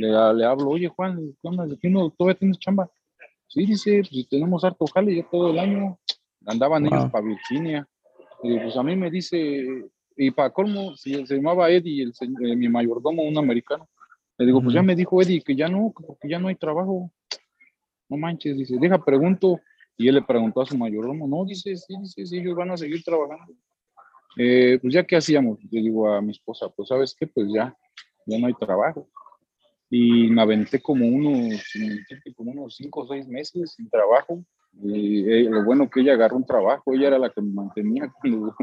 le, 0.00 0.34
le 0.34 0.44
hablo, 0.44 0.70
oye 0.70 0.88
Juan, 0.88 1.36
¿qué 1.40 1.48
onda? 1.48 1.66
¿Qué 1.80 1.90
no, 1.90 2.10
¿Todavía 2.10 2.38
tienes 2.38 2.58
chamba? 2.58 2.90
Sí, 3.46 3.66
dice, 3.66 4.02
pues 4.10 4.28
tenemos 4.28 4.64
harto 4.64 4.86
jale 4.86 5.14
ya 5.14 5.28
todo 5.30 5.50
el 5.50 5.58
año. 5.58 5.98
Andaban 6.46 6.84
wow. 6.84 6.92
ellos 6.94 7.10
para 7.10 7.26
Virginia. 7.26 7.86
Y 8.42 8.58
pues 8.58 8.76
a 8.76 8.82
mí 8.82 8.96
me 8.96 9.10
dice, 9.10 9.90
y 10.16 10.30
para 10.30 10.50
colmo, 10.50 10.96
si 10.96 11.26
se 11.26 11.36
llamaba 11.36 11.70
Eddie, 11.70 12.04
el, 12.04 12.12
el, 12.40 12.56
mi 12.56 12.68
mayordomo, 12.68 13.22
un 13.22 13.36
americano. 13.36 13.88
Le 14.38 14.46
digo, 14.46 14.58
uh 14.58 14.60
-huh. 14.60 14.64
pues 14.64 14.74
ya 14.74 14.82
me 14.82 14.96
dijo 14.96 15.20
Eddie 15.20 15.42
que 15.42 15.54
ya 15.54 15.68
no, 15.68 15.92
porque 15.94 16.28
ya 16.28 16.38
no 16.38 16.48
hay 16.48 16.54
trabajo. 16.54 17.10
No 18.08 18.16
manches, 18.16 18.56
dice, 18.56 18.76
deja, 18.80 19.04
pregunto. 19.04 19.60
Y 19.98 20.08
él 20.08 20.14
le 20.14 20.22
preguntó 20.22 20.62
a 20.62 20.66
su 20.66 20.78
mayordomo, 20.78 21.28
no, 21.28 21.44
dice, 21.44 21.76
sí, 21.76 21.94
dice, 22.00 22.24
sí, 22.24 22.38
ellos 22.38 22.56
van 22.56 22.70
a 22.70 22.76
seguir 22.76 23.02
trabajando. 23.04 23.52
Eh, 24.38 24.78
pues 24.80 24.94
ya, 24.94 25.04
¿qué 25.04 25.16
hacíamos? 25.16 25.58
Le 25.70 25.82
digo 25.82 26.08
a 26.08 26.22
mi 26.22 26.30
esposa, 26.30 26.70
pues, 26.74 26.88
¿sabes 26.88 27.14
qué? 27.14 27.26
Pues 27.26 27.48
ya, 27.52 27.76
ya 28.24 28.38
no 28.38 28.46
hay 28.46 28.54
trabajo 28.54 29.06
y 29.90 30.28
me 30.30 30.40
aventé 30.40 30.80
como 30.80 31.06
unos, 31.06 31.62
como 32.36 32.52
unos 32.52 32.76
cinco 32.76 33.00
o 33.00 33.08
seis 33.08 33.26
meses 33.26 33.74
sin 33.74 33.90
trabajo. 33.90 34.44
Y, 34.82 35.28
eh, 35.28 35.50
lo 35.50 35.64
bueno 35.64 35.90
que 35.90 36.00
ella 36.00 36.12
agarró 36.12 36.36
un 36.36 36.46
trabajo, 36.46 36.94
ella 36.94 37.08
era 37.08 37.18
la 37.18 37.30
que 37.30 37.42
me 37.42 37.52
mantenía 37.52 38.10
cuando, 38.20 38.54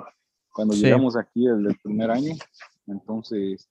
cuando 0.54 0.74
sí. 0.74 0.84
llegamos 0.84 1.18
aquí 1.18 1.46
el, 1.46 1.68
el, 1.68 1.78
primer 1.84 2.12
año. 2.12 2.34
Entonces, 2.88 3.70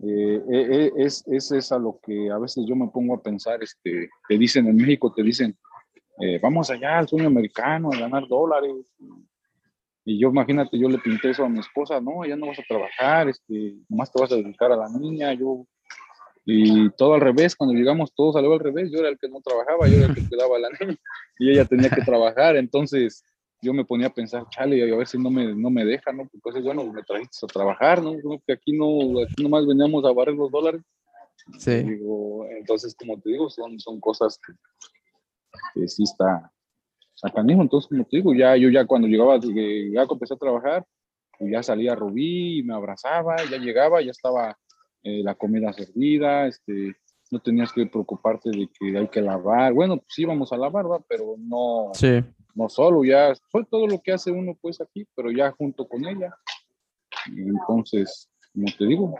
eh, 0.00 0.42
eh, 0.48 0.92
es, 0.96 1.24
es, 1.26 1.50
es 1.50 1.72
a 1.72 1.78
lo 1.78 1.98
que 2.02 2.30
a 2.30 2.38
veces 2.38 2.64
yo 2.68 2.76
me 2.76 2.88
pongo 2.88 3.14
a 3.14 3.22
pensar, 3.22 3.60
este, 3.62 4.08
te 4.28 4.38
dicen 4.38 4.68
en 4.68 4.76
México, 4.76 5.12
te 5.12 5.24
dicen, 5.24 5.56
eh, 6.20 6.38
vamos 6.40 6.70
allá 6.70 6.98
al 6.98 7.08
sueño 7.08 7.26
americano, 7.26 7.90
a 7.92 7.98
ganar 7.98 8.28
dólares. 8.28 8.72
Y 10.04 10.20
yo, 10.20 10.28
imagínate, 10.28 10.78
yo 10.78 10.88
le 10.88 10.98
pinté 10.98 11.30
eso 11.30 11.44
a 11.44 11.48
mi 11.48 11.58
esposa, 11.58 12.00
no, 12.00 12.24
ya 12.24 12.36
no 12.36 12.46
vas 12.46 12.58
a 12.60 12.64
trabajar, 12.68 13.28
este, 13.28 13.76
nomás 13.88 14.12
te 14.12 14.20
vas 14.20 14.32
a 14.32 14.36
dedicar 14.36 14.70
a 14.70 14.76
la 14.76 14.88
niña, 14.88 15.32
yo 15.34 15.66
y 16.44 16.90
todo 16.90 17.14
al 17.14 17.20
revés, 17.20 17.54
cuando 17.54 17.74
llegamos 17.74 18.12
todo 18.14 18.32
salió 18.32 18.52
al 18.52 18.60
revés, 18.60 18.90
yo 18.90 18.98
era 18.98 19.08
el 19.08 19.18
que 19.18 19.28
no 19.28 19.40
trabajaba, 19.40 19.86
yo 19.86 19.96
era 19.96 20.06
el 20.06 20.14
que 20.14 20.28
quedaba 20.28 20.58
la 20.58 20.68
niña 20.80 20.96
y 21.38 21.50
ella 21.50 21.64
tenía 21.64 21.88
que 21.90 22.02
trabajar, 22.02 22.56
entonces 22.56 23.22
yo 23.62 23.72
me 23.72 23.84
ponía 23.84 24.08
a 24.08 24.12
pensar, 24.12 24.44
chale, 24.50 24.82
a 24.92 24.96
ver 24.96 25.06
si 25.06 25.18
no 25.18 25.30
me, 25.30 25.54
no 25.54 25.70
me 25.70 25.84
deja, 25.84 26.12
¿no? 26.12 26.28
Porque 26.42 26.60
bueno, 26.60 26.84
me 26.92 27.02
trajiste 27.04 27.46
a 27.46 27.46
trabajar, 27.46 28.02
¿no? 28.02 28.16
Que 28.44 28.54
aquí 28.54 28.72
no, 28.72 29.22
aquí 29.22 29.40
nomás 29.44 29.66
veníamos 29.66 30.04
a 30.04 30.12
barrer 30.12 30.34
los 30.34 30.50
dólares. 30.50 30.82
Sí. 31.58 31.82
Digo, 31.82 32.44
entonces, 32.50 32.94
como 32.96 33.20
te 33.20 33.30
digo, 33.30 33.48
son, 33.48 33.78
son 33.78 34.00
cosas 34.00 34.36
que, 34.44 34.52
que 35.74 35.86
sí 35.86 36.02
está 36.02 36.50
sacanismo. 37.14 37.62
Entonces, 37.62 37.88
como 37.88 38.04
te 38.04 38.16
digo, 38.16 38.34
ya 38.34 38.56
yo 38.56 38.68
ya 38.68 38.84
cuando 38.84 39.06
llegaba, 39.06 39.38
ya 39.38 40.02
empecé 40.02 40.34
a 40.34 40.38
trabajar, 40.38 40.84
ya 41.38 41.62
salía 41.62 41.94
Rubí, 41.94 42.64
me 42.64 42.74
abrazaba, 42.74 43.36
ya 43.48 43.58
llegaba, 43.58 44.02
ya 44.02 44.10
estaba 44.10 44.58
eh, 45.02 45.22
la 45.22 45.34
comida 45.34 45.72
servida, 45.72 46.46
este, 46.46 46.94
no 47.30 47.40
tenías 47.40 47.72
que 47.72 47.86
preocuparte 47.86 48.50
de 48.50 48.68
que 48.78 48.96
hay 48.96 49.08
que 49.08 49.22
lavar. 49.22 49.72
Bueno, 49.72 49.96
pues 49.96 50.18
íbamos 50.18 50.52
a 50.52 50.56
lavar, 50.56 50.90
¿va? 50.90 51.00
pero 51.08 51.34
no, 51.38 51.90
sí. 51.94 52.22
no 52.54 52.68
solo, 52.68 53.04
ya 53.04 53.32
fue 53.50 53.64
todo 53.64 53.86
lo 53.86 54.00
que 54.00 54.12
hace 54.12 54.30
uno 54.30 54.56
pues 54.60 54.80
aquí, 54.80 55.06
pero 55.14 55.30
ya 55.30 55.50
junto 55.52 55.88
con 55.88 56.04
ella. 56.06 56.34
Entonces, 57.26 58.28
como 58.52 58.66
te 58.78 58.84
digo. 58.86 59.14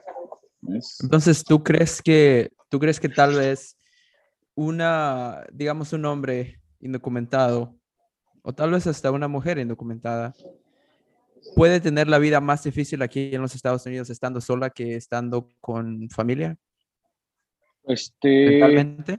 Entonces, 1.03 1.43
¿tú 1.43 1.63
crees 1.63 2.01
que, 2.03 2.51
tú 2.69 2.79
crees 2.79 3.01
que 3.01 3.09
tal 3.09 3.35
vez 3.35 3.77
una, 4.55 5.45
digamos, 5.53 5.93
un 5.93 6.05
hombre 6.05 6.61
indocumentado, 6.81 7.75
o 8.43 8.53
tal 8.53 8.73
vez 8.73 8.87
hasta 8.87 9.11
una 9.11 9.29
mujer 9.29 9.59
indocumentada, 9.59 10.35
puede 11.55 11.81
tener 11.81 12.09
la 12.09 12.19
vida 12.19 12.41
más 12.41 12.65
difícil 12.65 13.03
aquí 13.03 13.35
en 13.35 13.43
los 13.43 13.55
Estados 13.55 13.85
Unidos 13.87 14.11
estando 14.11 14.41
sola 14.41 14.71
que 14.71 14.95
estando 14.95 15.49
con 15.61 16.09
familia? 16.11 16.57
Este, 17.85 18.51
mentalmente. 18.51 19.17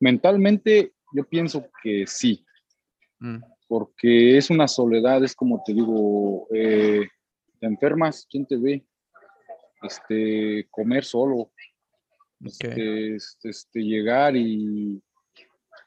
Mentalmente, 0.00 0.92
yo 1.12 1.24
pienso 1.24 1.68
que 1.82 2.04
sí. 2.06 2.44
Mm. 3.18 3.38
Porque 3.68 4.36
es 4.36 4.50
una 4.50 4.68
soledad, 4.68 5.24
es 5.24 5.34
como 5.34 5.62
te 5.64 5.72
digo, 5.72 6.46
eh, 6.54 7.06
te 7.58 7.66
enfermas, 7.66 8.26
¿quién 8.30 8.46
te 8.46 8.56
ve? 8.56 8.86
Este, 9.82 10.68
comer 10.70 11.04
solo, 11.04 11.50
este, 12.44 13.16
este, 13.16 13.80
llegar 13.80 14.36
y, 14.36 15.02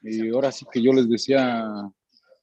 y 0.02 0.28
ahora 0.30 0.52
sí 0.52 0.64
que 0.70 0.82
yo 0.82 0.92
les 0.92 1.08
decía 1.08 1.66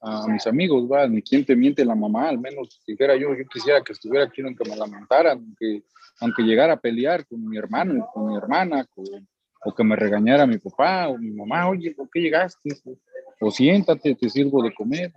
a 0.02 0.28
mis 0.28 0.45
amigos, 0.45 0.88
va, 0.89 1.08
ni 1.08 1.22
quién 1.22 1.43
te 1.43 1.56
miente 1.56 1.84
la 1.84 1.95
mamá, 1.95 2.30
al 2.30 2.39
menos 2.39 2.82
dijera 2.86 3.16
yo, 3.16 3.36
yo 3.36 3.45
quisiera 3.52 3.82
que 3.82 3.93
estuviera 3.93 4.26
aquí, 4.26 4.41
aunque 4.41 4.70
me 4.70 4.76
lamentaran, 4.76 5.39
aunque, 5.39 5.84
aunque 6.20 6.43
llegara 6.43 6.74
a 6.74 6.80
pelear 6.80 7.26
con 7.26 7.48
mi 7.48 7.58
hermano, 7.58 8.08
con 8.14 8.28
mi 8.28 8.38
hermana, 8.38 8.86
con, 8.93 9.06
o 9.66 9.74
que 9.74 9.84
me 9.84 9.95
regañara 9.95 10.45
mi 10.45 10.58
papá 10.60 11.08
o 11.10 11.18
mi 11.18 11.32
mamá, 11.32 11.68
oye, 11.70 11.91
¿por 11.91 12.10
qué 12.10 12.22
llegaste? 12.22 12.70
O 13.39 13.52
siéntate, 13.52 14.16
te 14.16 14.30
sirvo 14.30 14.64
de 14.64 14.74
comer. 14.74 15.12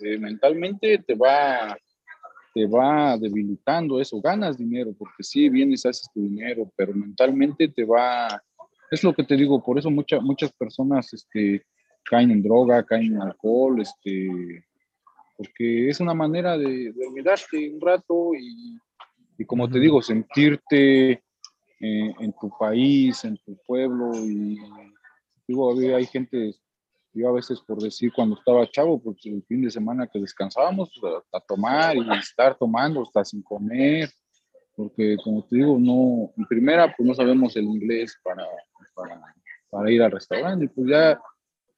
Eh, 0.00 0.18
mentalmente 0.18 0.98
te 0.98 1.14
va, 1.14 1.76
te 2.54 2.66
va 2.66 3.16
debilitando 3.18 4.00
eso, 4.00 4.20
ganas 4.20 4.56
dinero, 4.56 4.94
porque 4.98 5.22
sí, 5.22 5.48
vienes, 5.48 5.84
haces 5.84 6.08
tu 6.12 6.22
dinero, 6.22 6.70
pero 6.76 6.94
mentalmente 6.94 7.68
te 7.68 7.84
va, 7.84 8.42
es 8.90 9.04
lo 9.04 9.12
que 9.12 9.24
te 9.24 9.36
digo, 9.36 9.62
por 9.62 9.78
eso 9.78 9.90
muchas 9.90 10.22
muchas 10.22 10.52
personas 10.52 11.12
este, 11.12 11.62
caen 12.10 12.32
en 12.32 12.42
droga, 12.42 12.84
caen 12.84 13.14
en 13.14 13.22
alcohol, 13.22 13.80
este, 13.80 14.64
porque 15.36 15.88
es 15.88 16.00
una 16.00 16.12
manera 16.12 16.58
de, 16.58 16.92
de 16.92 17.06
olvidarte 17.06 17.70
un 17.70 17.80
rato 17.80 18.32
y, 18.34 18.76
y 19.38 19.44
como 19.46 19.70
te 19.70 19.78
digo, 19.78 20.02
sentirte 20.02 21.12
eh, 21.12 21.22
en 22.20 22.34
tu 22.38 22.50
país, 22.58 23.24
en 23.24 23.38
tu 23.38 23.56
pueblo. 23.66 24.12
Y 24.14 24.58
digo, 25.46 25.72
hay 25.72 26.04
gente, 26.04 26.54
yo 27.14 27.28
a 27.30 27.32
veces 27.32 27.58
por 27.60 27.80
decir 27.80 28.12
cuando 28.14 28.36
estaba 28.36 28.70
chavo, 28.70 29.00
porque 29.00 29.30
el 29.30 29.42
fin 29.44 29.62
de 29.62 29.70
semana 29.70 30.06
que 30.06 30.18
descansábamos, 30.18 30.90
pues, 31.00 31.14
a, 31.32 31.40
tomar 31.40 31.96
y 31.96 32.18
estar 32.18 32.54
tomando 32.58 33.02
hasta 33.02 33.24
sin 33.24 33.42
comer, 33.42 34.10
porque 34.76 35.16
como 35.24 35.42
te 35.44 35.56
digo, 35.56 35.78
no, 35.78 36.30
en 36.36 36.44
primera, 36.46 36.92
pues 36.94 37.08
no 37.08 37.14
sabemos 37.14 37.56
el 37.56 37.64
inglés 37.64 38.14
para, 38.22 38.46
para, 38.94 39.22
para 39.70 39.90
ir 39.90 40.02
al 40.02 40.10
restaurante, 40.10 40.66
y 40.66 40.68
pues 40.68 40.86
ya, 40.90 41.18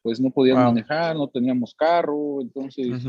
pues 0.03 0.21
no 0.21 0.31
podíamos 0.31 0.65
manejar, 0.65 1.17
no 1.17 1.29
teníamos 1.29 1.75
carro, 1.75 2.41
entonces 2.41 3.03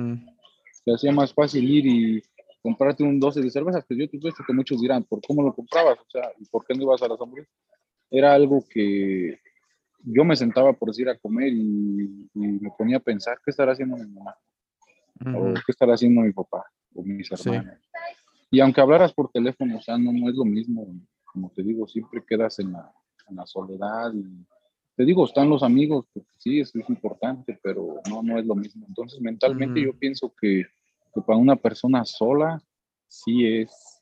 se 0.72 0.92
hacía 0.94 1.12
más 1.12 1.34
fácil 1.34 1.70
ir 1.70 1.86
y 1.86 2.24
comprarte 2.62 3.04
un 3.04 3.20
12 3.20 3.42
de 3.42 3.50
cervezas, 3.50 3.84
que 3.86 3.98
yo 3.98 4.10
te 4.10 4.20
puesto 4.20 4.44
que 4.46 4.54
muchos 4.54 4.80
dirán, 4.80 5.04
¿por 5.04 5.20
cómo 5.22 5.44
lo 5.44 5.54
comprabas? 5.54 6.00
O 6.00 6.10
sea, 6.10 6.32
¿y 6.40 6.46
por 6.46 6.66
qué 6.66 6.74
no 6.74 6.84
ibas 6.84 7.02
a 7.02 7.08
las 7.08 7.20
hamburguesas? 7.20 7.54
Era 8.10 8.34
algo 8.34 8.64
que 8.70 9.40
yo 10.06 10.24
me 10.24 10.36
sentaba 10.36 10.74
por 10.74 10.90
decir 10.90 11.10
a 11.10 11.18
comer 11.18 11.52
y, 11.52 12.30
me 12.34 12.72
ponía 12.78 12.98
a 12.98 13.02
pensar, 13.02 13.38
¿qué 13.44 13.52
estará 13.52 13.74
haciendo 13.74 13.98
mi 13.98 14.08
mamá? 14.08 14.36
¿O 15.36 15.54
qué 15.54 15.72
estará 15.72 15.94
haciendo 15.94 16.22
mi 16.22 16.32
papá? 16.32 16.64
O 16.96 17.04
mis 17.04 17.32
hermanos. 17.32 17.80
Y 18.52 18.60
aunque 18.60 18.82
hablaras 18.82 19.14
por 19.14 19.32
teléfono, 19.32 19.78
o 19.78 19.82
sea, 19.82 19.98
no, 19.98 20.12
no 20.12 20.30
es 20.30 20.36
lo 20.36 20.46
mismo, 20.46 20.88
como 21.26 21.50
te 21.52 21.64
digo, 21.64 21.88
siempre 21.88 22.24
quedas 22.26 22.60
en 22.60 22.72
la, 22.72 22.94
en 23.30 23.36
la 23.36 23.46
soledad 23.46 24.14
y 24.14 24.46
te 24.96 25.06
digo, 25.06 25.26
están 25.26 25.50
los 25.50 25.64
amigos, 25.64 26.06
porque 26.14 26.30
sí, 26.38 26.60
eso 26.60 26.80
es 26.80 26.90
importante, 26.90 27.60
pero 27.62 28.00
no, 28.10 28.22
no 28.22 28.38
es 28.38 28.46
lo 28.46 28.56
mismo. 28.56 28.86
Entonces, 28.88 29.20
mentalmente 29.22 29.82
yo 29.82 29.98
pienso 29.98 30.34
que 30.40 30.66
que 31.14 31.22
para 31.22 31.38
una 31.38 31.56
persona 31.56 32.04
sola 32.04 32.62
sí 33.08 33.46
es, 33.46 34.02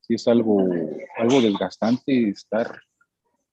sí 0.00 0.14
es 0.14 0.26
algo, 0.26 0.68
algo 1.16 1.40
desgastante 1.40 2.28
estar, 2.28 2.80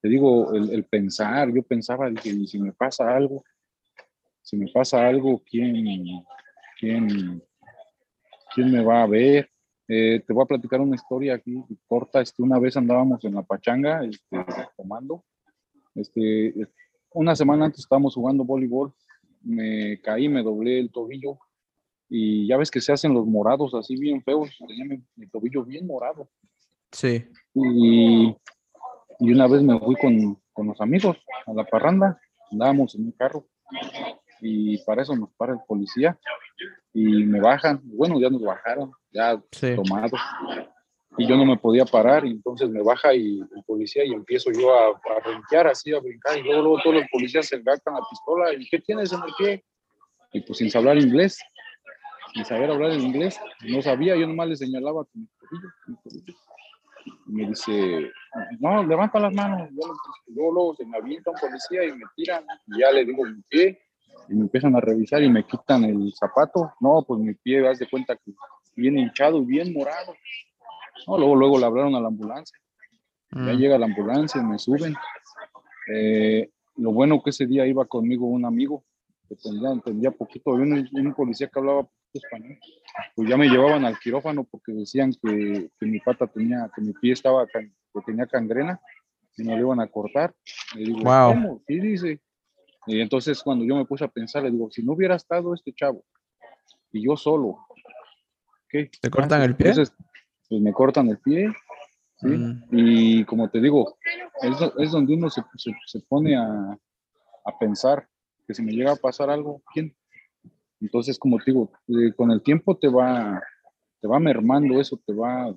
te 0.02 0.10
digo, 0.10 0.54
el, 0.54 0.84
pensar, 0.86 1.54
yo 1.54 1.62
pensaba, 1.64 2.10
si 2.22 2.60
me 2.60 2.72
pasa 2.72 3.16
algo, 3.16 3.44
si 4.42 4.58
me 4.58 4.72
pasa 4.72 5.08
algo, 5.08 5.42
¿quién, 5.46 6.26
quién, 6.80 7.44
quién 8.54 8.72
me 8.72 8.84
va 8.84 9.04
a 9.04 9.08
ver? 9.08 9.50
Eh, 9.88 10.24
te 10.26 10.34
voy 10.34 10.44
a 10.44 10.48
platicar 10.48 10.82
una 10.82 10.96
historia 10.96 11.36
aquí 11.36 11.64
corta. 11.88 12.22
Este, 12.22 12.42
una 12.42 12.60
vez 12.60 12.76
andábamos 12.76 13.24
en 13.24 13.36
la 13.36 13.42
pachanga 13.42 14.04
este, 14.04 14.38
tomando. 14.76 15.24
Este, 15.98 16.54
una 17.14 17.36
semana 17.36 17.66
antes 17.66 17.82
estábamos 17.82 18.16
jugando 18.16 18.44
voleibol. 18.44 18.94
Me 19.42 20.00
caí, 20.02 20.30
me 20.30 20.44
doblé 20.44 20.80
el 20.80 20.92
tobillo 20.92 21.40
y 22.10 22.48
ya 22.48 22.58
ves 22.58 22.72
que 22.72 22.82
se 22.82 22.94
hacen 22.94 23.14
los 23.14 23.26
morados 23.26 23.74
así 23.74 23.98
bien 23.98 24.24
feos, 24.24 24.50
tenía 24.66 24.86
mi, 24.86 25.28
tobillo 25.28 25.64
bien 25.64 25.86
morado. 25.86 26.30
Sí. 26.92 27.26
Y, 27.54 28.36
y 29.20 29.32
una 29.32 29.48
vez 29.48 29.62
me 29.62 29.78
fui 29.80 29.96
con, 29.96 30.42
con, 30.54 30.68
los 30.68 30.80
amigos 30.80 31.18
a 31.46 31.54
la 31.54 31.66
parranda, 31.66 32.20
andábamos 32.52 32.96
en 32.96 33.06
un 33.06 33.12
carro 33.12 33.48
y 34.40 34.78
para 34.86 35.02
eso 35.02 35.16
nos 35.16 35.32
para 35.34 35.54
el 35.54 35.60
policía 35.68 36.18
y 36.94 37.26
me 37.26 37.42
bajan, 37.42 37.82
bueno, 37.84 38.20
ya 38.20 38.30
nos 38.30 38.42
bajaron, 38.42 38.92
ya 39.12 39.42
tomados. 39.76 40.20
Y 41.18 41.28
yo 41.28 41.36
no 41.36 41.46
me 41.46 41.58
podía 41.58 41.86
parar, 41.86 42.26
y 42.26 42.32
entonces 42.32 42.70
me 42.70 42.84
baja 42.84 43.14
y 43.14 43.40
el 43.40 43.64
policía 43.66 44.06
y 44.06 44.14
empiezo 44.14 44.52
yo 44.52 44.74
a, 44.74 44.90
a 44.90 45.70
así, 45.70 45.94
a 45.94 46.00
brincar, 46.00 46.38
y 46.38 46.44
luego, 46.44 46.62
luego 46.62 46.80
todos 46.84 46.96
los 46.98 47.06
policías 47.12 47.48
se 47.48 47.56
engacan 47.56 47.96
la 47.96 48.02
pistola, 48.10 48.54
¿y 48.54 48.68
qué 48.70 48.80
tienes 48.80 49.12
en 49.12 49.20
el 49.24 49.34
pie? 49.38 49.64
Y 50.34 50.42
pues 50.42 50.60
sin 50.60 50.76
hablar 50.78 50.98
inglés, 50.98 51.40
y 52.34 52.44
saber 52.44 52.70
hablar 52.72 52.92
en 52.92 53.02
inglés. 53.02 53.40
No 53.68 53.82
sabía, 53.82 54.16
yo 54.16 54.28
nomás 54.28 54.50
le 54.50 54.56
señalaba 54.56 55.06
con 55.06 55.22
mi 55.22 55.28
tobillo, 55.40 56.38
Y 57.28 57.32
me 57.32 57.48
dice, 57.48 58.12
no, 58.60 58.84
levanta 58.84 59.20
las 59.20 59.34
manos. 59.34 59.70
Luego, 59.72 60.54
luego 60.54 60.76
se 60.76 60.86
me 60.86 60.98
avienta 60.98 61.32
un 61.32 61.38
policía 61.38 61.86
y 61.86 61.94
me 61.94 62.06
tiran. 62.16 62.46
Y 62.68 62.80
ya 62.80 62.92
le 62.92 63.06
digo 63.06 63.24
mi 63.24 63.42
pie. 63.50 63.80
Y 64.30 64.36
me 64.36 64.42
empiezan 64.42 64.76
a 64.76 64.82
revisar 64.82 65.24
y 65.24 65.30
me 65.30 65.46
quitan 65.46 65.84
el 65.86 66.14
zapato. 66.14 66.74
No, 66.80 67.04
pues 67.08 67.20
mi 67.20 67.34
pie, 67.34 67.68
haz 67.68 67.80
de 67.80 67.90
cuenta 67.90 68.16
que 68.16 68.34
viene 68.76 69.02
hinchado 69.02 69.42
y 69.42 69.46
bien 69.46 69.74
morado. 69.74 70.14
No, 71.06 71.18
luego, 71.18 71.36
luego 71.36 71.60
le 71.60 71.66
hablaron 71.66 71.96
a 71.96 72.02
la 72.02 72.08
ambulancia. 72.08 72.58
Ya 73.32 73.54
mm. 73.54 73.58
llega 73.58 73.78
la 73.78 73.86
ambulancia, 73.86 74.42
me 74.42 74.58
suben. 74.58 74.96
Eh, 75.94 76.50
lo 76.78 76.92
bueno 76.92 77.22
que 77.22 77.32
ese 77.32 77.46
día 77.46 77.66
iba 77.66 77.86
conmigo 77.86 78.26
un 78.28 78.46
amigo 78.46 78.84
que 79.28 79.36
entendía, 79.50 80.12
poquito, 80.12 80.52
un, 80.52 80.88
un 80.92 81.14
policía 81.14 81.48
que 81.48 81.60
hablaba 81.60 81.88
español, 82.14 82.58
pues 83.16 83.30
ya 83.30 83.38
me 83.38 83.48
llevaban 83.48 83.86
al 83.86 84.00
quirófano 84.00 84.46
porque 84.50 84.72
decían 84.72 85.14
que, 85.22 85.70
que 85.80 85.86
mi 85.86 86.00
pata 86.00 86.28
tenía, 86.28 86.70
que 86.74 86.82
mi 86.82 86.94
pie 86.94 87.14
estaba, 87.14 87.46
que 87.48 87.70
tenía 88.06 88.26
cangrena 88.26 88.80
y 89.36 89.44
me 89.44 89.56
lo 89.56 89.62
iban 89.62 89.82
a 89.82 89.88
cortar. 89.88 90.34
Le 90.76 90.84
digo, 90.84 91.00
¿cómo? 91.04 91.62
Sí, 91.68 91.80
dice. 91.80 92.22
Y 92.88 93.02
entonces 93.02 93.42
cuando 93.44 93.66
yo 93.66 93.76
me 93.76 93.86
puse 93.86 94.06
a 94.06 94.08
pensar, 94.08 94.44
le 94.44 94.52
digo, 94.52 94.72
si 94.72 94.84
no 94.84 94.94
hubiera 94.94 95.16
estado 95.16 95.54
este 95.54 95.74
chavo 95.74 96.04
y 96.92 97.06
yo 97.06 97.18
solo, 97.18 97.58
¿qué? 98.70 98.90
¿Te 99.02 99.10
cortan 99.10 99.42
el 99.42 99.56
pie? 99.56 99.70
Entonces, 99.70 99.96
pues 100.50 100.62
me 100.62 100.74
cortan 100.74 101.10
el 101.10 101.20
pie, 101.20 101.52
¿sí? 102.18 102.28
Mm. 102.28 102.64
Y 102.72 103.26
como 103.26 103.50
te 103.50 103.60
digo, 103.60 103.98
es, 104.42 104.58
es 104.78 104.92
donde 104.92 105.14
uno 105.14 105.30
se, 105.30 105.42
se, 105.58 105.72
se 105.86 106.00
pone 106.02 106.36
a, 106.36 106.78
a 107.46 107.60
pensar 107.60 108.08
que 108.48 108.54
si 108.54 108.62
me 108.62 108.72
llega 108.72 108.94
a 108.94 108.96
pasar 108.96 109.30
algo, 109.30 109.62
¿quién? 109.74 109.96
Entonces, 110.80 111.18
como 111.18 111.38
te 111.38 111.52
digo, 111.52 111.72
eh, 111.88 112.14
con 112.16 112.32
el 112.32 112.42
tiempo 112.42 112.78
te 112.78 112.88
va, 112.88 113.42
te 114.00 114.08
va 114.08 114.20
mermando 114.20 114.80
eso, 114.80 115.00
te 115.06 115.14
va 115.14 115.54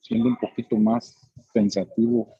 siendo 0.00 0.28
un 0.28 0.36
poquito 0.36 0.76
más 0.76 1.16
pensativo 1.52 2.34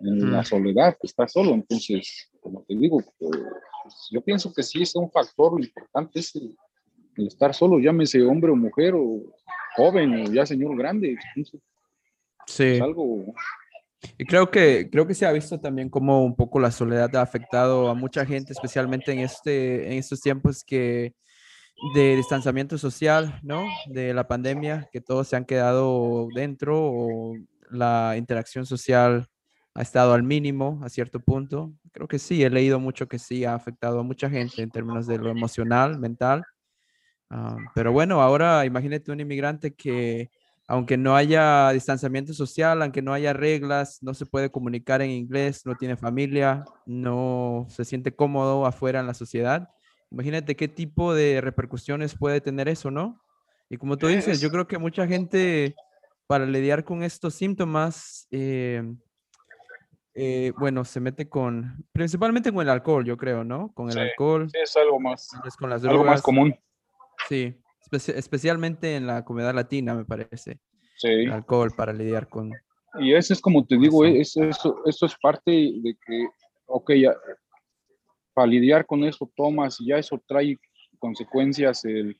en 0.00 0.32
la 0.32 0.44
soledad, 0.44 0.96
que 1.00 1.06
estás 1.06 1.32
solo. 1.32 1.52
Entonces, 1.52 2.28
como 2.40 2.62
te 2.64 2.74
digo, 2.74 3.00
pues, 3.18 4.08
yo 4.10 4.20
pienso 4.20 4.52
que 4.52 4.62
sí 4.62 4.82
es 4.82 4.94
un 4.96 5.10
factor 5.10 5.60
importante 5.60 6.18
es 6.18 6.34
el, 6.34 6.56
estar 7.26 7.54
solo, 7.54 7.78
llámese 7.78 8.22
hombre 8.22 8.50
o 8.50 8.56
mujer 8.56 8.94
o 8.94 9.22
joven 9.76 10.14
o 10.14 10.32
ya 10.32 10.46
señor 10.46 10.76
grande. 10.76 11.16
sí. 12.46 12.64
Es 12.64 12.80
algo 12.80 13.34
y 14.18 14.24
creo 14.24 14.50
que, 14.50 14.88
creo 14.90 15.06
que 15.06 15.14
se 15.14 15.26
ha 15.26 15.32
visto 15.32 15.60
también 15.60 15.88
como 15.88 16.24
un 16.24 16.34
poco 16.34 16.58
la 16.58 16.70
soledad 16.70 17.14
ha 17.16 17.22
afectado 17.22 17.88
a 17.88 17.94
mucha 17.94 18.26
gente, 18.26 18.52
especialmente 18.52 19.12
en, 19.12 19.20
este, 19.20 19.86
en 19.86 19.98
estos 19.98 20.20
tiempos 20.20 20.64
que 20.64 21.14
de 21.94 22.16
distanciamiento 22.16 22.78
social, 22.78 23.40
¿no? 23.42 23.64
De 23.86 24.14
la 24.14 24.28
pandemia, 24.28 24.88
que 24.92 25.00
todos 25.00 25.28
se 25.28 25.36
han 25.36 25.44
quedado 25.44 26.28
dentro 26.34 26.80
o 26.80 27.34
la 27.70 28.14
interacción 28.16 28.66
social 28.66 29.26
ha 29.74 29.82
estado 29.82 30.12
al 30.12 30.22
mínimo 30.22 30.80
a 30.82 30.88
cierto 30.88 31.20
punto. 31.20 31.72
Creo 31.92 32.06
que 32.06 32.18
sí, 32.18 32.42
he 32.42 32.50
leído 32.50 32.78
mucho 32.78 33.08
que 33.08 33.18
sí 33.18 33.44
ha 33.44 33.54
afectado 33.54 34.00
a 34.00 34.04
mucha 34.04 34.28
gente 34.28 34.62
en 34.62 34.70
términos 34.70 35.06
de 35.06 35.18
lo 35.18 35.30
emocional, 35.30 35.98
mental. 35.98 36.44
Ah, 37.34 37.56
pero 37.74 37.92
bueno, 37.92 38.20
ahora 38.20 38.66
imagínate 38.66 39.10
un 39.10 39.20
inmigrante 39.20 39.74
que 39.74 40.30
aunque 40.68 40.98
no 40.98 41.16
haya 41.16 41.70
distanciamiento 41.70 42.34
social, 42.34 42.82
aunque 42.82 43.00
no 43.00 43.14
haya 43.14 43.32
reglas, 43.32 44.02
no 44.02 44.12
se 44.12 44.26
puede 44.26 44.50
comunicar 44.50 45.00
en 45.00 45.10
inglés, 45.10 45.64
no 45.64 45.74
tiene 45.74 45.96
familia, 45.96 46.64
no 46.84 47.66
se 47.70 47.86
siente 47.86 48.14
cómodo 48.14 48.66
afuera 48.66 49.00
en 49.00 49.06
la 49.06 49.14
sociedad. 49.14 49.70
Imagínate 50.10 50.56
qué 50.56 50.68
tipo 50.68 51.14
de 51.14 51.40
repercusiones 51.40 52.14
puede 52.14 52.42
tener 52.42 52.68
eso, 52.68 52.90
¿no? 52.90 53.22
Y 53.70 53.78
como 53.78 53.96
tú 53.96 54.08
dices, 54.08 54.42
yo 54.42 54.50
creo 54.50 54.68
que 54.68 54.76
mucha 54.76 55.06
gente 55.06 55.74
para 56.26 56.44
lidiar 56.44 56.84
con 56.84 57.02
estos 57.02 57.34
síntomas, 57.34 58.26
eh, 58.30 58.82
eh, 60.14 60.52
bueno, 60.58 60.84
se 60.84 61.00
mete 61.00 61.30
con, 61.30 61.82
principalmente 61.92 62.52
con 62.52 62.60
el 62.60 62.68
alcohol, 62.68 63.06
yo 63.06 63.16
creo, 63.16 63.42
¿no? 63.42 63.72
Con 63.72 63.90
el 63.90 63.98
alcohol. 63.98 64.50
Sí, 64.50 64.58
es 64.62 64.76
algo 64.76 65.00
más, 65.00 65.30
con 65.58 65.70
las 65.70 65.82
algo 65.82 66.04
más 66.04 66.20
común. 66.20 66.54
Sí, 67.28 67.54
especialmente 67.90 68.96
en 68.96 69.06
la 69.06 69.24
comunidad 69.24 69.54
latina, 69.54 69.94
me 69.94 70.04
parece. 70.04 70.58
Sí. 70.96 71.08
El 71.08 71.32
alcohol 71.32 71.70
para 71.76 71.92
lidiar 71.92 72.28
con... 72.28 72.52
Y 73.00 73.14
eso 73.14 73.32
es 73.32 73.40
como 73.40 73.64
te 73.64 73.78
digo, 73.78 74.04
eso, 74.04 74.44
eso, 74.44 74.82
eso 74.84 75.06
es 75.06 75.14
parte 75.22 75.50
de 75.50 75.96
que, 76.06 76.26
ok, 76.66 76.92
ya, 76.92 77.16
para 78.34 78.46
lidiar 78.46 78.86
con 78.86 79.04
eso 79.04 79.30
tomas 79.34 79.80
y 79.80 79.86
ya 79.86 79.98
eso 79.98 80.22
trae 80.26 80.58
consecuencias, 80.98 81.84
el, 81.84 82.16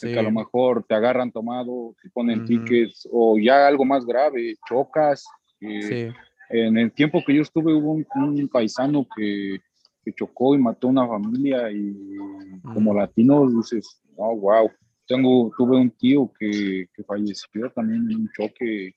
que 0.00 0.18
a 0.18 0.22
lo 0.22 0.30
mejor 0.30 0.84
te 0.86 0.94
agarran 0.94 1.32
tomado, 1.32 1.94
te 2.02 2.10
ponen 2.10 2.44
tickets 2.44 3.08
o 3.10 3.38
ya 3.38 3.66
algo 3.66 3.84
más 3.84 4.04
grave, 4.04 4.56
chocas. 4.68 5.24
Eh, 5.60 6.12
en 6.50 6.76
el 6.76 6.92
tiempo 6.92 7.22
que 7.26 7.34
yo 7.34 7.42
estuve 7.42 7.72
hubo 7.74 7.92
un, 7.92 8.48
paisano 8.48 9.06
que, 9.16 9.58
que, 10.06 10.12
chocó 10.12 10.54
y 10.54 10.58
mató 10.58 10.86
a 10.86 10.90
una 10.90 11.08
familia 11.08 11.70
y 11.70 12.16
como 12.62 12.92
mm. 12.92 12.96
latino 12.96 13.50
dices, 13.50 14.00
oh, 14.16 14.36
wow. 14.36 14.70
Tengo, 15.08 15.52
tuve 15.56 15.76
un 15.76 15.90
tío 15.90 16.32
que, 16.38 16.88
que 16.92 17.04
falleció 17.04 17.70
también 17.70 18.10
en 18.10 18.22
un 18.22 18.30
choque. 18.36 18.92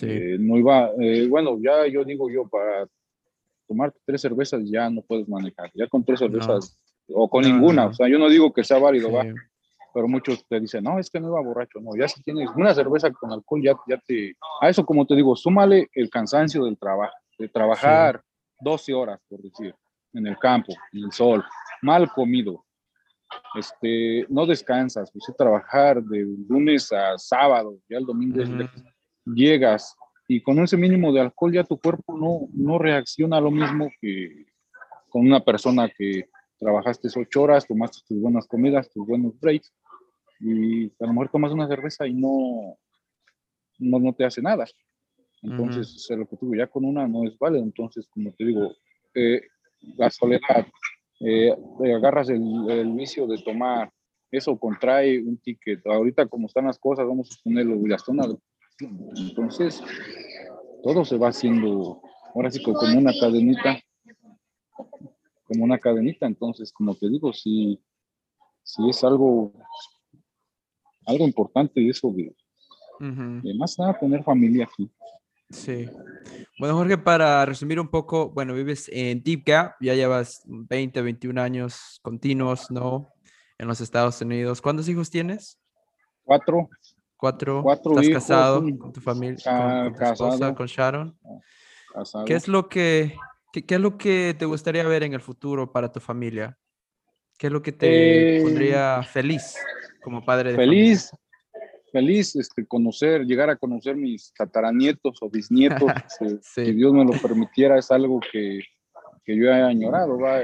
Eh, 0.00 0.36
no 0.40 0.56
iba, 0.56 0.90
eh, 0.98 1.26
bueno, 1.28 1.58
ya 1.60 1.86
yo 1.86 2.02
digo 2.04 2.30
yo, 2.30 2.48
para 2.48 2.86
tomar 3.68 3.92
tres 4.06 4.22
cervezas 4.22 4.62
ya 4.64 4.88
no 4.88 5.02
puedes 5.02 5.28
manejar. 5.28 5.70
Ya 5.74 5.86
con 5.86 6.04
tres 6.04 6.20
cervezas 6.20 6.78
o 7.08 7.28
con 7.28 7.44
ninguna. 7.44 7.86
O 7.86 7.94
sea, 7.94 8.08
yo 8.08 8.18
no 8.18 8.28
digo 8.28 8.52
que 8.52 8.64
sea 8.64 8.78
válido, 8.78 9.12
va 9.12 9.24
pero 9.94 10.08
muchos 10.08 10.44
te 10.48 10.58
dicen, 10.58 10.82
no, 10.82 10.98
es 10.98 11.08
que 11.08 11.20
no 11.20 11.28
iba 11.28 11.40
borracho, 11.40 11.78
no, 11.80 11.92
ya 11.96 12.08
si 12.08 12.20
tienes 12.20 12.50
una 12.56 12.74
cerveza 12.74 13.12
con 13.12 13.30
alcohol, 13.30 13.62
ya, 13.62 13.74
ya 13.86 13.96
te, 14.04 14.36
a 14.60 14.68
eso 14.68 14.84
como 14.84 15.06
te 15.06 15.14
digo, 15.14 15.36
súmale 15.36 15.88
el 15.92 16.10
cansancio 16.10 16.64
del 16.64 16.76
trabajo, 16.76 17.14
de 17.38 17.48
trabajar 17.48 18.20
12 18.60 18.92
horas, 18.92 19.20
por 19.28 19.40
decir, 19.40 19.72
en 20.14 20.26
el 20.26 20.38
campo, 20.38 20.72
en 20.92 21.04
el 21.04 21.12
sol, 21.12 21.44
mal 21.82 22.10
comido, 22.10 22.64
este, 23.54 24.26
no 24.28 24.46
descansas, 24.46 25.10
pues 25.12 25.24
trabajar 25.36 26.02
de 26.02 26.24
lunes 26.48 26.92
a 26.92 27.18
sábado, 27.18 27.78
ya 27.88 27.98
el 27.98 28.06
domingo 28.06 28.42
llegas 29.26 29.96
y 30.28 30.40
con 30.40 30.58
ese 30.60 30.76
mínimo 30.76 31.12
de 31.12 31.20
alcohol 31.20 31.52
ya 31.52 31.64
tu 31.64 31.78
cuerpo 31.78 32.16
no, 32.16 32.48
no 32.52 32.78
reacciona 32.78 33.38
a 33.38 33.40
lo 33.40 33.50
mismo 33.50 33.90
que 34.00 34.46
con 35.08 35.26
una 35.26 35.40
persona 35.40 35.88
que 35.88 36.28
trabajaste 36.58 37.08
ocho 37.16 37.42
horas, 37.42 37.66
tomaste 37.66 37.98
tus 38.08 38.20
buenas 38.20 38.46
comidas, 38.46 38.90
tus 38.90 39.06
buenos 39.06 39.38
breaks, 39.38 39.72
y 40.40 40.86
a 40.86 41.06
lo 41.06 41.12
mejor 41.12 41.30
tomas 41.30 41.52
una 41.52 41.68
cerveza 41.68 42.06
y 42.06 42.14
no, 42.14 42.76
no, 43.78 44.12
te 44.12 44.24
hace 44.24 44.42
nada. 44.42 44.64
Entonces, 45.42 46.06
lo 46.10 46.26
que 46.26 46.36
digo, 46.40 46.54
ya 46.54 46.66
con 46.66 46.84
una 46.84 47.06
no 47.06 47.24
es 47.24 47.38
válido. 47.38 47.62
Entonces, 47.62 48.08
como 48.08 48.32
te 48.32 48.44
digo, 48.44 48.72
eh, 49.14 49.42
la 49.96 50.10
soledad, 50.10 50.66
eh, 51.20 51.54
agarras 51.94 52.28
el, 52.28 52.42
el, 52.70 52.92
vicio 52.92 53.26
de 53.26 53.38
tomar, 53.38 53.90
eso 54.30 54.58
contrae 54.58 55.20
un 55.20 55.38
ticket. 55.38 55.86
Ahorita, 55.86 56.26
como 56.26 56.46
están 56.46 56.66
las 56.66 56.78
cosas, 56.78 57.06
vamos 57.06 57.30
a 57.30 57.42
ponerlo 57.42 57.98
zona 57.98 58.24
Entonces, 59.16 59.82
todo 60.82 61.04
se 61.04 61.16
va 61.16 61.28
haciendo, 61.28 62.02
ahora 62.34 62.50
sí, 62.50 62.62
como 62.62 62.98
una 62.98 63.12
cadenita, 63.18 63.80
como 65.44 65.64
una 65.64 65.78
cadenita. 65.78 66.26
Entonces, 66.26 66.72
como 66.72 66.94
te 66.94 67.08
digo, 67.08 67.32
si, 67.32 67.80
si 68.62 68.88
es 68.88 69.04
algo 69.04 69.52
algo 71.06 71.24
importante 71.24 71.80
y 71.80 71.90
eso 71.90 72.12
de, 72.12 72.34
más 73.58 73.78
nada 73.78 73.98
tener 73.98 74.22
familia 74.22 74.64
aquí. 74.64 74.90
Sí. 75.50 75.88
Bueno, 76.58 76.76
Jorge, 76.76 76.98
para 76.98 77.44
resumir 77.46 77.80
un 77.80 77.88
poco, 77.88 78.30
bueno, 78.30 78.54
vives 78.54 78.90
en 78.92 79.22
Deep 79.22 79.42
Gap, 79.44 79.74
ya 79.80 79.94
llevas 79.94 80.42
20, 80.46 81.02
21 81.02 81.40
años 81.40 81.98
continuos, 82.02 82.70
¿no? 82.70 83.12
En 83.58 83.68
los 83.68 83.80
Estados 83.80 84.20
Unidos. 84.20 84.60
¿Cuántos 84.60 84.88
hijos 84.88 85.10
tienes? 85.10 85.58
Cuatro. 86.24 86.68
Cuatro. 87.16 87.62
Cuatro 87.62 87.92
¿Estás 87.92 88.14
casado 88.14 88.62
con 88.78 88.92
tu 88.92 89.00
familia? 89.00 89.38
con, 89.44 89.94
tu 89.94 90.04
esposa, 90.04 90.54
con 90.54 90.66
Sharon. 90.66 91.18
Casado. 91.92 92.24
¿Qué 92.24 92.34
es 92.34 92.48
lo 92.48 92.68
que 92.68 93.16
qué, 93.52 93.74
es 93.74 93.80
lo 93.80 93.96
que 93.96 94.34
te 94.36 94.44
gustaría 94.44 94.84
ver 94.84 95.04
en 95.04 95.14
el 95.14 95.20
futuro 95.20 95.70
para 95.70 95.92
tu 95.92 96.00
familia? 96.00 96.58
¿Qué 97.38 97.46
es 97.48 97.52
lo 97.52 97.62
que 97.62 97.72
te 97.72 98.38
eh, 98.38 98.42
pondría 98.42 99.02
feliz? 99.02 99.56
como 100.04 100.22
padre 100.22 100.50
de 100.50 100.56
Feliz, 100.56 101.10
feliz 101.94 102.34
este, 102.34 102.66
conocer, 102.66 103.24
llegar 103.24 103.48
a 103.50 103.56
conocer 103.56 103.94
mis 103.94 104.34
tataranietos 104.34 105.16
o 105.22 105.30
bisnietos, 105.30 105.88
este, 106.20 106.64
si 106.64 106.72
Dios 106.72 106.92
me 106.92 107.04
lo 107.04 107.12
permitiera, 107.12 107.78
es 107.78 107.88
algo 107.92 108.18
que, 108.18 108.58
que 109.24 109.36
yo 109.36 109.44
he 109.44 109.62
añorado. 109.62 110.18
¿va? 110.18 110.40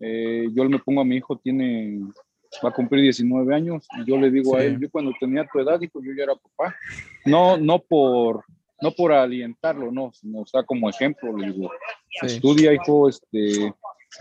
Eh, 0.00 0.48
yo 0.54 0.64
me 0.64 0.78
pongo 0.78 1.02
a 1.02 1.04
mi 1.04 1.16
hijo, 1.16 1.36
tiene, 1.36 2.00
va 2.64 2.70
a 2.70 2.72
cumplir 2.72 3.02
19 3.02 3.54
años, 3.54 3.86
y 3.98 4.08
yo 4.08 4.16
le 4.16 4.30
digo 4.30 4.56
a 4.56 4.64
él, 4.64 4.80
yo 4.80 4.90
cuando 4.90 5.12
tenía 5.20 5.46
tu 5.52 5.60
edad, 5.60 5.78
dijo, 5.78 6.00
yo 6.02 6.12
ya 6.16 6.24
era 6.24 6.34
papá. 6.34 6.74
No, 7.26 7.58
no 7.58 7.78
por, 7.78 8.46
no 8.80 8.90
por 8.92 9.12
alientarlo, 9.12 9.92
no, 9.92 10.12
sino 10.14 10.44
está 10.44 10.62
como 10.62 10.88
ejemplo, 10.88 11.36
le 11.36 11.52
digo, 11.52 11.70
estudia, 12.22 12.72
hijo, 12.72 13.10
este, 13.10 13.70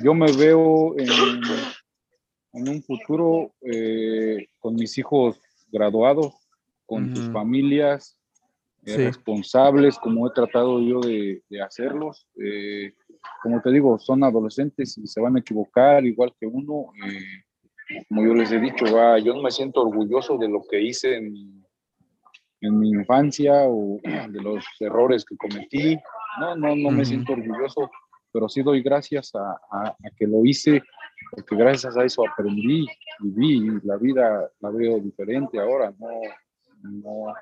yo 0.04 0.14
me 0.14 0.30
veo 0.34 0.94
en, 1.00 1.08
en 2.52 2.68
un 2.68 2.84
futuro 2.84 3.54
eh, 3.62 4.48
con 4.60 4.76
mis 4.76 4.98
hijos 4.98 5.40
graduados, 5.72 6.45
con 6.86 7.16
sus 7.16 7.32
familias, 7.32 8.18
eh, 8.86 8.98
responsables, 8.98 9.98
como 9.98 10.28
he 10.28 10.32
tratado 10.32 10.80
yo 10.82 11.00
de, 11.00 11.42
hacerlos. 11.64 12.28
Eh, 12.44 12.94
como 13.42 13.62
te 13.62 13.72
digo, 13.72 13.98
son 13.98 14.24
adolescentes 14.24 14.98
y 14.98 15.08
se 15.08 15.22
van 15.22 15.36
a 15.36 15.40
equivocar 15.40 16.06
igual 16.06 16.34
que 16.40 16.46
uno. 16.46 16.92
como 18.10 18.24
yo 18.24 18.34
les 18.36 18.52
he 18.52 18.60
dicho, 18.60 18.86
va, 18.94 19.18
yo 19.20 19.34
no 19.34 19.42
me 19.42 19.52
siento 19.52 19.82
orgulloso 19.82 20.38
de 20.38 20.50
lo 20.50 20.62
que 20.70 20.82
hice 20.82 21.18
en, 21.18 21.66
en 22.62 22.80
mi 22.80 22.90
infancia 22.90 23.64
o 23.68 24.00
de 24.30 24.42
los 24.42 24.64
errores 24.80 25.26
que 25.26 25.36
cometí. 25.38 25.98
No, 26.40 26.56
no, 26.56 26.76
no 26.76 26.92
me 26.92 27.06
siento 27.06 27.34
orgulloso, 27.34 27.90
pero 28.32 28.50
sí 28.50 28.62
doy 28.62 28.82
gracias 28.82 29.34
a, 29.34 29.52
a 29.72 29.96
que 30.18 30.28
lo 30.28 30.46
hice 30.46 30.82
porque 31.32 31.56
gracias 31.56 31.98
a 31.98 32.04
eso 32.04 32.24
aprendí, 32.28 32.86
viví, 33.20 33.68
y 33.68 33.88
la 33.88 33.98
vida 33.98 34.50
la 34.60 34.70
veo 34.70 35.00
diferente 35.00 35.60
ahora, 35.60 35.94
no, 35.98 36.08
no, 36.92 37.34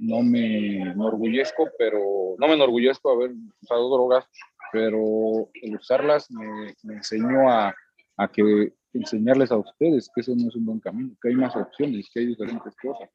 no 0.00 0.22
me 0.22 0.82
enorgullezco, 0.82 1.68
pero 1.78 2.36
no 2.38 2.48
me 2.48 2.54
enorgullezco 2.54 3.10
haber 3.10 3.32
usado 3.62 3.90
drogas, 3.90 4.26
pero 4.72 5.50
el 5.54 5.76
usarlas 5.76 6.30
me, 6.30 6.74
enseñó 6.94 7.50
a, 7.50 7.74
a, 8.16 8.28
que 8.28 8.72
enseñarles 8.92 9.50
a 9.50 9.56
ustedes 9.56 10.10
que 10.14 10.20
eso 10.20 10.34
no 10.36 10.48
es 10.48 10.56
un 10.56 10.66
buen 10.66 10.80
camino, 10.80 11.14
que 11.20 11.28
hay 11.28 11.34
más 11.34 11.54
opciones, 11.56 12.08
que 12.12 12.20
hay 12.20 12.26
diferentes 12.26 12.74
cosas. 12.76 13.08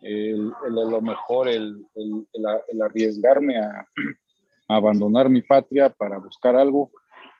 El, 0.00 0.52
el 0.66 0.74
lo 0.74 1.00
mejor, 1.00 1.48
el, 1.48 1.86
el 1.94 2.82
arriesgarme 2.82 3.58
a, 3.58 3.86
a 4.68 4.76
abandonar 4.76 5.28
mi 5.28 5.42
patria 5.42 5.90
para 5.90 6.18
buscar 6.18 6.56
algo, 6.56 6.90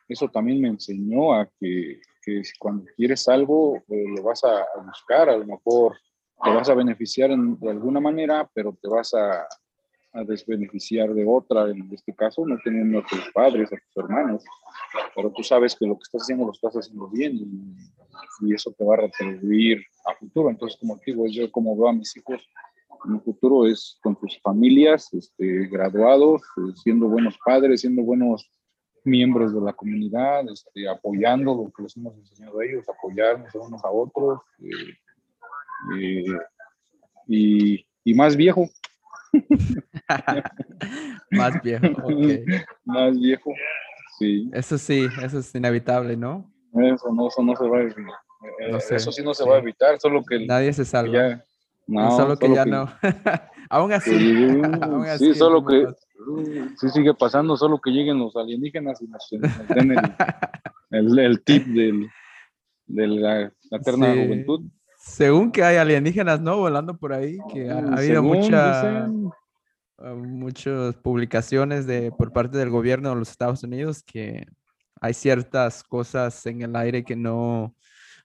eso 0.09 0.29
también 0.29 0.61
me 0.61 0.69
enseñó 0.69 1.35
a 1.35 1.49
que, 1.59 2.01
que 2.23 2.43
cuando 2.59 2.85
quieres 2.97 3.29
algo, 3.29 3.77
eh, 3.89 4.05
lo 4.17 4.23
vas 4.23 4.45
a, 4.45 4.65
buscar, 4.85 5.29
a 5.29 5.37
lo 5.37 5.47
mejor 5.47 5.97
te 6.43 6.51
vas 6.51 6.69
a 6.69 6.75
beneficiar 6.75 7.31
de 7.31 7.71
alguna 7.71 8.01
manera, 8.01 8.49
pero 8.53 8.77
te 8.81 8.89
vas 8.89 9.15
a, 9.15 9.47
a, 10.13 10.25
desbeneficiar 10.25 11.13
de 11.15 11.25
otra, 11.27 11.71
en 11.71 11.89
este 11.93 12.15
caso 12.15 12.47
no 12.47 12.59
teniendo 12.63 12.99
a 13.01 13.07
tus 13.07 13.31
padres, 13.33 13.73
a 13.73 13.77
tus 13.77 14.05
hermanos, 14.05 14.45
pero 15.15 15.31
tú 15.31 15.43
sabes 15.43 15.75
que 15.75 15.87
lo 15.87 15.95
que 15.95 16.03
estás 16.03 16.23
haciendo 16.23 16.47
lo 16.47 16.53
estás 16.53 16.75
haciendo 16.75 17.09
bien 17.09 17.37
y, 17.37 18.49
y 18.49 18.55
eso 18.55 18.73
te 18.73 18.85
va 18.85 18.95
a 18.95 18.99
retribuir 18.99 19.83
a 20.07 20.15
futuro. 20.15 20.51
Entonces, 20.51 20.79
como 20.79 20.99
digo, 21.05 21.27
yo 21.27 21.51
como 21.51 21.77
veo 21.77 21.89
a 21.89 21.93
mis 21.93 22.17
hijos, 22.17 22.41
mi 23.05 23.19
futuro 23.21 23.67
es 23.67 23.99
con 24.03 24.19
sus 24.19 24.41
familias, 24.41 25.13
este, 25.13 25.67
graduados, 25.69 26.43
eh, 26.57 26.73
siendo 26.83 27.09
buenos 27.09 27.37
padres, 27.45 27.83
siendo 27.83 28.03
buenos 28.03 28.51
miembros 29.05 29.55
de 29.55 29.61
la 29.61 29.73
comunidad, 29.73 30.49
este, 30.51 30.89
apoyando 30.89 31.55
lo 31.55 31.73
que 31.73 31.83
les 31.85 31.97
hemos 31.97 32.17
enseñado 32.17 32.59
a 32.59 32.65
ellos, 32.65 32.85
apoyarnos 32.89 33.55
unos 33.55 33.85
a 33.85 33.91
otros, 33.91 34.41
eh, 34.61 34.95
eh, 35.99 36.25
y, 37.29 37.87
y, 38.05 38.15
más 38.15 38.37
viejo. 38.37 38.69
Más 41.31 41.61
viejo, 41.63 41.87
Más 42.85 43.19
viejo, 43.19 43.53
sí. 44.19 44.49
Eso 44.53 44.79
sí, 44.79 45.07
eso 45.23 45.41
es 45.41 45.55
inevitable, 45.55 46.17
¿no? 46.17 46.51
Eso 46.73 47.13
no, 47.13 47.29
eso 47.29 47.43
no 47.43 47.55
se 47.57 47.69
va 47.69 47.79
a 47.79 47.83
evitar. 47.83 48.15
Eh, 48.61 48.79
eso 48.91 49.13
sí 49.13 49.23
no 49.23 49.35
se 49.35 49.45
va 49.45 49.57
a 49.57 49.59
evitar, 49.59 49.99
solo 49.99 50.23
que... 50.25 50.47
Nadie 50.47 50.73
se 50.73 50.85
salva. 50.85 51.43
no, 51.87 52.11
solo 52.17 52.37
que 52.39 52.55
ya 52.55 52.65
no. 52.65 52.89
aún 53.71 53.93
así. 53.93 54.11
Sí, 55.19 55.35
solo 55.35 55.65
que... 55.65 55.87
Sí 56.79 56.89
sigue 56.91 57.15
pasando, 57.15 57.57
solo 57.57 57.81
que 57.81 57.91
lleguen 57.91 58.19
los 58.19 58.35
alienígenas 58.37 59.01
y 59.01 59.07
nos, 59.07 59.29
den 59.69 59.95
el, 60.91 61.19
el, 61.19 61.45
tip 61.45 61.67
del, 61.67 62.09
de 62.87 63.07
la, 63.07 63.53
eterna 63.71 64.09
juventud. 64.09 64.63
Según 65.07 65.53
que 65.53 65.63
hay 65.63 65.77
alienígenas, 65.77 66.41
¿no? 66.41 66.59
Volando 66.59 66.97
por 66.97 67.13
ahí, 67.13 67.39
que 67.53 67.71
ha, 67.71 67.79
habido 67.79 68.23
mucha, 68.23 69.05
ah, 69.05 70.15
muchas 70.15 70.97
publicaciones 70.97 71.87
de, 71.87 72.11
por 72.11 72.33
parte 72.33 72.59
del 72.59 72.71
gobierno 72.71 73.11
de 73.11 73.17
los 73.17 73.31
Estados 73.31 73.63
Unidos 73.63 74.03
que 74.03 74.47
hay 75.01 75.15
ciertas 75.15 75.83
cosas 75.85 76.45
en 76.47 76.63
el 76.63 76.75
aire 76.77 77.05
que 77.05 77.17
no, 77.17 77.75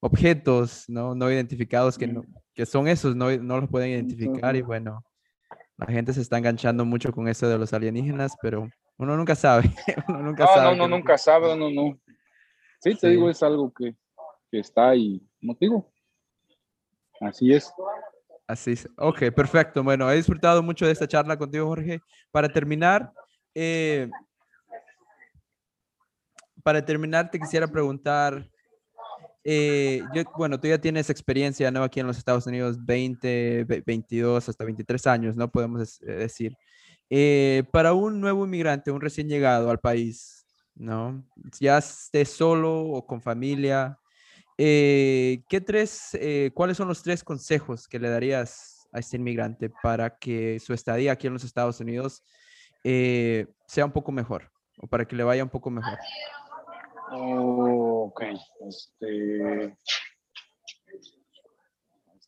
objetos 0.01 0.85
no, 0.89 1.15
no 1.15 1.31
identificados 1.31 1.97
que, 1.97 2.07
no, 2.07 2.23
que 2.53 2.65
son 2.65 2.87
esos, 2.87 3.15
no, 3.15 3.31
no 3.37 3.61
los 3.61 3.69
pueden 3.69 3.91
identificar 3.91 4.55
y 4.55 4.61
bueno, 4.61 5.05
la 5.77 5.85
gente 5.85 6.13
se 6.13 6.21
está 6.21 6.39
enganchando 6.39 6.83
mucho 6.83 7.11
con 7.11 7.27
eso 7.27 7.47
de 7.47 7.57
los 7.57 7.73
alienígenas, 7.73 8.35
pero 8.41 8.67
uno 8.97 9.15
nunca 9.15 9.35
sabe. 9.35 9.71
uno 10.07 10.23
nunca 10.23 10.45
no, 10.45 10.53
sabe 10.53 10.77
no, 10.77 10.87
no, 10.87 10.97
nunca 10.97 11.17
sabe, 11.17 11.55
no, 11.55 11.69
no. 11.69 11.97
Sí, 12.79 12.95
te 12.95 13.09
digo, 13.09 13.29
es 13.29 13.41
algo 13.43 13.71
que, 13.71 13.95
que 14.49 14.59
está 14.59 14.89
ahí, 14.89 15.21
motivo. 15.39 15.90
Así 17.21 17.53
es. 17.53 17.71
Así 18.47 18.71
es. 18.71 18.89
Ok, 18.97 19.31
perfecto. 19.33 19.83
Bueno, 19.83 20.11
he 20.11 20.15
disfrutado 20.15 20.61
mucho 20.63 20.85
de 20.85 20.91
esta 20.91 21.07
charla 21.07 21.37
contigo, 21.37 21.67
Jorge. 21.67 22.01
Para 22.31 22.49
terminar, 22.49 23.13
eh, 23.53 24.09
para 26.63 26.83
terminar, 26.83 27.29
te 27.29 27.39
quisiera 27.39 27.67
preguntar, 27.67 28.49
eh, 29.43 30.03
bueno, 30.35 30.59
tú 30.59 30.67
ya 30.67 30.79
tienes 30.79 31.09
experiencia, 31.09 31.71
¿no? 31.71 31.83
Aquí 31.83 31.99
en 31.99 32.07
los 32.07 32.17
Estados 32.17 32.47
Unidos, 32.47 32.83
20, 32.83 33.65
22, 33.85 34.49
hasta 34.49 34.65
23 34.65 35.07
años, 35.07 35.35
¿no? 35.37 35.49
Podemos 35.49 36.01
eh, 36.01 36.11
decir. 36.13 36.57
para 37.71 37.93
un 37.93 38.19
nuevo 38.19 38.45
inmigrante, 38.45 38.91
un 38.91 39.01
recién 39.01 39.29
llegado 39.29 39.69
al 39.69 39.79
país, 39.79 40.45
¿no? 40.75 41.23
Ya 41.59 41.77
esté 41.77 42.25
solo 42.25 42.81
o 42.81 43.05
con 43.05 43.21
familia, 43.21 44.00
eh, 44.63 45.43
¿qué 45.49 45.59
tres, 45.59 46.13
eh, 46.13 46.51
¿Cuáles 46.53 46.77
son 46.77 46.87
los 46.87 47.01
tres 47.01 47.23
consejos 47.23 47.87
que 47.87 47.97
le 47.97 48.09
darías 48.09 48.87
a 48.91 48.99
este 48.99 49.17
inmigrante 49.17 49.71
para 49.81 50.19
que 50.19 50.59
su 50.59 50.75
estadía 50.75 51.13
aquí 51.13 51.25
en 51.25 51.33
los 51.33 51.43
Estados 51.43 51.79
Unidos 51.79 52.23
eh, 52.83 53.47
sea 53.65 53.85
un 53.85 53.91
poco 53.91 54.11
mejor 54.11 54.51
o 54.77 54.85
para 54.85 55.05
que 55.05 55.15
le 55.15 55.23
vaya 55.23 55.41
un 55.41 55.49
poco 55.49 55.71
mejor? 55.71 55.97
ok, 57.09 58.21
este, 58.67 59.75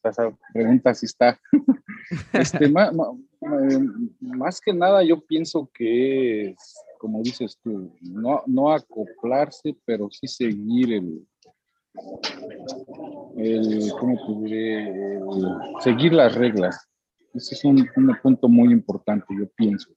esa 0.04 0.36
pregunta 0.52 0.96
sí 0.96 1.06
está. 1.06 1.40
Este, 2.34 2.68
más, 2.70 4.60
que 4.60 4.74
nada 4.74 5.04
yo 5.04 5.22
pienso 5.22 5.70
que 5.74 6.50
es, 6.50 6.76
como 7.00 7.22
dices 7.24 7.58
tú, 7.64 7.96
no, 8.02 8.44
no 8.46 8.72
acoplarse, 8.72 9.76
pero 9.86 10.10
sí 10.12 10.28
seguir 10.28 10.94
el, 10.94 11.26
el, 13.38 13.92
¿cómo 14.00 14.18
seguir 15.82 16.14
las 16.14 16.36
reglas. 16.36 16.90
Ese 17.34 17.56
es 17.56 17.66
un, 17.66 17.90
punto 18.22 18.48
muy 18.48 18.72
importante, 18.72 19.26
yo 19.38 19.48
pienso. 19.56 19.92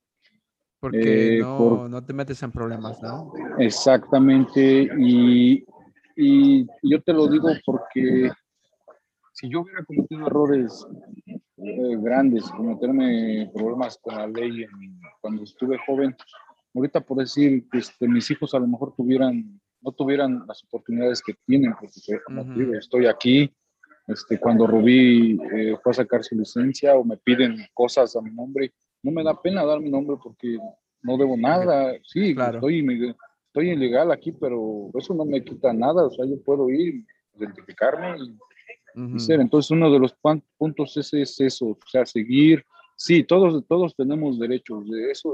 Porque 0.80 1.38
eh, 1.38 1.40
no, 1.40 1.88
no, 1.88 2.05
te 2.05 2.12
metes 2.12 2.42
en 2.42 2.53
problemas, 2.53 3.03
¿no? 3.03 3.32
Exactamente, 3.59 4.88
y, 4.99 5.64
y, 6.16 6.66
yo 6.82 7.03
te 7.03 7.12
lo 7.12 7.28
digo 7.28 7.49
porque 7.64 8.30
si 9.32 9.51
yo 9.51 9.61
hubiera 9.61 9.84
cometido 9.84 10.26
errores 10.26 10.86
eh, 11.26 11.97
grandes, 11.99 12.44
cometerme 12.51 13.51
problemas 13.55 13.99
con 14.03 14.14
la 14.14 14.26
ley 14.26 14.66
cuando 15.20 15.42
estuve 15.42 15.78
joven, 15.86 16.14
ahorita 16.74 17.01
por 17.01 17.18
decir 17.18 17.66
que 17.70 17.78
este, 17.78 18.09
mis 18.09 18.30
hijos 18.30 18.55
a 18.55 18.59
lo 18.59 18.66
mejor 18.66 18.94
tuvieran 18.94 19.61
no 19.87 19.93
tuvieran 19.93 20.45
las 20.49 20.64
oportunidades 20.64 21.22
que 21.22 21.34
tienen, 21.47 21.72
porque 21.78 22.01
como 22.26 22.43
digo, 22.57 22.74
estoy 22.74 23.07
aquí, 23.07 23.55
este, 24.09 24.39
cuando 24.39 24.66
Rubí 24.66 25.39
eh, 25.55 25.76
fue 25.80 25.93
a 25.93 25.95
sacar 25.95 26.24
su 26.24 26.34
licencia 26.34 26.97
o 26.97 27.05
me 27.05 27.16
piden 27.16 27.64
cosas 27.72 28.16
a 28.16 28.20
mi 28.20 28.32
nombre, 28.32 28.74
no 29.05 29.12
me 29.12 29.22
da 29.22 29.41
pena 29.41 29.64
dar 29.64 29.80
mi 29.80 29.89
nombre 29.89 30.16
porque 30.20 30.59
no 31.03 31.16
debo 31.16 31.37
nada, 31.37 31.95
sí, 32.03 32.34
claro. 32.34 32.59
estoy, 32.59 33.14
estoy 33.47 33.70
ilegal 33.70 34.11
aquí, 34.11 34.32
pero 34.32 34.91
eso 34.95 35.14
no 35.14 35.24
me 35.24 35.45
quita 35.45 35.72
nada, 35.72 36.05
o 36.05 36.11
sea, 36.11 36.26
yo 36.26 36.43
puedo 36.43 36.68
ir, 36.68 37.05
identificarme 37.39 38.16
y, 39.14 39.20
ser. 39.20 39.41
Entonces, 39.41 39.70
uno 39.70 39.93
de 39.93 40.01
los 40.01 40.16
puntos 40.59 40.97
es, 40.97 41.12
es 41.14 41.41
eso, 41.41 41.66
o 41.66 41.78
sea, 41.87 42.05
seguir, 42.07 42.64
sí, 42.97 43.22
todos, 43.22 43.64
todos 43.68 43.95
tenemos 43.95 44.39
derechos, 44.41 44.89
de 44.89 45.11
eso 45.12 45.32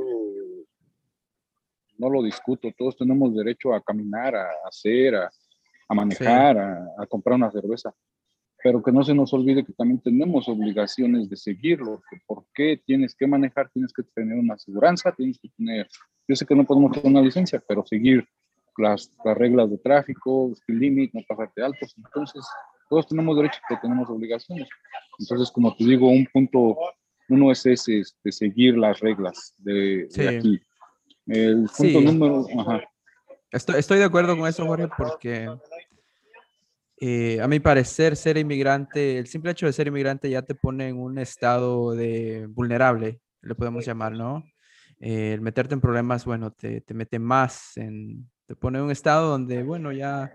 no 2.02 2.10
lo 2.10 2.22
discuto, 2.22 2.68
todos 2.76 2.96
tenemos 2.96 3.32
derecho 3.32 3.72
a 3.72 3.80
caminar, 3.80 4.34
a 4.34 4.48
hacer, 4.66 5.14
a, 5.14 5.94
manejar, 5.94 6.58
a, 6.58 7.06
comprar 7.06 7.36
una 7.36 7.50
cerveza, 7.50 7.94
pero 8.60 8.82
que 8.82 8.90
no 8.90 9.04
se 9.04 9.14
nos 9.14 9.32
olvide 9.32 9.64
que 9.64 9.72
también 9.72 10.00
tenemos 10.00 10.48
obligaciones 10.48 11.30
de 11.30 11.36
seguirlo, 11.36 12.02
que 12.10 12.18
por 12.26 12.44
qué 12.52 12.82
tienes 12.84 13.14
que 13.14 13.28
manejar, 13.28 13.70
tienes 13.70 13.92
que 13.92 14.02
tener 14.02 14.36
una 14.36 14.54
aseguranza, 14.54 15.12
tienes 15.12 15.38
que 15.38 15.48
tener, 15.56 15.86
yo 16.26 16.34
sé 16.34 16.44
que 16.44 16.56
no 16.56 16.64
podemos 16.64 16.90
tener 16.90 17.06
una 17.06 17.22
licencia, 17.22 17.62
pero 17.68 17.86
seguir 17.86 18.26
las, 18.76 19.12
las 19.24 19.36
reglas 19.38 19.70
de 19.70 19.78
tráfico, 19.78 20.50
speed 20.56 20.78
limit, 20.78 21.14
no 21.14 21.20
pasarte 21.28 21.62
altos, 21.62 21.94
entonces 21.96 22.44
todos 22.90 23.06
tenemos 23.06 23.36
derechos, 23.36 23.60
pero 23.68 23.80
tenemos 23.80 24.10
obligaciones. 24.10 24.68
Entonces, 25.20 25.52
como 25.52 25.74
te 25.76 25.84
digo, 25.84 26.08
un 26.08 26.26
punto, 26.32 26.76
uno 27.28 27.52
es 27.52 27.64
ese, 27.64 27.92
de 27.92 28.00
este, 28.00 28.32
seguir 28.32 28.76
las 28.76 28.98
reglas 28.98 29.54
de, 29.58 30.08
de 30.08 30.28
aquí 30.28 30.60
el 31.26 31.68
punto 31.76 32.00
número. 32.00 32.46
Estoy, 33.50 33.78
estoy 33.78 33.98
de 33.98 34.04
acuerdo 34.04 34.36
con 34.36 34.48
eso, 34.48 34.66
Jorge, 34.66 34.88
porque 34.96 35.48
eh, 37.04 37.40
a 37.40 37.48
mi 37.48 37.60
parecer, 37.60 38.16
ser 38.16 38.38
inmigrante, 38.38 39.18
el 39.18 39.26
simple 39.26 39.50
hecho 39.50 39.66
de 39.66 39.72
ser 39.72 39.88
inmigrante 39.88 40.30
ya 40.30 40.42
te 40.42 40.54
pone 40.54 40.88
en 40.88 40.98
un 40.98 41.18
estado 41.18 41.92
de 41.92 42.46
vulnerable, 42.48 43.20
le 43.40 43.54
podemos 43.54 43.84
llamar, 43.84 44.12
¿no? 44.12 44.44
Eh, 45.00 45.32
el 45.34 45.40
meterte 45.40 45.74
en 45.74 45.80
problemas, 45.80 46.24
bueno, 46.24 46.52
te, 46.52 46.80
te 46.80 46.94
mete 46.94 47.18
más, 47.18 47.76
en, 47.76 48.30
te 48.46 48.54
pone 48.54 48.78
en 48.78 48.84
un 48.84 48.90
estado 48.92 49.30
donde, 49.30 49.64
bueno, 49.64 49.90
ya 49.90 50.32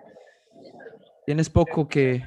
tienes 1.26 1.50
poco 1.50 1.88
que, 1.88 2.24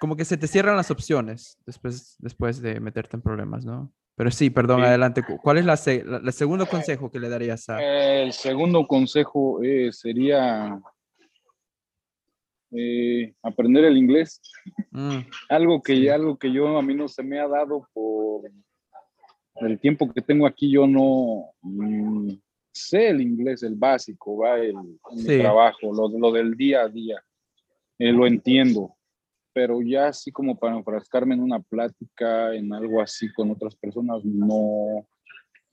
como 0.00 0.16
que 0.16 0.24
se 0.24 0.38
te 0.38 0.46
cierran 0.46 0.76
las 0.76 0.90
opciones 0.90 1.58
después, 1.66 2.16
después 2.18 2.62
de 2.62 2.80
meterte 2.80 3.16
en 3.16 3.22
problemas, 3.22 3.64
¿no? 3.64 3.92
Pero 4.16 4.30
sí, 4.30 4.50
perdón, 4.50 4.82
adelante. 4.82 5.22
¿Cuál 5.42 5.58
es 5.58 5.64
la, 5.64 5.74
el 5.74 6.32
segundo 6.32 6.66
consejo 6.66 7.10
que 7.10 7.18
le 7.18 7.28
darías 7.28 7.68
a...? 7.68 7.82
El 7.82 8.32
segundo 8.32 8.86
consejo 8.86 9.62
eh, 9.62 9.90
sería 9.92 10.80
eh, 12.70 13.34
aprender 13.42 13.84
el 13.84 13.96
inglés. 13.96 14.40
Mm. 14.92 15.18
algo, 15.48 15.82
que, 15.82 16.10
algo 16.12 16.36
que 16.38 16.52
yo 16.52 16.78
a 16.78 16.82
mí 16.82 16.94
no 16.94 17.08
se 17.08 17.24
me 17.24 17.40
ha 17.40 17.48
dado 17.48 17.88
por 17.92 18.42
el 19.56 19.80
tiempo 19.80 20.12
que 20.12 20.22
tengo 20.22 20.46
aquí. 20.46 20.70
Yo 20.70 20.86
no 20.86 21.50
mm, 21.62 22.34
sé 22.72 23.08
el 23.08 23.20
inglés, 23.20 23.64
el 23.64 23.74
básico, 23.74 24.38
va, 24.38 24.58
el, 24.58 24.76
trabajo, 25.40 25.92
lo, 25.92 26.08
lo, 26.08 26.30
del 26.30 26.56
día 26.56 26.82
a 26.82 26.88
día. 26.88 27.20
Eh, 27.98 28.12
lo 28.12 28.28
entiendo 28.28 28.94
pero 29.54 29.80
ya 29.80 30.08
así 30.08 30.30
como 30.30 30.58
para 30.58 30.76
enfrascarme 30.76 31.34
en 31.34 31.40
una 31.40 31.60
plática, 31.60 32.52
en 32.54 32.72
algo 32.72 33.00
así 33.00 33.32
con 33.32 33.50
otras 33.50 33.74
personas, 33.76 34.24
no, 34.24 35.06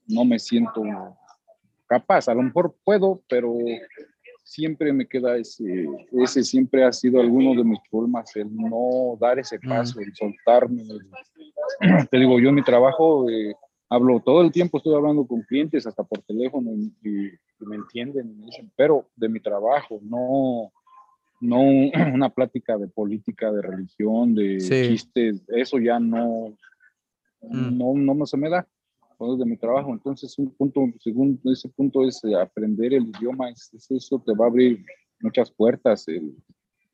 no 0.06 0.24
me 0.24 0.38
siento 0.38 0.82
capaz. 1.86 2.28
A 2.28 2.34
lo 2.34 2.42
mejor 2.42 2.74
puedo, 2.84 3.20
pero 3.28 3.58
siempre 4.44 4.92
me 4.92 5.06
queda 5.06 5.36
ese, 5.36 5.86
ese 6.12 6.42
siempre 6.42 6.84
ha 6.84 6.92
sido 6.92 7.20
alguno 7.20 7.54
de 7.54 7.64
mis 7.64 7.80
problemas, 7.90 8.34
el 8.36 8.54
no 8.54 9.16
dar 9.20 9.38
ese 9.38 9.58
mm. 9.58 9.68
paso, 9.68 10.00
el 10.00 10.14
soltarme. 10.14 10.84
Te 12.10 12.16
digo, 12.18 12.38
yo 12.38 12.50
en 12.50 12.54
mi 12.54 12.62
trabajo 12.62 13.28
eh, 13.28 13.54
hablo 13.88 14.20
todo 14.20 14.42
el 14.42 14.52
tiempo, 14.52 14.78
estoy 14.78 14.94
hablando 14.94 15.26
con 15.26 15.42
clientes 15.42 15.86
hasta 15.86 16.02
por 16.02 16.20
teléfono 16.22 16.70
y, 16.72 17.32
me 17.64 17.76
entienden, 17.76 18.36
me 18.40 18.46
dicen, 18.46 18.72
pero 18.74 19.06
de 19.14 19.28
mi 19.28 19.38
trabajo, 19.38 20.00
no, 20.02 20.72
no 21.42 21.60
una 22.14 22.30
plática 22.30 22.78
de 22.78 22.88
política, 22.88 23.52
de 23.52 23.60
religión, 23.60 24.34
de 24.34 24.58
chistes, 24.58 25.42
eso 25.48 25.78
ya 25.78 26.00
no, 26.00 26.56
mm. 27.42 27.78
no, 27.78 28.14
no 28.14 28.26
se 28.26 28.36
me 28.38 28.48
da 28.48 28.66
de 29.36 29.44
mi 29.44 29.56
trabajo. 29.56 29.92
Entonces, 29.92 30.38
un 30.38 30.50
punto, 30.50 30.86
segundo, 31.00 31.52
ese 31.52 31.68
punto 31.68 32.06
es 32.06 32.22
eh, 32.24 32.34
aprender 32.34 32.92
el 32.94 33.08
idioma, 33.08 33.50
es, 33.50 33.70
eso 33.72 34.22
te 34.24 34.34
va 34.34 34.46
a 34.46 34.48
abrir 34.48 34.84
muchas 35.20 35.50
puertas 35.50 36.06
en 36.08 36.34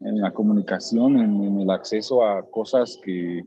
la 0.01 0.33
comunicación, 0.33 1.19
en, 1.19 1.61
el 1.61 1.71
acceso 1.71 2.25
a 2.25 2.49
cosas 2.49 2.99
que, 3.03 3.43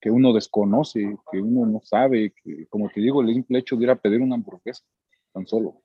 que 0.00 0.10
uno 0.10 0.32
desconoce, 0.32 1.16
que 1.30 1.40
uno 1.40 1.66
no 1.66 1.80
sabe, 1.84 2.32
que 2.42 2.66
como 2.66 2.88
te 2.90 3.00
digo, 3.00 3.22
el 3.22 3.32
simple 3.32 3.60
hecho 3.60 3.76
de 3.76 3.84
ir 3.84 3.90
a 3.90 3.96
pedir 3.96 4.20
una 4.20 4.34
hamburguesa, 4.34 4.84
tan 5.32 5.46
solo. 5.46 5.82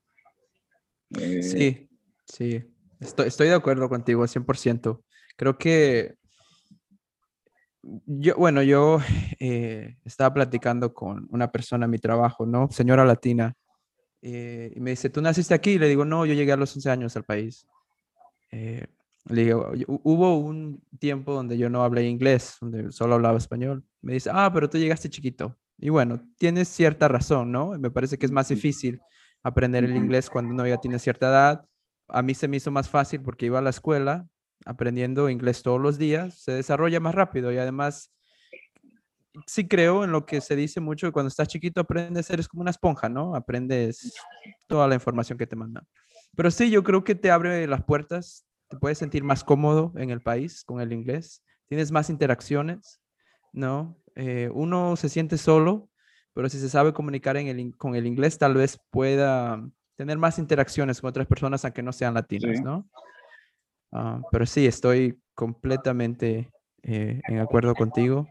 Eh, 1.20 1.44
sí, 1.44 1.88
sí, 2.26 2.64
estoy, 3.00 3.28
estoy 3.28 3.48
de 3.48 3.56
acuerdo 3.56 3.90
contigo, 3.90 4.26
100%. 4.28 5.02
Creo 5.36 5.58
que 5.58 6.16
yo, 8.06 8.36
bueno, 8.36 8.62
yo 8.64 9.00
eh, 9.40 9.98
estaba 10.04 10.34
platicando 10.34 10.94
con 10.94 11.28
una 11.32 11.52
persona 11.52 11.86
en 11.86 11.92
mi 11.92 12.00
trabajo, 12.00 12.46
¿no? 12.46 12.70
Señora 12.72 13.06
latina. 13.06 13.54
Eh, 14.22 14.74
y 14.76 14.80
me 14.80 14.92
dice, 14.92 15.10
¿tú 15.10 15.22
naciste 15.22 15.54
aquí? 15.54 15.72
Y 15.72 15.80
le 15.80 15.88
digo, 15.88 16.04
no, 16.04 16.26
yo 16.26 16.34
llegué 16.34 16.52
a 16.52 16.58
los 16.58 16.76
11 16.76 16.90
años 16.90 17.16
al 17.16 17.24
país. 17.24 17.68
Eh, 18.52 18.88
le 19.30 19.44
digo, 19.44 19.72
hubo 20.04 20.38
un 20.38 20.82
tiempo 21.00 21.34
donde 21.34 21.58
yo 21.58 21.70
no 21.70 21.84
hablé 21.84 22.08
inglés, 22.08 22.58
donde 22.62 22.92
solo 22.92 23.16
hablaba 23.16 23.38
español. 23.38 23.84
Me 24.02 24.14
dice, 24.14 24.30
ah, 24.34 24.50
pero 24.54 24.70
tú 24.70 24.78
llegaste 24.78 25.10
chiquito. 25.10 25.56
Y 25.78 25.90
bueno, 25.90 26.22
tienes 26.38 26.70
cierta 26.70 27.08
razón, 27.08 27.52
¿no? 27.52 27.78
Me 27.78 27.92
parece 27.92 28.18
que 28.18 28.26
es 28.26 28.32
más 28.32 28.50
difícil 28.50 29.00
aprender 29.44 29.84
el 29.84 29.96
inglés 29.96 30.30
cuando 30.30 30.54
uno 30.54 30.66
ya 30.66 30.78
tiene 30.78 30.98
cierta 30.98 31.28
edad. 31.28 31.66
A 32.08 32.22
mí 32.22 32.34
se 32.34 32.48
me 32.48 32.58
hizo 32.58 32.72
más 32.72 32.90
fácil 32.90 33.22
porque 33.22 33.48
iba 33.48 33.60
a 33.60 33.62
la 33.62 33.70
escuela 33.70 34.28
aprendiendo 34.66 35.30
inglés 35.30 35.64
todos 35.64 35.80
los 35.80 35.98
días, 35.98 36.42
se 36.42 36.52
desarrolla 36.52 37.00
más 37.00 37.16
rápido 37.16 37.52
y 37.52 37.58
además 37.58 38.12
sí 39.46 39.68
creo 39.68 40.04
en 40.04 40.12
lo 40.12 40.26
que 40.26 40.42
se 40.42 40.56
dice 40.56 40.80
mucho, 40.80 41.08
que 41.08 41.12
cuando 41.12 41.28
estás 41.28 41.48
chiquito 41.48 41.82
aprendes, 41.82 42.30
eres 42.30 42.48
como 42.48 42.62
una 42.62 42.72
esponja, 42.72 43.08
¿no? 43.08 43.36
Aprendes 43.36 44.14
toda 44.68 44.88
la 44.88 44.96
información 44.96 45.38
que 45.38 45.48
te 45.48 45.56
mandan. 45.56 45.86
Pero 46.36 46.52
sí, 46.52 46.70
yo 46.70 46.84
creo 46.84 47.04
que 47.04 47.16
te 47.16 47.32
abre 47.32 47.68
las 47.68 47.84
puertas, 47.84 48.46
te 48.68 48.78
puedes 48.78 48.98
sentir 48.98 49.24
más 49.24 49.44
cómodo 49.44 49.94
en 49.96 50.10
el 50.10 50.22
país 50.22 50.64
con 50.64 50.82
el 50.82 50.92
inglés, 50.92 51.44
tienes 51.68 51.92
más 51.92 52.10
interacciones, 52.10 53.00
¿no? 53.54 53.98
Eh, 54.16 54.50
uno 54.54 54.96
se 54.96 55.10
siente 55.10 55.38
solo, 55.38 55.90
pero 56.34 56.50
si 56.50 56.60
se 56.60 56.70
sabe 56.70 56.94
comunicar 56.94 57.38
en 57.38 57.48
el, 57.48 57.76
con 57.78 57.96
el 57.96 58.06
inglés, 58.08 58.38
tal 58.38 58.56
vez 58.56 58.80
pueda 58.90 59.64
tener 59.98 60.18
más 60.18 60.40
interacciones 60.40 61.02
con 61.02 61.10
otras 61.10 61.28
personas, 61.28 61.66
aunque 61.66 61.84
no 61.84 61.92
sean 61.92 62.14
latinas, 62.14 62.62
¿no? 62.62 62.88
Ah, 63.92 64.22
pero 64.32 64.46
sí, 64.46 64.66
estoy 64.66 65.20
completamente 65.34 66.50
eh, 66.84 67.20
en 67.28 67.40
acuerdo 67.40 67.74
contigo. 67.74 68.28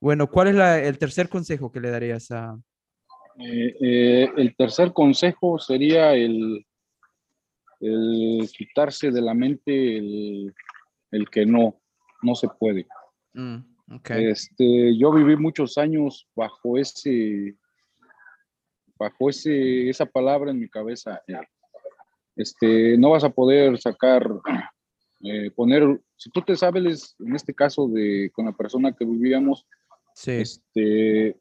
Bueno, 0.00 0.28
¿cuál 0.28 0.48
es 0.48 0.84
el 0.84 0.98
tercer 0.98 1.28
consejo 1.28 1.70
que 1.70 1.80
le 1.80 1.90
darías 1.90 2.30
a... 2.30 2.58
Eh, 3.38 3.76
eh, 3.80 4.32
el 4.36 4.56
tercer 4.56 4.92
consejo 4.92 5.58
sería 5.58 6.12
el, 6.12 6.66
el 7.80 8.48
quitarse 8.56 9.10
de 9.10 9.22
la 9.22 9.34
mente 9.34 9.98
el, 9.98 10.54
el, 11.12 11.30
que 11.30 11.46
no, 11.46 11.80
no 12.22 12.34
se 12.34 12.48
puede. 12.48 12.86
Mm, 13.34 13.58
este, 14.08 14.98
yo 14.98 15.12
viví 15.12 15.36
muchos 15.36 15.78
años 15.78 16.26
bajo 16.34 16.78
ese, 16.78 17.54
bajo 18.98 19.30
ese, 19.30 19.88
esa 19.88 20.06
palabra 20.06 20.50
en 20.50 20.60
mi 20.60 20.68
cabeza. 20.68 21.22
Este, 22.34 22.98
no 22.98 23.10
vas 23.10 23.24
a 23.24 23.30
poder 23.30 23.78
sacar 23.78 24.28
eh, 25.22 25.50
poner, 25.50 26.00
si 26.16 26.30
tú 26.30 26.42
te 26.42 26.56
sabes, 26.56 27.16
en 27.18 27.34
este 27.34 27.54
caso 27.54 27.88
de 27.88 28.30
con 28.34 28.44
la 28.44 28.52
persona 28.52 28.92
que 28.92 29.04
vivíamos, 29.04 29.66
este, 30.24 31.36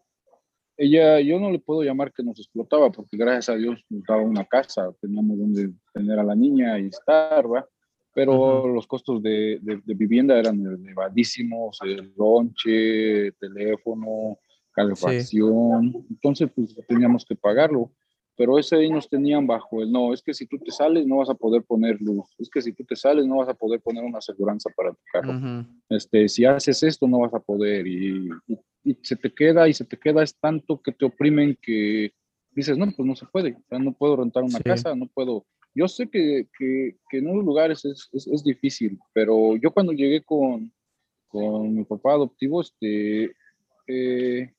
ella, 0.77 1.19
yo 1.19 1.39
no 1.39 1.51
le 1.51 1.59
puedo 1.59 1.83
llamar 1.83 2.11
que 2.11 2.23
nos 2.23 2.39
explotaba, 2.39 2.91
porque 2.91 3.17
gracias 3.17 3.49
a 3.49 3.57
Dios 3.57 3.83
nos 3.89 4.03
daba 4.03 4.21
una 4.21 4.45
casa, 4.45 4.91
teníamos 5.01 5.37
donde 5.37 5.73
tener 5.93 6.19
a 6.19 6.23
la 6.23 6.35
niña 6.35 6.79
y 6.79 6.87
estar, 6.87 7.51
¿va? 7.51 7.67
Pero 8.13 8.67
los 8.67 8.87
costos 8.87 9.21
de, 9.21 9.59
de, 9.61 9.93
vivienda 9.93 10.39
eran 10.39 10.65
elevadísimos, 10.65 11.79
el 11.83 12.13
lonche, 12.15 13.33
teléfono, 13.33 14.39
calefacción, 14.75 16.05
entonces 16.09 16.49
pues 16.53 16.75
teníamos 16.87 17.25
que 17.25 17.35
pagarlo 17.35 17.91
pero 18.37 18.59
ese 18.59 18.75
ahí 18.75 18.89
nos 18.89 19.07
tenían 19.07 19.47
bajo 19.47 19.81
el 19.81 19.91
no, 19.91 20.13
es 20.13 20.21
que 20.21 20.33
si 20.33 20.45
tú 20.45 20.57
te 20.57 20.71
sales 20.71 21.05
no 21.05 21.17
vas 21.17 21.29
a 21.29 21.35
poder 21.35 21.63
poner 21.63 22.01
luz, 22.01 22.25
es 22.37 22.49
que 22.49 22.61
si 22.61 22.73
tú 22.73 22.83
te 22.83 22.95
sales 22.95 23.25
no 23.25 23.37
vas 23.37 23.49
a 23.49 23.53
poder 23.53 23.79
poner 23.81 24.03
una 24.03 24.17
aseguranza 24.17 24.69
para 24.75 24.91
tu 24.91 25.01
carro, 25.11 25.65
este, 25.89 26.27
si 26.27 26.43
haces 26.45 26.83
esto 26.83 27.07
no 27.07 27.19
vas 27.19 27.33
a 27.33 27.39
poder 27.39 27.87
y, 27.87 28.29
se 29.01 29.15
te 29.15 29.33
queda 29.33 29.67
y 29.67 29.73
se 29.73 29.85
te 29.85 29.97
queda 29.97 30.21
es 30.21 30.37
tanto 30.37 30.79
que 30.79 30.91
te 30.91 31.05
oprimen 31.05 31.57
que 31.59 32.11
dices, 32.51 32.77
no, 32.77 32.85
pues 32.91 33.07
no 33.07 33.15
se 33.15 33.25
puede, 33.25 33.57
no 33.71 33.93
puedo 33.93 34.17
rentar 34.17 34.43
una 34.43 34.59
casa, 34.59 34.95
no 34.95 35.07
puedo. 35.07 35.45
Yo 35.73 35.87
sé 35.87 36.07
que, 36.07 36.47
que, 36.57 36.95
que 37.09 37.17
en 37.17 37.27
unos 37.27 37.43
lugares 37.43 37.83
es, 37.83 38.07
es, 38.13 38.27
es, 38.27 38.43
difícil, 38.43 38.97
pero 39.11 39.57
yo 39.57 39.71
cuando 39.71 39.91
llegué 39.91 40.23
con, 40.23 40.71
con 41.27 41.73
mi 41.73 41.83
papá 41.83 42.13
adoptivo, 42.13 42.61
este, 42.61 43.33
eh, 43.87 44.53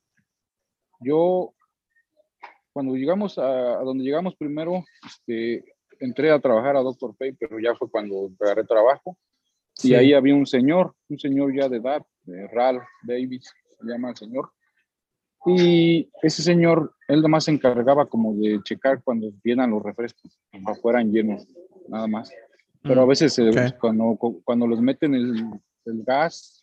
yo 1.01 1.55
cuando 2.73 2.95
llegamos 2.95 3.39
a, 3.39 3.79
donde 3.79 4.05
llegamos 4.05 4.37
primero, 4.37 4.85
este, 5.07 5.65
entré 5.99 6.31
a 6.31 6.41
trabajar 6.41 6.77
a 6.77 6.83
Doctor 6.83 7.17
Pay, 7.17 7.33
pero 7.33 7.59
ya 7.59 7.75
fue 7.75 7.91
cuando 7.91 8.31
agarré 8.39 8.65
trabajo. 8.65 9.17
Y 9.83 9.95
ahí 9.95 10.13
había 10.13 10.35
un 10.35 10.47
señor, 10.47 10.95
un 11.09 11.19
señor 11.19 11.55
ya 11.55 11.69
de 11.69 11.79
edad, 11.79 12.03
de 12.25 12.47
Ralph 12.49 12.85
Davis, 13.03 13.51
se 13.81 13.87
llama 13.87 14.11
el 14.11 14.17
señor. 14.17 14.51
Y 15.47 16.11
ese 16.23 16.43
señor, 16.43 16.95
él 17.09 17.21
además 17.21 17.45
se 17.45 17.53
encargaba 17.53 18.07
como 18.07 18.35
de 18.35 18.61
checar 18.65 19.03
cuando 19.03 19.31
vienen 19.45 19.71
los 19.71 19.83
refrescos, 19.83 20.39
no 20.53 20.75
fueran 20.75 21.13
llenos, 21.13 21.47
nada 21.89 22.07
más. 22.07 22.31
Pero 22.83 23.03
a 23.03 23.07
mm, 23.07 23.09
veces 23.09 23.41
cuando, 23.81 24.19
cuando 24.45 24.67
los 24.67 24.81
meten 24.81 25.15
el, 25.15 25.35
el 25.87 26.05
gas, 26.05 26.63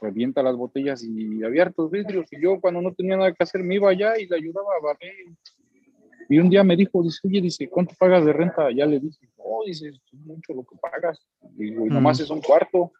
revienta 0.00 0.42
las 0.42 0.56
botellas 0.56 1.02
y 1.02 1.42
abiertos 1.42 1.90
vidrios. 1.90 2.26
Y 2.32 2.40
yo 2.40 2.60
cuando 2.60 2.80
no 2.82 2.92
tenía 2.92 3.16
nada 3.16 3.32
que 3.32 3.42
hacer 3.42 3.62
me 3.62 3.76
iba 3.76 3.90
allá 3.90 4.18
y 4.18 4.26
le 4.26 4.36
ayudaba 4.36 4.68
a 4.78 4.84
barrer. 4.84 5.14
Y 6.28 6.38
un 6.38 6.50
día 6.50 6.64
me 6.64 6.76
dijo, 6.76 7.02
dice, 7.02 7.20
oye, 7.24 7.40
dice, 7.40 7.68
¿cuánto 7.68 7.94
pagas 7.98 8.24
de 8.24 8.32
renta? 8.32 8.70
Ya 8.72 8.84
le 8.86 8.98
dije, 8.98 9.28
oh, 9.36 9.62
dice, 9.64 9.88
es 9.88 10.00
mucho 10.12 10.54
lo 10.54 10.64
que 10.64 10.76
pagas. 10.76 11.24
Y 11.56 11.70
digo, 11.70 11.86
nomás 11.86 12.18
es 12.20 12.30
un 12.30 12.40
cuarto. 12.40 12.92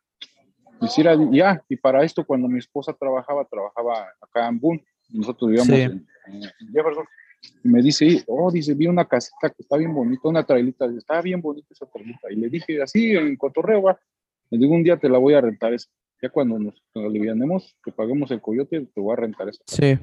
Quisiera, 0.80 1.16
ya, 1.32 1.62
y 1.68 1.76
para 1.76 2.04
esto 2.04 2.24
cuando 2.24 2.48
mi 2.48 2.58
esposa 2.58 2.92
trabajaba, 2.92 3.44
trabajaba 3.46 4.06
acá 4.20 4.46
en 4.46 4.60
Boone, 4.60 4.84
nosotros 5.08 5.50
vivíamos 5.50 5.70
en, 5.70 6.06
Jefferson, 6.72 7.06
y 7.64 7.68
me 7.68 7.82
dice, 7.82 8.22
oh, 8.26 8.50
dice, 8.50 8.74
vi 8.74 8.86
una 8.86 9.06
casita 9.06 9.48
que 9.48 9.62
está 9.62 9.76
bien 9.76 9.94
bonita, 9.94 10.28
una 10.28 10.44
trailita, 10.44 10.84
está 10.86 11.22
bien 11.22 11.40
bonita 11.40 11.68
esa 11.70 11.86
trailita. 11.86 12.30
Y 12.30 12.36
le 12.36 12.48
dije, 12.48 12.82
así, 12.82 13.12
en 13.12 13.36
cotorreo, 13.36 13.82
va. 13.82 13.98
Le 14.50 14.58
digo, 14.58 14.74
un 14.74 14.82
día 14.82 14.96
te 14.96 15.08
la 15.08 15.18
voy 15.18 15.34
a 15.34 15.40
rentar 15.40 15.72
esa. 15.72 15.88
Ya 16.22 16.30
cuando 16.30 16.58
nos, 16.58 16.74
alivianemos, 16.94 17.76
que 17.84 17.92
paguemos 17.92 18.30
el 18.30 18.40
coyote, 18.40 18.86
te 18.86 19.00
voy 19.00 19.12
a 19.12 19.16
rentar 19.16 19.48
eso. 19.48 19.62
Sí. 19.66 19.98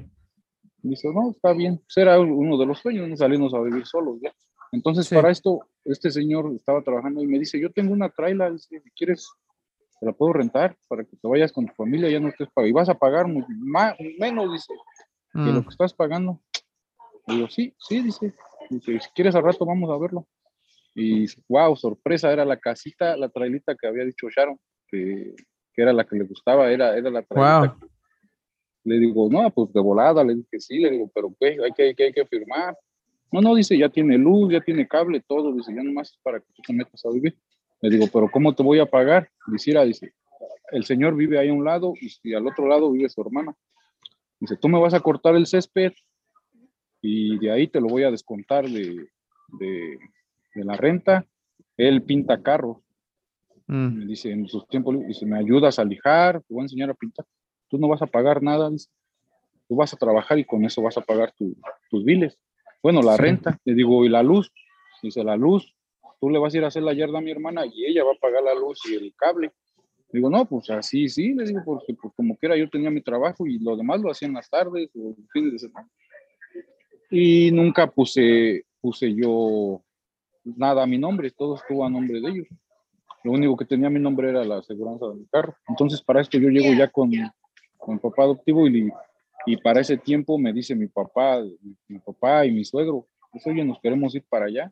dice, 0.77 1.09
no, 1.13 1.31
está 1.31 1.53
bien. 1.53 1.81
Será 1.87 2.19
uno 2.19 2.57
de 2.57 2.65
los 2.65 2.79
sueños, 2.79 3.07
no 3.07 3.17
salimos 3.17 3.53
a 3.53 3.61
vivir 3.61 3.85
solos 3.85 4.19
ya. 4.21 4.33
Entonces, 4.71 5.07
para 5.09 5.29
esto, 5.29 5.67
este 5.85 6.09
señor 6.09 6.51
estaba 6.55 6.81
trabajando 6.81 7.21
y 7.21 7.27
me 7.27 7.37
dice, 7.37 7.59
yo 7.59 7.71
tengo 7.71 7.93
una 7.93 8.09
traila, 8.09 8.49
dice, 8.49 8.79
si 8.79 8.89
quieres, 8.91 9.29
te 9.99 10.05
la 10.05 10.13
puedo 10.13 10.33
rentar 10.33 10.75
para 10.87 11.03
que 11.03 11.15
te 11.15 11.27
vayas 11.27 11.51
con 11.51 11.67
tu 11.67 11.73
familia, 11.75 12.09
ya 12.09 12.19
no 12.19 12.29
estés 12.29 12.47
pagando. 12.53 12.69
Y 12.69 12.73
vas 12.73 12.89
a 12.89 12.95
pagar 12.97 13.27
más, 13.27 13.95
menos, 14.17 14.51
dice, 14.51 14.73
que 15.31 15.39
lo 15.39 15.61
mm. 15.61 15.63
que 15.63 15.69
estás 15.69 15.93
pagando. 15.93 16.41
Y 17.27 17.39
yo, 17.39 17.47
sí, 17.47 17.75
sí, 17.77 18.01
dice. 18.01 18.33
Dice, 18.69 18.99
si 18.99 19.09
quieres 19.13 19.35
al 19.35 19.43
rato 19.43 19.65
vamos 19.65 19.89
a 19.91 19.97
verlo. 19.97 20.27
Y 20.95 21.25
wow, 21.47 21.75
sorpresa, 21.75 22.31
era 22.31 22.45
la 22.45 22.59
casita, 22.59 23.17
la 23.17 23.29
trailita 23.29 23.75
que 23.75 23.87
había 23.87 24.05
dicho 24.05 24.27
Sharon, 24.29 24.59
que 24.87 25.35
que 25.73 25.81
era 25.81 25.93
la 25.93 26.05
que 26.05 26.15
le 26.15 26.25
gustaba, 26.25 26.71
era, 26.71 26.95
era 26.95 27.09
la 27.09 27.25
wow. 27.29 27.75
Le 28.85 28.99
digo, 28.99 29.29
no, 29.29 29.49
pues 29.49 29.71
de 29.73 29.79
volada, 29.79 30.23
le 30.23 30.35
dije, 30.35 30.59
sí, 30.59 30.77
le 30.77 30.91
digo, 30.91 31.09
pero 31.13 31.33
¿qué? 31.39 31.57
Hay 31.63 31.71
que, 31.71 32.03
hay 32.03 32.13
que, 32.13 32.25
firmar. 32.25 32.77
No, 33.31 33.41
no, 33.41 33.55
dice, 33.55 33.77
ya 33.77 33.89
tiene 33.89 34.17
luz, 34.17 34.51
ya 34.51 34.61
tiene 34.61 34.87
cable, 34.87 35.23
todo, 35.25 35.53
dice, 35.53 35.73
ya 35.73 35.81
nomás 35.81 36.11
es 36.11 36.19
para 36.21 36.39
que 36.39 36.45
tú 36.53 36.61
te 36.67 36.73
metas 36.73 37.03
a 37.05 37.09
vivir. 37.09 37.35
Le 37.81 37.89
digo, 37.89 38.05
pero 38.11 38.29
¿cómo 38.29 38.53
te 38.53 38.61
voy 38.61 38.79
a 38.79 38.85
pagar? 38.85 39.29
Dice, 39.47 39.73
dice, 39.85 40.13
el 40.71 40.83
señor 40.83 41.15
vive 41.15 41.39
ahí 41.39 41.49
a 41.49 41.53
un 41.53 41.63
lado 41.63 41.93
y 41.99 42.33
al 42.33 42.45
otro 42.45 42.67
lado 42.67 42.91
vive 42.91 43.09
su 43.09 43.21
hermana. 43.21 43.55
Dice, 44.39 44.57
tú 44.57 44.67
me 44.67 44.79
vas 44.79 44.93
a 44.93 44.99
cortar 44.99 45.35
el 45.35 45.47
césped 45.47 45.93
y 47.01 47.37
de 47.39 47.51
ahí 47.51 47.67
te 47.67 47.79
lo 47.79 47.87
voy 47.87 48.03
a 48.03 48.11
descontar 48.11 48.69
de, 48.69 49.07
de, 49.59 49.97
de 50.55 50.63
la 50.65 50.75
renta. 50.75 51.25
Él 51.77 52.03
pinta 52.03 52.41
carros 52.41 52.77
Mm. 53.67 53.97
Me 53.99 54.05
dice, 54.05 54.31
en 54.31 54.47
sus 54.47 54.67
tiempos, 54.67 54.95
dice, 55.07 55.25
me 55.25 55.37
ayudas 55.37 55.79
a 55.79 55.85
lijar, 55.85 56.41
te 56.41 56.53
voy 56.53 56.61
a 56.61 56.65
enseñar 56.65 56.89
a 56.89 56.93
pintar. 56.93 57.25
Tú 57.69 57.77
no 57.77 57.87
vas 57.87 58.01
a 58.01 58.07
pagar 58.07 58.41
nada, 58.41 58.69
dice. 58.69 58.89
Tú 59.67 59.75
vas 59.75 59.93
a 59.93 59.97
trabajar 59.97 60.37
y 60.37 60.45
con 60.45 60.63
eso 60.65 60.81
vas 60.81 60.97
a 60.97 61.01
pagar 61.01 61.33
tus 61.89 62.03
biles. 62.03 62.37
Bueno, 62.81 63.01
la 63.01 63.15
renta, 63.15 63.57
le 63.63 63.73
digo, 63.73 64.03
y 64.03 64.09
la 64.09 64.21
luz. 64.21 64.51
Dice, 65.01 65.23
la 65.23 65.35
luz, 65.35 65.73
tú 66.19 66.29
le 66.29 66.39
vas 66.39 66.53
a 66.53 66.57
ir 66.57 66.63
a 66.63 66.67
hacer 66.67 66.83
la 66.83 66.93
yarda 66.93 67.17
a 67.17 67.21
mi 67.21 67.31
hermana 67.31 67.65
y 67.65 67.85
ella 67.85 68.03
va 68.03 68.11
a 68.11 68.19
pagar 68.19 68.43
la 68.43 68.53
luz 68.53 68.79
y 68.89 68.95
el 68.95 69.13
cable. 69.15 69.51
Digo, 70.11 70.29
no, 70.29 70.45
pues 70.45 70.69
así, 70.69 71.09
sí, 71.09 71.33
le 71.33 71.43
digo, 71.43 71.61
porque 71.65 71.95
pues, 71.95 72.13
como 72.15 72.37
quiera 72.37 72.55
yo 72.55 72.69
tenía 72.69 72.91
mi 72.91 73.01
trabajo 73.01 73.47
y 73.47 73.57
lo 73.57 73.75
demás 73.75 73.99
lo 73.99 74.11
hacía 74.11 74.27
en 74.27 74.35
las 74.35 74.49
tardes 74.49 74.89
o 74.95 75.15
fines 75.31 75.53
de 75.53 75.59
semana. 75.59 75.89
Y 77.09 77.51
nunca 77.51 77.89
puse, 77.89 78.65
puse 78.79 79.13
yo 79.13 79.81
nada 80.43 80.83
a 80.83 80.87
mi 80.87 80.97
nombre, 80.97 81.31
todo 81.31 81.55
estuvo 81.55 81.85
a 81.85 81.89
nombre 81.89 82.21
de 82.21 82.29
ellos. 82.29 82.47
Lo 83.23 83.31
único 83.31 83.55
que 83.55 83.65
tenía 83.65 83.89
mi 83.89 83.99
nombre 83.99 84.29
era 84.29 84.43
la 84.43 84.57
aseguranza 84.57 85.07
de 85.07 85.15
mi 85.15 85.25
carro. 85.27 85.55
Entonces, 85.67 86.01
para 86.01 86.21
esto 86.21 86.37
yo 86.37 86.49
llego 86.49 86.73
ya 86.73 86.89
con, 86.89 87.11
con 87.77 87.95
mi 87.95 87.99
papá 87.99 88.23
adoptivo 88.23 88.67
y, 88.67 88.91
y 89.45 89.57
para 89.57 89.81
ese 89.81 89.97
tiempo 89.97 90.37
me 90.37 90.53
dice 90.53 90.75
mi 90.75 90.87
papá, 90.87 91.41
mi, 91.87 91.99
papá 91.99 92.45
y 92.45 92.51
mi 92.51 92.63
suegro, 92.63 93.07
pues 93.31 93.45
oye, 93.47 93.63
nos 93.63 93.79
queremos 93.79 94.15
ir 94.15 94.23
para 94.29 94.45
allá. 94.45 94.71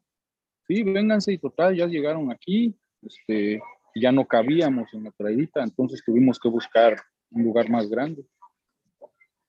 Sí, 0.68 0.84
vénganse 0.84 1.34
y 1.34 1.38
total, 1.38 1.76
ya 1.76 1.88
llegaron 1.88 2.32
aquí, 2.32 2.76
este, 3.02 3.62
ya 3.95 4.12
no 4.12 4.26
cabíamos 4.26 4.93
en 4.93 5.04
la 5.04 5.12
traidita, 5.12 5.64
entonces 5.64 6.02
tuvimos 6.06 6.39
que 6.39 6.47
buscar 6.47 7.02
un 7.32 7.43
lugar 7.43 7.70
más 7.70 7.89
grande. 7.89 8.24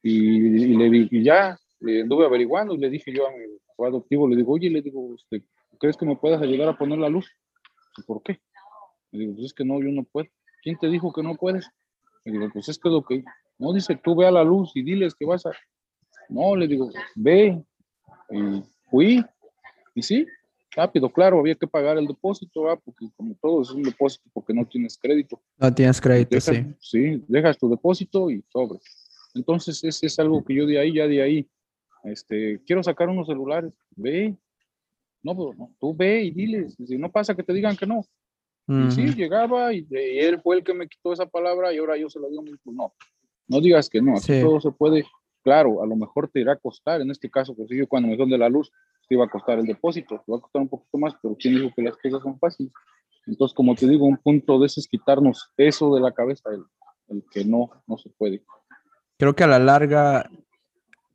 Y, 0.03 0.41
le 0.77 0.91
dije, 0.91 1.23
ya, 1.23 1.57
le 1.81 2.03
anduve 2.03 2.27
averiguando 2.27 2.75
y 2.75 2.79
le 2.79 2.91
dije 2.91 3.13
yo 3.13 3.29
a 3.29 3.31
mi 3.31 3.45
papá 3.69 3.89
adoptivo, 3.89 4.27
le 4.27 4.37
digo, 4.37 4.53
oye, 4.53 4.71
le 4.71 4.83
digo, 4.83 5.15
este, 5.15 5.45
¿crees 5.79 5.97
que 5.97 6.07
me 6.07 6.17
puedas 6.17 6.43
ayudar 6.43 6.69
a 6.69 6.77
poner 6.77 6.99
la 6.99 7.09
luz? 7.09 7.31
¿Por 8.07 8.23
qué? 8.23 8.41
Digo, 9.13 9.35
pues 9.35 9.47
es 9.47 9.55
que 9.55 9.65
no, 9.65 9.81
yo 9.81 9.91
no 9.91 10.05
puedo. 10.05 10.29
¿Quién 10.63 10.79
te 10.79 10.89
dijo 10.89 11.13
que 11.13 11.23
no 11.23 11.37
puedes? 11.37 11.69
Le 12.25 12.33
digo, 12.33 12.49
pues 12.53 12.69
es 12.69 12.79
que 12.79 12.89
lo 12.89 13.03
que, 13.05 13.25
no, 13.59 13.73
dice, 13.73 13.99
tú 14.03 14.17
ve 14.17 14.27
a 14.27 14.31
la 14.31 14.45
luz 14.45 14.73
y 14.75 14.83
diles 14.83 15.15
que 15.15 15.25
vas 15.25 15.45
a, 15.47 15.51
no, 16.29 16.57
le 16.57 16.67
digo, 16.67 16.91
ve, 17.15 17.63
y 18.31 18.63
fui, 18.91 19.25
y 19.95 20.03
sí, 20.03 20.27
rápido, 20.75 21.11
claro, 21.11 21.41
había 21.41 21.55
que 21.55 21.67
pagar 21.67 21.99
el 21.99 22.07
depósito, 22.07 22.63
porque 22.85 23.07
como 23.17 23.35
todo 23.41 23.63
es 23.63 23.71
un 23.71 23.83
depósito 23.83 24.31
porque 24.33 24.55
no 24.55 24.65
tienes 24.67 24.97
crédito. 24.97 25.41
No 25.59 25.73
tienes 25.75 26.01
crédito, 26.01 26.41
sí. 26.41 26.65
Sí, 26.81 27.25
dejas 27.29 27.59
tu 27.59 27.69
depósito 27.69 28.31
y 28.31 28.43
sobre. 28.51 28.79
Entonces, 29.35 29.83
ese 29.85 30.07
es 30.07 30.19
algo 30.19 30.45
que 30.45 30.55
yo 30.55 30.67
de 30.67 30.79
ahí, 30.79 30.95
ya 30.95 31.07
de 31.07 31.23
ahí, 31.23 31.49
este, 32.05 32.61
quiero 32.67 32.83
sacar 32.83 33.09
unos 33.09 33.27
celulares, 33.27 33.73
ve, 33.97 34.37
no, 35.23 35.37
pero 35.37 35.55
no, 35.55 35.75
tú 35.79 35.95
ve 35.95 36.23
y 36.25 36.31
diles, 36.31 36.77
si 36.85 36.99
no 36.99 37.11
pasa 37.11 37.35
que 37.35 37.43
te 37.43 37.53
digan 37.53 37.77
que 37.77 37.87
no. 37.87 38.05
Y 38.69 38.91
sí, 38.91 39.15
llegaba 39.15 39.73
y, 39.75 39.87
él 39.91 40.41
fue 40.41 40.57
el 40.57 40.65
que 40.65 40.73
me 40.73 40.89
quitó 40.89 41.13
esa 41.13 41.27
palabra 41.27 41.73
y 41.73 41.79
ahora 41.79 41.97
yo 41.97 42.09
se 42.09 42.21
la 42.21 42.29
digo, 42.29 42.45
no, 42.67 42.95
no 43.49 43.61
digas 43.61 43.89
que 43.89 44.01
no, 44.01 44.15
así 44.15 44.41
todo 44.41 44.61
se 44.61 44.71
puede, 44.71 45.05
claro, 45.43 45.83
a 45.83 45.87
lo 45.87 45.97
mejor 45.97 46.29
te 46.29 46.41
irá 46.41 46.53
a 46.53 46.57
costar, 46.57 47.01
en 47.01 47.11
este 47.11 47.29
caso, 47.29 47.55
pues 47.55 47.69
yo 47.71 47.87
cuando 47.89 48.09
me 48.09 48.17
son 48.17 48.31
de 48.31 48.39
la 48.39 48.49
luz, 48.49 48.71
te 49.09 49.15
iba 49.15 49.25
a 49.25 49.29
costar 49.29 49.59
el 49.59 49.67
depósito, 49.67 50.23
te 50.25 50.33
va 50.33 50.39
a 50.39 50.41
costar 50.41 50.63
un 50.63 50.69
poquito 50.69 50.97
más, 50.97 51.15
pero 51.21 51.37
¿quién 51.39 51.57
dijo 51.57 51.73
que 51.75 51.83
las 51.83 51.97
cosas 51.97 52.23
son 52.23 52.39
fáciles? 52.39 52.73
Entonces, 53.27 53.55
como 53.55 53.75
te 53.75 53.87
digo, 53.87 54.07
un 54.07 54.17
punto 54.17 54.59
de 54.59 54.67
eso 54.67 54.81
es 54.81 54.89
quitarnos 54.89 55.53
eso 55.57 55.95
de 55.95 56.01
la 56.01 56.13
cabeza, 56.13 56.51
el, 56.51 56.65
el 57.09 57.25
que 57.31 57.45
no, 57.45 57.71
no 57.87 57.99
se 57.99 58.11
puede. 58.11 58.43
Creo 59.19 59.35
que 59.35 59.45
a 59.45 59.49
la 59.49 59.59
larga 59.59 60.31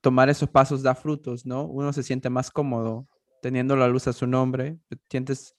tomar 0.01 0.29
esos 0.29 0.49
pasos 0.49 0.83
da 0.83 0.95
frutos, 0.95 1.45
¿no? 1.45 1.65
Uno 1.65 1.91
se 1.91 2.03
siente 2.03 2.29
más 2.29 2.51
cómodo 2.51 3.07
teniendo 3.41 3.75
la 3.75 3.87
luz 3.87 4.07
a 4.07 4.13
su 4.13 4.27
nombre, 4.27 4.79
sientes 5.09 5.56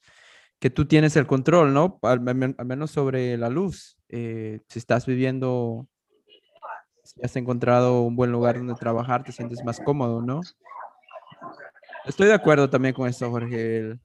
que 0.59 0.71
tú 0.71 0.87
tienes 0.87 1.17
el 1.17 1.27
control, 1.27 1.73
¿no? 1.73 1.99
Al, 2.03 2.21
menos 2.21 2.91
sobre 2.91 3.37
la 3.37 3.49
luz. 3.49 3.97
Eh, 4.09 4.61
si 4.69 4.79
estás 4.79 5.07
viviendo, 5.07 5.87
si 7.05 7.21
has 7.23 7.37
encontrado 7.37 8.03
un 8.03 8.17
buen 8.17 8.33
lugar 8.33 8.59
donde 8.59 8.75
trabajar, 8.75 9.23
te 9.23 9.33
sientes 9.33 9.65
más 9.65 9.81
cómodo, 9.81 10.21
¿no? 10.21 10.41
Estoy 12.05 12.27
de 12.27 12.35
acuerdo 12.35 12.69
también 12.69 12.95
con 12.95 13.09
eso, 13.09 13.31
Jorge. 13.31 13.99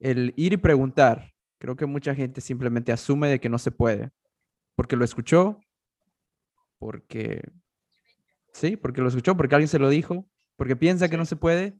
El, 0.00 0.34
ir 0.36 0.52
y 0.52 0.56
preguntar. 0.56 1.32
Creo 1.58 1.74
que 1.74 1.86
mucha 1.86 2.14
gente 2.14 2.40
simplemente 2.40 2.92
asume 2.92 3.28
de 3.28 3.40
que 3.40 3.48
no 3.48 3.58
se 3.58 3.70
puede. 3.70 4.10
Porque 4.74 4.96
lo 4.96 5.04
escuchó, 5.04 5.60
porque... 6.78 7.42
Sí, 8.52 8.76
porque 8.76 9.00
lo 9.00 9.08
escuchó, 9.08 9.36
porque 9.36 9.54
alguien 9.54 9.68
se 9.68 9.78
lo 9.78 9.88
dijo, 9.88 10.28
porque 10.56 10.76
piensa 10.76 11.08
que 11.08 11.16
no 11.16 11.24
se 11.24 11.36
puede. 11.36 11.78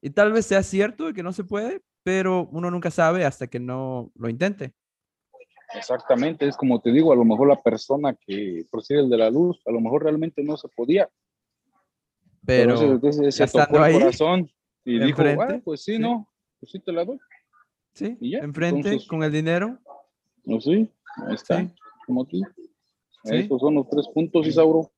Y 0.00 0.10
tal 0.10 0.32
vez 0.32 0.46
sea 0.46 0.62
cierto 0.62 1.06
de 1.06 1.14
que 1.14 1.22
no 1.22 1.32
se 1.32 1.44
puede, 1.44 1.82
pero 2.04 2.46
uno 2.52 2.70
nunca 2.70 2.90
sabe 2.92 3.24
hasta 3.24 3.48
que 3.48 3.58
no 3.58 4.12
lo 4.14 4.28
intente. 4.28 4.72
Exactamente, 5.74 6.46
es 6.46 6.56
como 6.56 6.80
te 6.80 6.92
digo, 6.92 7.12
a 7.12 7.16
lo 7.16 7.24
mejor 7.24 7.48
la 7.48 7.60
persona 7.60 8.14
que 8.14 8.64
procede 8.70 9.00
el 9.00 9.10
de 9.10 9.16
la 9.16 9.30
luz, 9.30 9.60
a 9.66 9.72
lo 9.72 9.80
mejor 9.80 10.04
realmente 10.04 10.44
no 10.44 10.56
se 10.56 10.68
podía. 10.68 11.08
Pero, 12.46 12.76
se, 12.76 13.46
tocó 13.48 13.84
el 13.84 13.94
corazón 13.94 14.50
y 14.84 15.00
dijo, 15.00 15.22
ah, 15.22 15.60
pues 15.64 15.82
sí, 15.82 15.98
no, 15.98 16.28
pues 16.60 16.70
sí 16.70 16.78
te 16.78 16.92
la 16.92 17.04
doy. 17.04 17.18
Sí, 17.94 18.16
ya, 18.20 18.40
enfrente 18.40 18.98
con 19.08 19.24
el 19.24 19.32
dinero. 19.32 19.78
No, 20.44 20.60
sí, 20.60 20.88
ahí 21.26 21.34
está, 21.34 21.66
como 22.06 22.26
tú. 22.26 22.42
Estos 23.24 23.60
son 23.60 23.76
los 23.76 23.88
tres 23.88 24.06
puntos, 24.12 24.46
Isauro. 24.46 24.92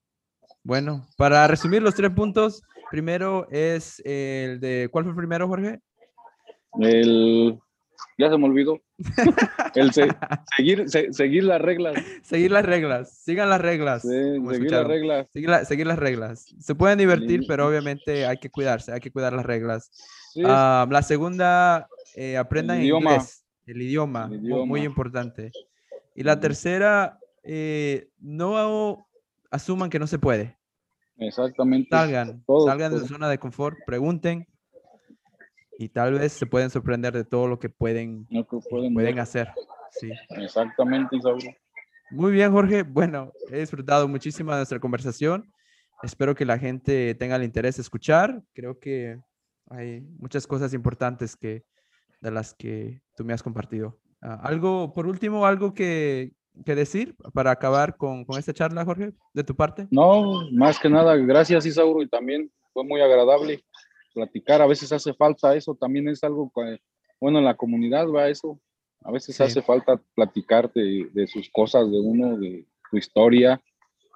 Bueno, 0.64 1.06
para 1.16 1.46
resumir 1.46 1.80
los 1.80 1.94
tres 1.94 2.10
puntos, 2.10 2.64
primero 2.90 3.46
es 3.50 4.02
el 4.04 4.58
de, 4.58 4.88
¿cuál 4.90 5.04
fue 5.04 5.12
el 5.12 5.16
primero, 5.16 5.46
Jorge? 5.46 5.80
El, 6.80 7.58
ya 8.18 8.30
se 8.30 8.38
me 8.38 8.44
olvidó. 8.46 8.80
El 9.74 9.92
seguir, 9.92 10.86
seguir 10.88 11.44
las 11.44 11.60
reglas. 11.60 12.02
Seguir 12.22 12.50
las 12.50 12.64
reglas. 12.64 13.18
Sigan 13.22 13.50
las 13.50 13.60
reglas. 13.60 14.02
seguir 14.02 14.70
las 14.70 14.86
reglas. 14.86 15.28
Seguir, 15.68 15.86
las 15.86 15.98
reglas. 15.98 16.46
Se 16.58 16.74
pueden 16.74 16.98
divertir, 16.98 17.44
pero 17.46 17.68
obviamente 17.68 18.26
hay 18.26 18.38
que 18.38 18.50
cuidarse, 18.50 18.92
hay 18.92 19.00
que 19.00 19.10
cuidar 19.10 19.34
las 19.34 19.44
reglas. 19.44 19.90
Ah, 20.44 20.86
la 20.90 21.02
segunda, 21.02 21.88
eh, 22.14 22.36
aprendan 22.36 22.78
el 22.78 22.84
idioma. 22.84 23.12
inglés. 23.12 23.44
El 23.66 23.82
idioma, 23.82 24.28
Muy, 24.28 24.82
importante. 24.82 25.50
Y 26.14 26.22
la 26.22 26.40
tercera, 26.40 27.18
eh, 27.42 28.08
no 28.18 29.06
asuman 29.50 29.90
que 29.90 29.98
no 29.98 30.06
se 30.06 30.18
puede. 30.18 30.56
Exactamente. 31.18 31.88
Salgan, 31.90 32.44
salgan 32.64 32.92
de 32.92 33.00
su 33.00 33.06
zona 33.06 33.28
de 33.28 33.38
confort, 33.38 33.76
pregunten, 33.86 34.46
y 35.78 35.88
tal 35.88 36.14
vez 36.14 36.32
se 36.32 36.46
pueden 36.46 36.70
sorprender 36.70 37.12
de 37.12 37.24
todo 37.24 37.46
lo 37.46 37.58
que 37.58 37.68
pueden, 37.68 38.26
pueden, 38.94 39.18
hacer. 39.18 39.48
Sí. 39.90 40.10
Exactamente, 40.30 41.16
Isauro. 41.16 41.38
Muy 42.10 42.32
bien, 42.32 42.52
Jorge. 42.52 42.82
Bueno, 42.82 43.32
he 43.50 43.60
disfrutado 43.60 44.08
muchísimo 44.08 44.52
de 44.52 44.58
nuestra 44.58 44.80
conversación. 44.80 45.52
Espero 46.02 46.34
que 46.34 46.44
la 46.44 46.58
gente 46.58 47.14
tenga 47.14 47.36
el 47.36 47.42
interés 47.42 47.76
de 47.76 47.82
escuchar. 47.82 48.42
Creo 48.54 48.78
que 48.78 49.18
hay 49.68 50.02
muchas 50.18 50.46
cosas 50.46 50.72
importantes 50.72 51.36
que, 51.36 51.64
de 52.20 52.30
las 52.30 52.54
que 52.54 53.02
tú 53.16 53.24
me 53.24 53.32
has 53.32 53.42
compartido. 53.42 53.98
Ah, 54.22 54.40
algo, 54.42 54.94
por 54.94 55.06
último, 55.06 55.46
algo 55.46 55.74
que, 55.74 56.32
que 56.64 56.74
decir 56.74 57.16
para 57.34 57.50
acabar 57.50 57.96
con, 57.96 58.24
con, 58.24 58.38
esta 58.38 58.54
charla, 58.54 58.84
Jorge, 58.84 59.12
de 59.34 59.44
tu 59.44 59.54
parte. 59.54 59.88
No, 59.90 60.50
más 60.52 60.78
que 60.78 60.88
nada, 60.88 61.16
gracias, 61.16 61.66
Isauro, 61.66 62.02
y 62.02 62.08
también 62.08 62.50
fue 62.72 62.84
muy 62.84 63.00
agradable 63.00 63.64
platicar, 64.16 64.62
a 64.62 64.66
veces 64.66 64.90
hace 64.92 65.12
falta 65.12 65.54
eso, 65.54 65.74
también 65.74 66.08
es 66.08 66.24
algo, 66.24 66.50
bueno, 67.20 67.38
en 67.38 67.44
la 67.44 67.54
comunidad 67.54 68.06
va 68.08 68.30
eso, 68.30 68.58
a 69.04 69.12
veces 69.12 69.38
hace 69.42 69.60
falta 69.60 70.00
platicar 70.14 70.72
de, 70.72 71.26
sus 71.26 71.50
cosas, 71.50 71.90
de 71.90 72.00
uno, 72.00 72.38
de 72.38 72.64
tu 72.90 72.96
historia, 72.96 73.60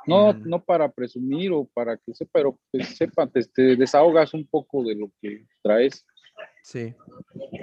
no, 0.07 0.32
no 0.32 0.64
para 0.64 0.90
presumir 0.90 1.53
o 1.53 1.68
para 1.74 1.98
que 1.98 2.14
sepa, 2.14 2.30
pero 2.32 2.59
que 2.72 2.82
sepa, 2.82 3.26
te, 3.26 3.76
desahogas 3.76 4.32
un 4.32 4.46
poco 4.46 4.82
de 4.82 4.94
lo 4.94 5.11
que 5.20 5.44
traes. 5.62 6.07
Sí, 6.62 6.94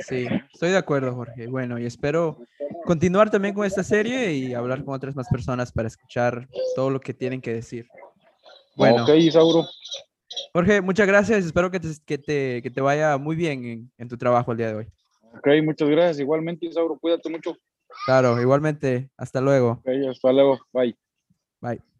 sí, 0.07 0.27
estoy 0.53 0.69
de 0.69 0.77
acuerdo, 0.77 1.15
Jorge. 1.15 1.47
Bueno, 1.47 1.79
y 1.79 1.85
espero 1.88 2.38
continuar 2.85 3.31
también 3.31 3.55
con 3.55 3.65
esta 3.65 3.83
serie 3.83 4.33
y 4.33 4.53
hablar 4.53 4.85
con 4.85 4.93
otras 4.93 5.15
más 5.15 5.27
personas 5.27 5.71
para 5.71 5.88
escuchar 5.88 6.47
todo 6.75 6.91
lo 6.91 6.99
que 6.99 7.15
tienen 7.15 7.41
que 7.41 7.53
decir. 7.53 7.88
Bueno, 8.75 9.03
ok, 9.03 9.09
Isauro. 9.15 9.65
Jorge, 10.53 10.82
muchas 10.82 11.07
gracias. 11.07 11.45
Espero 11.45 11.69
que 11.71 11.80
te, 11.80 11.89
que 12.05 12.17
te, 12.17 12.61
que 12.61 12.69
te 12.69 12.82
vaya 12.82 13.17
muy 13.17 13.36
bien 13.36 13.91
en, 13.97 14.07
tu 14.07 14.17
trabajo 14.17 14.51
el 14.51 14.57
día 14.57 14.67
de 14.67 14.75
hoy. 14.75 14.88
Ok, 15.34 15.47
muchas 15.63 15.89
gracias. 15.89 16.19
Igualmente, 16.19 16.65
Isauro, 16.65 16.97
cuídate 16.99 17.30
mucho. 17.30 17.55
Claro, 18.05 18.39
igualmente. 18.41 19.09
Hasta 19.17 19.41
luego. 19.41 19.71
Ok, 19.71 19.89
hasta 20.09 20.32
luego. 20.32 20.59
Bye. 20.73 20.95
Bye. 21.61 21.96